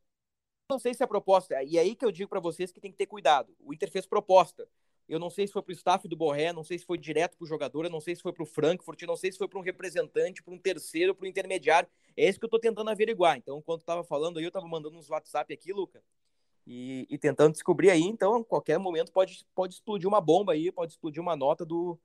não 0.68 0.78
sei 0.78 0.94
se 0.94 1.02
a 1.02 1.06
proposta. 1.06 1.62
E 1.62 1.76
é 1.76 1.80
aí 1.80 1.94
que 1.94 2.04
eu 2.04 2.10
digo 2.10 2.28
para 2.28 2.40
vocês 2.40 2.72
que 2.72 2.80
tem 2.80 2.90
que 2.90 2.96
ter 2.96 3.06
cuidado. 3.06 3.54
O 3.60 3.72
Inter 3.72 3.90
fez 3.90 4.06
proposta. 4.06 4.66
Eu 5.09 5.19
não 5.19 5.29
sei 5.29 5.47
se 5.47 5.53
foi 5.53 5.62
para 5.62 5.73
o 5.73 5.75
staff 5.75 6.09
do 6.09 6.17
Borré, 6.17 6.53
não 6.53 6.64
sei 6.64 6.79
se 6.79 6.85
foi 6.85 6.97
direto 6.97 7.37
para 7.37 7.45
o 7.45 7.49
jogador, 7.49 7.85
eu 7.85 7.90
não 7.90 8.01
sei 8.01 8.17
se 8.17 8.23
foi 8.23 8.33
para 8.33 8.43
o 8.43 8.47
Frankfurt, 8.47 9.03
não 9.03 9.17
sei 9.17 9.31
se 9.31 9.38
foi 9.38 9.47
para 9.47 9.59
um 9.59 9.62
representante, 9.62 10.43
para 10.43 10.55
um 10.55 10.59
terceiro, 10.59 11.14
para 11.14 11.27
um 11.27 11.29
intermediário. 11.29 11.88
É 12.17 12.27
isso 12.29 12.38
que 12.38 12.45
eu 12.45 12.49
estou 12.49 12.61
tentando 12.61 12.88
averiguar. 12.88 13.37
Então, 13.37 13.59
enquanto 13.59 13.81
estava 13.81 14.03
falando 14.03 14.38
aí, 14.38 14.45
eu 14.45 14.49
estava 14.49 14.67
mandando 14.67 14.97
uns 14.97 15.11
WhatsApp 15.11 15.53
aqui, 15.53 15.73
Luca, 15.73 16.03
e, 16.67 17.07
e, 17.11 17.19
tentando 17.19 17.53
descobrir 17.53 17.90
aí. 17.90 18.03
Então, 18.03 18.37
a 18.37 18.45
qualquer 18.45 18.79
momento 18.79 19.12
pode, 19.12 19.45
pode 19.55 19.75
explodir 19.75 20.09
uma 20.09 20.21
bomba 20.21 20.55
aí, 20.55 20.73
pode 20.73 20.93
explodir 20.93 21.21
uma 21.21 21.37
nota 21.37 21.67
do, 21.67 21.99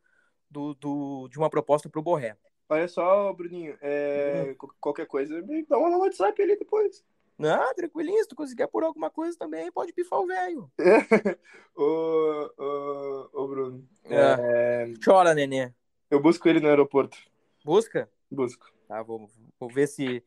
do, 0.49 0.73
do 0.73 1.27
de 1.29 1.37
uma 1.37 1.49
proposta 1.49 1.87
para 1.87 1.99
o 1.99 2.03
Borré. 2.03 2.35
Olha 2.67 2.87
só, 2.87 3.33
Bruninho, 3.33 3.77
é, 3.81 4.55
uhum. 4.61 4.69
qualquer 4.79 5.07
coisa, 5.07 5.41
me 5.41 5.65
dá 5.65 5.77
uma 5.77 5.89
no 5.89 5.99
WhatsApp 5.99 6.39
ali 6.41 6.57
depois. 6.57 7.03
Não, 7.39 7.73
tranquilinho, 7.73 8.21
se 8.21 8.27
tu 8.27 8.35
conseguir 8.35 8.67
por 8.67 8.83
alguma 8.83 9.09
coisa 9.09 9.37
também, 9.37 9.71
pode 9.71 9.93
pifar 9.93 10.19
o 10.19 10.27
velho. 10.27 10.69
ô, 11.73 12.51
ô, 12.57 13.29
ô, 13.31 13.47
Bruno. 13.47 13.87
É. 14.03 14.89
É... 14.91 14.93
Chora, 15.03 15.33
nenê. 15.33 15.73
Eu 16.11 16.21
busco 16.21 16.49
ele 16.49 16.59
no 16.59 16.67
aeroporto. 16.67 17.17
Busca? 17.63 18.11
Busco. 18.29 18.69
Tá, 18.89 19.01
vou, 19.01 19.29
vou 19.57 19.69
ver 19.69 19.87
se. 19.87 20.21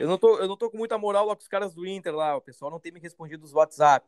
Eu 0.00 0.08
não, 0.08 0.18
tô, 0.18 0.38
eu 0.38 0.48
não 0.48 0.56
tô 0.56 0.68
com 0.68 0.76
muita 0.76 0.98
moral 0.98 1.26
lá 1.26 1.36
com 1.36 1.42
os 1.42 1.46
caras 1.46 1.72
do 1.72 1.86
Inter 1.86 2.12
lá. 2.12 2.36
O 2.36 2.40
pessoal 2.40 2.68
não 2.68 2.80
tem 2.80 2.90
me 2.90 2.98
respondido 2.98 3.44
os 3.44 3.54
WhatsApp. 3.54 4.04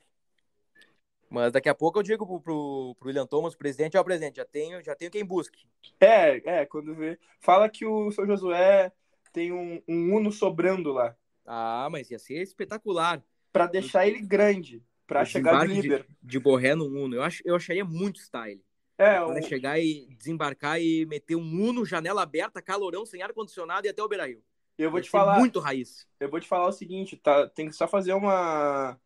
Mas 1.30 1.52
daqui 1.52 1.68
a 1.68 1.74
pouco 1.76 2.00
eu 2.00 2.02
digo 2.02 2.26
pro, 2.26 2.40
pro, 2.40 2.96
pro 2.98 3.08
William 3.08 3.26
Thomas, 3.26 3.54
presidente, 3.54 3.96
ó, 3.96 4.02
presidente, 4.02 4.36
já 4.36 4.44
tenho, 4.44 4.82
já 4.82 4.96
tenho 4.96 5.12
quem 5.12 5.24
busque. 5.24 5.64
É, 6.00 6.62
é, 6.62 6.66
quando 6.66 6.92
vê. 6.92 7.20
Fala 7.38 7.68
que 7.68 7.86
o 7.86 8.10
seu 8.10 8.26
Josué 8.26 8.90
tem 9.32 9.52
um, 9.52 9.80
um 9.86 10.16
Uno 10.16 10.32
sobrando 10.32 10.90
lá. 10.90 11.14
Ah, 11.50 11.88
mas 11.90 12.10
ia 12.10 12.18
ser 12.18 12.42
espetacular. 12.42 13.24
Para 13.50 13.66
deixar 13.66 14.06
ele 14.06 14.20
grande, 14.20 14.82
para 15.06 15.24
chegar 15.24 15.66
de 15.66 15.80
líder. 15.80 16.02
De, 16.02 16.28
de 16.28 16.38
Borré 16.38 16.74
no 16.74 16.84
Uno. 16.84 17.16
Eu, 17.16 17.22
ach, 17.22 17.40
eu 17.42 17.56
acharia 17.56 17.84
muito 17.84 18.20
style. 18.20 18.62
É, 18.98 19.18
o... 19.22 19.42
chegar 19.42 19.80
e 19.80 20.06
desembarcar 20.18 20.78
e 20.78 21.06
meter 21.06 21.36
um 21.36 21.40
Uno, 21.40 21.86
janela 21.86 22.22
aberta, 22.22 22.60
calorão, 22.60 23.06
sem 23.06 23.22
ar-condicionado 23.22 23.86
e 23.86 23.90
até 23.90 24.02
o 24.02 24.08
Beiraí. 24.08 24.38
Eu 24.76 24.90
vou 24.90 25.00
te 25.00 25.08
falar. 25.08 25.38
Muito 25.38 25.58
raiz. 25.58 26.06
Eu 26.20 26.28
vou 26.28 26.38
te 26.38 26.46
falar 26.46 26.68
o 26.68 26.72
seguinte, 26.72 27.16
tá? 27.16 27.48
Tem 27.48 27.66
que 27.66 27.74
só 27.74 27.88
fazer 27.88 28.12
uma. 28.12 28.98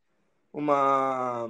Uma. 0.53 1.49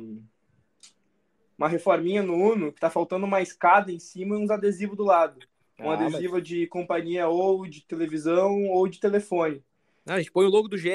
Uma 1.56 1.68
reforminha 1.68 2.22
no 2.22 2.34
Uno, 2.34 2.72
que 2.72 2.80
tá 2.80 2.90
faltando 2.90 3.24
uma 3.24 3.40
escada 3.40 3.90
em 3.90 3.98
cima 3.98 4.34
e 4.34 4.38
uns 4.38 4.50
adesivos 4.50 4.96
do 4.96 5.04
lado. 5.04 5.38
Um 5.78 5.90
ah, 5.90 5.94
adesivo 5.94 6.34
mas... 6.34 6.46
de 6.46 6.66
companhia 6.66 7.28
ou 7.28 7.66
de 7.66 7.86
televisão 7.86 8.68
ou 8.68 8.86
de 8.86 9.00
telefone. 9.00 9.64
Ah, 10.06 10.14
a 10.14 10.18
gente 10.18 10.32
põe 10.32 10.46
o 10.46 10.50
logo 10.50 10.68
do 10.68 10.76
GE. 10.76 10.90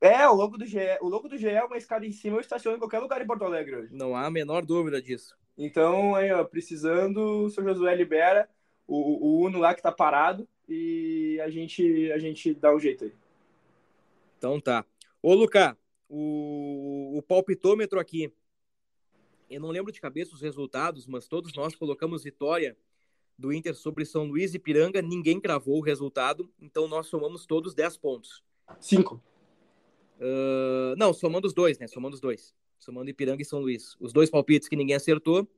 É, 0.00 0.28
o 0.28 0.34
logo 0.34 0.58
do 0.58 0.66
GE. 0.66 0.98
O 1.00 1.08
logo 1.08 1.28
do 1.28 1.36
GE 1.36 1.48
é 1.48 1.62
uma 1.62 1.76
escada 1.76 2.04
em 2.06 2.12
cima, 2.12 2.36
eu 2.36 2.40
estaciono 2.40 2.76
em 2.76 2.80
qualquer 2.80 2.98
lugar 2.98 3.22
em 3.22 3.26
Porto 3.26 3.44
Alegre 3.44 3.76
hoje. 3.76 3.94
Não 3.94 4.16
há 4.16 4.26
a 4.26 4.30
menor 4.30 4.64
dúvida 4.64 5.00
disso. 5.00 5.36
Então, 5.56 6.14
aí, 6.14 6.32
ó, 6.32 6.42
precisando, 6.44 7.44
o 7.44 7.50
São 7.50 7.62
Josué 7.62 7.94
libera 7.94 8.48
o, 8.86 8.96
o 8.96 9.46
Uno 9.46 9.58
lá 9.58 9.74
que 9.74 9.82
tá 9.82 9.92
parado 9.92 10.48
e 10.68 11.38
a 11.40 11.50
gente, 11.50 12.10
a 12.12 12.18
gente 12.18 12.54
dá 12.54 12.74
um 12.74 12.80
jeito 12.80 13.04
aí. 13.04 13.12
Então 14.38 14.60
tá. 14.60 14.84
Ô, 15.22 15.34
Luca, 15.34 15.76
o, 16.08 17.18
o 17.18 17.22
palpitômetro 17.22 18.00
aqui. 18.00 18.32
Eu 19.48 19.60
não 19.60 19.70
lembro 19.70 19.92
de 19.92 20.00
cabeça 20.00 20.34
os 20.34 20.40
resultados, 20.40 21.06
mas 21.06 21.28
todos 21.28 21.54
nós 21.54 21.76
colocamos 21.76 22.24
vitória 22.24 22.76
do 23.38 23.52
Inter 23.52 23.74
sobre 23.74 24.04
São 24.04 24.24
Luís 24.24 24.54
e 24.54 24.58
Piranga, 24.58 25.02
ninguém 25.02 25.40
cravou 25.40 25.78
o 25.78 25.82
resultado, 25.82 26.50
então 26.60 26.86
nós 26.86 27.06
somamos 27.06 27.46
todos 27.46 27.74
10 27.74 27.96
pontos. 27.96 28.42
Cinco. 28.80 29.22
Uh, 30.22 30.94
não, 30.96 31.12
somando 31.12 31.46
os 31.46 31.52
dois, 31.52 31.78
né? 31.78 31.88
Somando 31.88 32.14
os 32.14 32.20
dois. 32.20 32.54
Somando 32.78 33.10
Ipiranga 33.10 33.42
e 33.42 33.44
São 33.44 33.60
Luís. 33.60 33.96
Os 34.00 34.12
dois 34.12 34.30
palpites 34.30 34.68
que 34.68 34.76
ninguém 34.76 34.96
acertou. 34.96 35.48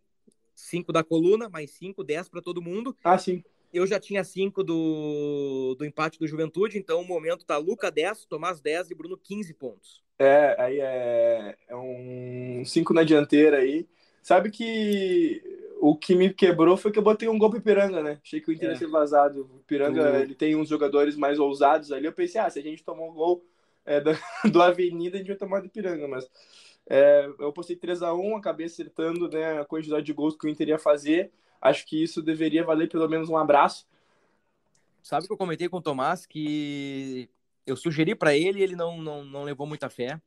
Cinco 0.54 0.92
da 0.92 1.02
coluna, 1.02 1.48
mais 1.48 1.70
cinco, 1.72 2.04
dez 2.04 2.28
para 2.28 2.40
todo 2.40 2.62
mundo. 2.62 2.96
Ah, 3.02 3.18
sim. 3.18 3.42
Eu 3.72 3.86
já 3.86 3.98
tinha 3.98 4.22
cinco 4.22 4.62
do, 4.62 5.74
do 5.76 5.84
empate 5.84 6.18
do 6.18 6.26
Juventude, 6.28 6.78
então 6.78 7.00
o 7.00 7.04
momento 7.04 7.44
tá 7.44 7.56
Luca 7.56 7.90
10, 7.90 8.26
Tomás 8.26 8.60
10 8.60 8.90
e 8.90 8.94
Bruno 8.94 9.18
15 9.18 9.52
pontos. 9.54 10.02
É, 10.18 10.54
aí 10.58 10.78
é, 10.80 11.56
é 11.68 11.76
um 11.76 12.62
cinco 12.64 12.94
na 12.94 13.02
dianteira 13.02 13.58
aí. 13.58 13.88
Sabe 14.22 14.50
que 14.50 15.42
o 15.86 15.94
que 15.94 16.14
me 16.14 16.32
quebrou 16.32 16.78
foi 16.78 16.90
que 16.90 16.98
eu 16.98 17.02
botei 17.02 17.28
um 17.28 17.38
gol 17.38 17.50
pro 17.50 17.60
Piranga, 17.60 18.02
né? 18.02 18.18
Achei 18.24 18.40
que 18.40 18.48
o 18.48 18.52
Inter 18.54 18.70
ia 18.70 18.74
é. 18.74 18.78
ser 18.78 18.86
vazado. 18.86 19.42
O 19.42 19.62
Piranga, 19.66 20.12
uhum. 20.12 20.16
ele 20.16 20.34
tem 20.34 20.56
uns 20.56 20.66
jogadores 20.66 21.14
mais 21.14 21.38
ousados 21.38 21.92
ali. 21.92 22.06
Eu 22.06 22.12
pensei, 22.14 22.40
ah, 22.40 22.48
se 22.48 22.58
a 22.58 22.62
gente 22.62 22.82
tomou 22.82 23.10
um 23.10 23.12
gol 23.12 23.44
é, 23.84 24.00
do, 24.00 24.10
do 24.50 24.62
Avenida, 24.62 25.16
a 25.16 25.18
gente 25.18 25.28
vai 25.28 25.36
tomar 25.36 25.60
do 25.60 25.68
Piranga. 25.68 26.08
Mas 26.08 26.26
é, 26.88 27.30
eu 27.38 27.52
postei 27.52 27.76
3 27.76 28.02
a 28.02 28.14
1 28.14 28.34
acabei 28.34 28.64
acertando 28.64 29.28
né, 29.28 29.60
a 29.60 29.64
quantidade 29.66 30.06
de 30.06 30.14
gols 30.14 30.34
que 30.34 30.46
o 30.46 30.48
Inter 30.48 30.68
ia 30.68 30.78
fazer. 30.78 31.30
Acho 31.60 31.86
que 31.86 32.02
isso 32.02 32.22
deveria 32.22 32.64
valer 32.64 32.88
pelo 32.88 33.06
menos 33.06 33.28
um 33.28 33.36
abraço. 33.36 33.86
Sabe 35.02 35.26
que 35.26 35.32
eu 35.34 35.36
comentei 35.36 35.68
com 35.68 35.76
o 35.76 35.82
Tomás 35.82 36.24
que 36.24 37.28
eu 37.66 37.76
sugeri 37.76 38.14
para 38.14 38.34
ele 38.34 38.62
ele 38.62 38.74
não, 38.74 38.96
não, 39.02 39.22
não 39.22 39.44
levou 39.44 39.66
muita 39.66 39.90
fé. 39.90 40.18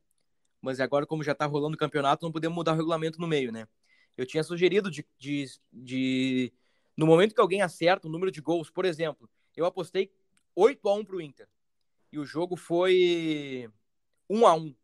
Mas 0.62 0.78
agora, 0.78 1.04
como 1.04 1.24
já 1.24 1.34
tá 1.34 1.46
rolando 1.46 1.74
o 1.74 1.78
campeonato, 1.78 2.24
não 2.24 2.30
podemos 2.30 2.54
mudar 2.54 2.74
o 2.74 2.76
regulamento 2.76 3.20
no 3.20 3.26
meio, 3.26 3.50
né? 3.50 3.66
Eu 4.18 4.26
tinha 4.26 4.42
sugerido 4.42 4.90
de, 4.90 5.06
de, 5.16 5.46
de 5.72 6.52
No 6.96 7.06
momento 7.06 7.36
que 7.36 7.40
alguém 7.40 7.62
acerta 7.62 8.08
o 8.08 8.10
número 8.10 8.32
de 8.32 8.40
gols, 8.40 8.68
por 8.68 8.84
exemplo, 8.84 9.30
eu 9.56 9.64
apostei 9.64 10.12
8 10.56 10.88
a 10.88 10.94
1 10.94 11.04
pro 11.04 11.20
Inter. 11.20 11.48
E 12.10 12.18
o 12.18 12.26
jogo 12.26 12.56
foi 12.56 13.70
1 14.28 14.44
a 14.44 14.54
1 14.54 14.74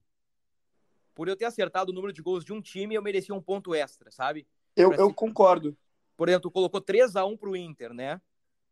Por 1.15 1.29
eu 1.29 1.37
ter 1.37 1.47
acertado 1.47 1.91
o 1.91 1.95
número 1.95 2.13
de 2.13 2.23
gols 2.23 2.45
de 2.45 2.53
um 2.53 2.63
time, 2.63 2.95
eu 2.95 3.03
merecia 3.03 3.35
um 3.35 3.43
ponto 3.43 3.75
extra, 3.75 4.09
sabe? 4.13 4.47
Eu, 4.77 4.93
eu 4.93 5.13
concordo. 5.13 5.77
Por 6.17 6.29
exemplo, 6.29 6.49
tu 6.49 6.53
colocou 6.53 6.81
3 6.81 7.17
a 7.17 7.25
1 7.25 7.37
pro 7.37 7.57
Inter, 7.57 7.93
né? 7.93 8.21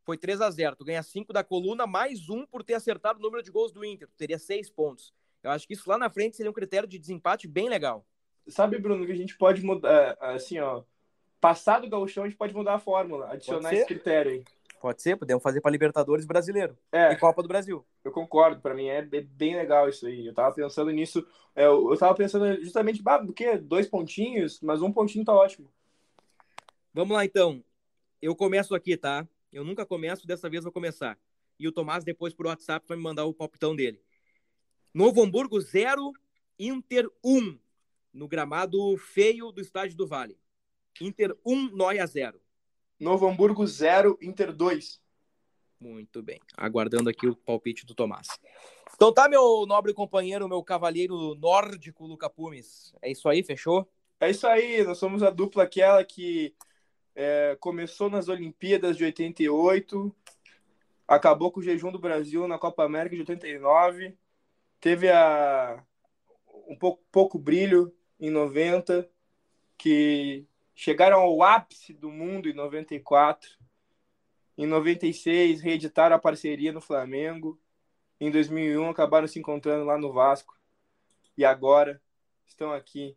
Foi 0.05 0.17
3 0.17 0.41
a 0.41 0.51
0 0.51 0.77
Tu 0.77 0.85
ganha 0.85 1.03
5 1.03 1.33
da 1.33 1.43
coluna, 1.43 1.89
mais 1.89 2.29
um 2.29 2.47
por 2.47 2.63
ter 2.63 2.75
acertado 2.75 3.19
o 3.19 3.23
número 3.23 3.43
de 3.43 3.51
gols 3.51 3.73
do 3.73 3.85
Inter. 3.85 4.07
Tu 4.07 4.17
teria 4.17 4.39
6 4.39 4.71
pontos. 4.71 5.13
Eu 5.43 5.51
acho 5.51 5.67
que 5.67 5.75
isso 5.75 5.89
lá 5.89 5.99
na 5.99 6.09
frente 6.09 6.37
seria 6.37 6.51
um 6.51 6.55
critério 6.55 6.89
de 6.89 7.01
desempate 7.01 7.49
bem 7.49 7.69
legal. 7.69 8.07
Sabe, 8.49 8.79
Bruno, 8.79 9.07
que 9.07 9.13
a 9.13 9.17
gente 9.17 9.37
pode 9.37 9.65
mudar, 9.65 10.17
assim, 10.21 10.59
ó, 10.59 10.83
passado 11.41 11.87
o 11.87 11.91
gauchão, 11.91 12.25
a 12.25 12.29
gente 12.29 12.39
pode 12.39 12.55
mudar 12.55 12.75
a 12.75 12.79
fórmula, 12.79 13.33
adicionar 13.33 13.73
esse 13.73 13.87
critério 13.87 14.33
aí. 14.33 14.45
Pode 14.81 15.01
ser, 15.01 15.17
podemos 15.17 15.41
fazer 15.41 15.61
para 15.61 15.71
Libertadores 15.71 16.27
brasileiro 16.27 16.77
é, 16.91 17.13
e 17.13 17.17
Copa 17.17 17.41
do 17.41 17.47
Brasil. 17.47 17.87
Eu 18.05 18.11
concordo, 18.11 18.61
para 18.61 18.75
mim 18.75 18.89
é 18.89 19.01
bem 19.01 19.55
legal 19.55 19.89
isso 19.89 20.07
aí. 20.09 20.27
Eu 20.27 20.35
tava 20.35 20.53
pensando 20.53 20.91
nisso, 20.91 21.25
é, 21.55 21.67
eu, 21.67 21.97
tava 21.97 22.17
pensando 22.17 22.61
justamente, 22.61 23.01
ah, 23.07 23.19
do 23.19 23.33
que? 23.33 23.57
Dois 23.59 23.87
pontinhos, 23.87 24.61
mas 24.61 24.83
um 24.83 24.93
pontinho 24.93 25.25
tá 25.25 25.33
ótimo. 25.33 25.69
Vamos 26.93 27.17
lá 27.17 27.25
então. 27.25 27.63
Eu 28.21 28.35
começo 28.35 28.75
aqui, 28.75 28.97
tá? 28.97 29.27
Eu 29.53 29.63
nunca 29.63 29.87
começo, 29.87 30.27
dessa 30.27 30.51
vez 30.51 30.65
vou 30.65 30.73
começar. 30.73 31.17
E 31.61 31.69
o 31.69 31.73
Tomás 31.73 32.03
depois 32.03 32.35
por 32.35 32.47
WhatsApp 32.47 32.85
vai 32.89 32.97
me 32.97 33.05
mandar 33.05 33.25
o 33.25 33.33
palpitão 33.33 33.77
dele. 33.77 34.01
Novo 34.93 35.23
Hamburgo 35.23 35.61
0, 35.61 36.13
Inter 36.59 37.09
1, 37.23 37.57
no 38.13 38.29
gramado 38.29 38.97
feio 38.97 39.51
do 39.51 39.61
Estádio 39.61 39.97
do 39.97 40.07
Vale. 40.07 40.39
Inter 41.01 41.37
1, 41.45 41.75
Noia 41.75 42.07
0. 42.07 42.41
Novo 43.01 43.27
Hamburgo 43.27 43.67
0, 43.67 44.19
Inter 44.21 44.53
2. 44.53 45.01
Muito 45.81 46.23
bem. 46.23 46.39
Aguardando 46.57 47.11
aqui 47.11 47.27
o 47.27 47.35
palpite 47.35 47.85
do 47.85 47.95
Tomás. 47.95 48.29
Então 48.95 49.13
tá, 49.13 49.29
meu 49.29 49.67
nobre 49.67 49.93
companheiro, 49.93 50.49
meu 50.49 50.63
cavalheiro 50.63 51.35
nórdico, 51.35 52.07
Luca 52.07 52.31
Pumes. 52.31 52.95
É 53.03 53.11
isso 53.11 53.29
aí, 53.29 53.43
fechou? 53.43 53.89
É 54.21 54.31
isso 54.31 54.47
aí, 54.47 54.85
nós 54.85 54.99
somos 54.99 55.25
a 55.25 55.31
dupla 55.31 55.65
aquela 55.65 56.05
que 56.05 56.55
é, 57.17 57.57
começou 57.59 58.09
nas 58.09 58.29
Olimpíadas 58.29 58.97
de 58.97 59.03
88, 59.03 60.15
acabou 61.09 61.51
com 61.51 61.59
o 61.59 61.63
jejum 61.63 61.91
do 61.91 61.99
Brasil 61.99 62.47
na 62.47 62.57
Copa 62.57 62.85
América 62.85 63.17
de 63.17 63.23
89, 63.23 64.17
teve 64.81 65.11
a, 65.11 65.85
um 66.69 66.77
pouco, 66.79 67.03
pouco 67.11 67.37
brilho 67.37 67.93
em 68.23 68.31
90, 68.31 69.11
que 69.77 70.47
chegaram 70.77 71.19
ao 71.19 71.43
ápice 71.43 71.93
do 71.93 72.09
mundo 72.09 72.49
em 72.49 72.53
94. 72.53 73.51
Em 74.57 74.65
96, 74.65 75.61
reeditaram 75.61 76.15
a 76.15 76.21
parceria 76.21 76.71
no 76.73 76.81
Flamengo. 76.81 77.61
Em 78.21 78.31
2001, 78.31 78.89
acabaram 78.89 79.27
se 79.27 79.41
encontrando 79.41 79.85
lá 79.85 79.99
no 79.99 80.13
Vasco. 80.13 80.57
E 81.37 81.45
agora 81.45 82.01
estão 82.47 82.73
aqui 82.73 83.17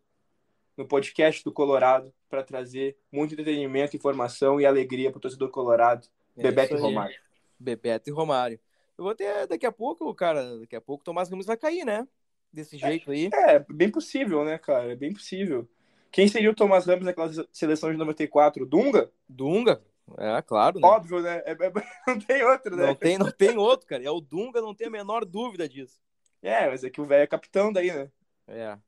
no 0.76 0.88
podcast 0.88 1.44
do 1.44 1.52
Colorado 1.52 2.12
para 2.28 2.42
trazer 2.42 2.98
muito 3.12 3.34
entretenimento, 3.34 3.94
informação 3.94 4.60
e 4.60 4.66
alegria 4.66 5.12
para 5.12 5.18
o 5.18 5.20
torcedor 5.20 5.50
colorado. 5.50 6.08
É 6.36 6.42
Bebeto 6.42 6.74
e 6.74 6.80
Romário. 6.80 7.16
Bebeto 7.56 8.10
e 8.10 8.12
Romário. 8.12 8.60
Eu 8.98 9.04
vou 9.04 9.14
ter 9.14 9.46
daqui 9.46 9.66
a 9.66 9.72
pouco, 9.72 10.12
cara, 10.16 10.58
daqui 10.58 10.74
a 10.74 10.80
pouco 10.80 11.02
o 11.02 11.04
Tomás 11.04 11.30
Ramos 11.30 11.46
vai 11.46 11.56
cair, 11.56 11.84
né? 11.84 12.08
Desse 12.56 12.78
jeito 12.78 13.10
aí. 13.10 13.28
É, 13.34 13.58
bem 13.68 13.90
possível, 13.90 14.42
né, 14.42 14.56
cara? 14.56 14.90
É 14.90 14.96
bem 14.96 15.12
possível. 15.12 15.68
Quem 16.10 16.26
seria 16.26 16.50
o 16.50 16.54
Thomas 16.54 16.86
Ramos 16.86 17.04
naquela 17.04 17.30
seleção 17.52 17.92
de 17.92 17.98
94? 17.98 18.64
Dunga? 18.64 19.12
Dunga? 19.28 19.82
É, 20.16 20.40
claro. 20.40 20.80
Né? 20.80 20.88
Óbvio, 20.88 21.20
né? 21.20 21.42
É, 21.44 21.52
é, 21.52 21.56
não 22.08 22.18
tem 22.18 22.42
outro, 22.42 22.74
né? 22.74 22.86
Não 22.86 22.94
tem, 22.94 23.18
não 23.18 23.30
tem 23.30 23.58
outro, 23.58 23.86
cara. 23.86 24.02
É 24.02 24.10
o 24.10 24.22
Dunga, 24.22 24.62
não 24.62 24.74
tem 24.74 24.86
a 24.86 24.90
menor 24.90 25.26
dúvida 25.26 25.68
disso. 25.68 26.00
É, 26.40 26.66
mas 26.66 26.82
é 26.82 26.88
que 26.88 26.98
o 26.98 27.04
velho 27.04 27.24
é 27.24 27.26
capitão 27.26 27.70
daí, 27.70 27.92
né? 27.92 28.10
É. 28.48 28.78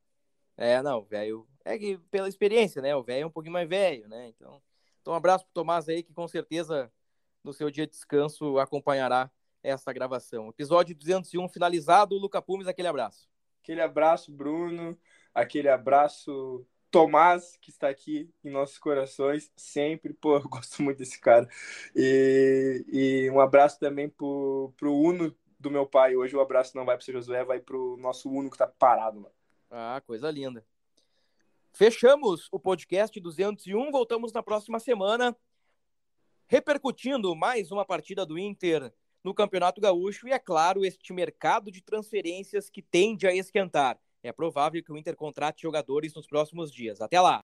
É, 0.56 0.82
não, 0.82 1.02
velho. 1.02 1.46
É 1.62 1.78
que 1.78 1.98
pela 2.10 2.26
experiência, 2.26 2.80
né? 2.80 2.96
O 2.96 3.02
velho 3.02 3.24
é 3.24 3.26
um 3.26 3.30
pouquinho 3.30 3.52
mais 3.52 3.68
velho, 3.68 4.08
né? 4.08 4.28
Então, 4.28 4.62
então 5.02 5.12
um 5.12 5.16
abraço 5.16 5.44
pro 5.44 5.52
Tomás 5.52 5.86
aí, 5.90 6.02
que 6.02 6.14
com 6.14 6.26
certeza 6.26 6.90
no 7.44 7.52
seu 7.52 7.70
dia 7.70 7.86
de 7.86 7.92
descanso 7.92 8.58
acompanhará 8.58 9.30
essa 9.62 9.92
gravação. 9.92 10.48
Episódio 10.48 10.96
201 10.96 11.46
finalizado. 11.50 12.16
Luca 12.16 12.40
Pumes, 12.40 12.66
aquele 12.66 12.88
abraço. 12.88 13.28
Aquele 13.62 13.80
abraço, 13.80 14.32
Bruno. 14.32 14.98
Aquele 15.34 15.68
abraço, 15.68 16.66
Tomás, 16.90 17.56
que 17.61 17.70
está 17.70 17.88
aqui 17.88 18.30
em 18.42 18.50
nossos 18.50 18.78
corações, 18.78 19.52
sempre, 19.56 20.12
pô, 20.14 20.36
eu 20.36 20.42
gosto 20.48 20.82
muito 20.82 20.98
desse 20.98 21.20
cara. 21.20 21.48
E, 21.94 22.84
e 22.88 23.30
um 23.30 23.40
abraço 23.40 23.78
também 23.78 24.09
pro, 24.09 24.72
pro 24.76 24.94
Uno 24.94 25.36
do 25.59 25.70
meu 25.70 25.86
pai. 25.86 26.16
Hoje 26.16 26.34
o 26.34 26.40
abraço 26.40 26.76
não 26.76 26.84
vai 26.84 26.96
pro 26.96 27.04
seu 27.04 27.14
Josué, 27.14 27.44
vai 27.44 27.61
pro 27.61 27.96
nosso 27.98 28.30
Uno 28.30 28.50
que 28.50 28.59
tá 28.59 28.66
parado, 28.66 29.20
mano. 29.20 29.34
Ah, 29.70 30.02
coisa 30.06 30.30
linda. 30.30 30.64
Fechamos 31.72 32.48
o 32.50 32.59
podcast 32.59 33.20
201, 33.20 33.90
voltamos 33.90 34.32
na 34.32 34.42
próxima 34.42 34.80
semana, 34.80 35.36
repercutindo 36.48 37.36
mais 37.36 37.70
uma 37.70 37.84
partida 37.84 38.24
do 38.26 38.38
Inter 38.38 38.92
no 39.22 39.34
Campeonato 39.34 39.80
Gaúcho 39.80 40.28
e, 40.28 40.32
é 40.32 40.38
claro, 40.38 40.84
este 40.84 41.12
mercado 41.12 41.70
de 41.70 41.82
transferências 41.82 42.70
que 42.70 42.82
tende 42.82 43.26
a 43.26 43.34
esquentar. 43.34 43.98
É 44.22 44.32
provável 44.32 44.82
que 44.82 44.92
o 44.92 44.96
Inter 44.96 45.16
contrate 45.16 45.62
jogadores 45.62 46.14
nos 46.14 46.26
próximos 46.26 46.72
dias. 46.72 47.00
Até 47.00 47.20
lá! 47.20 47.36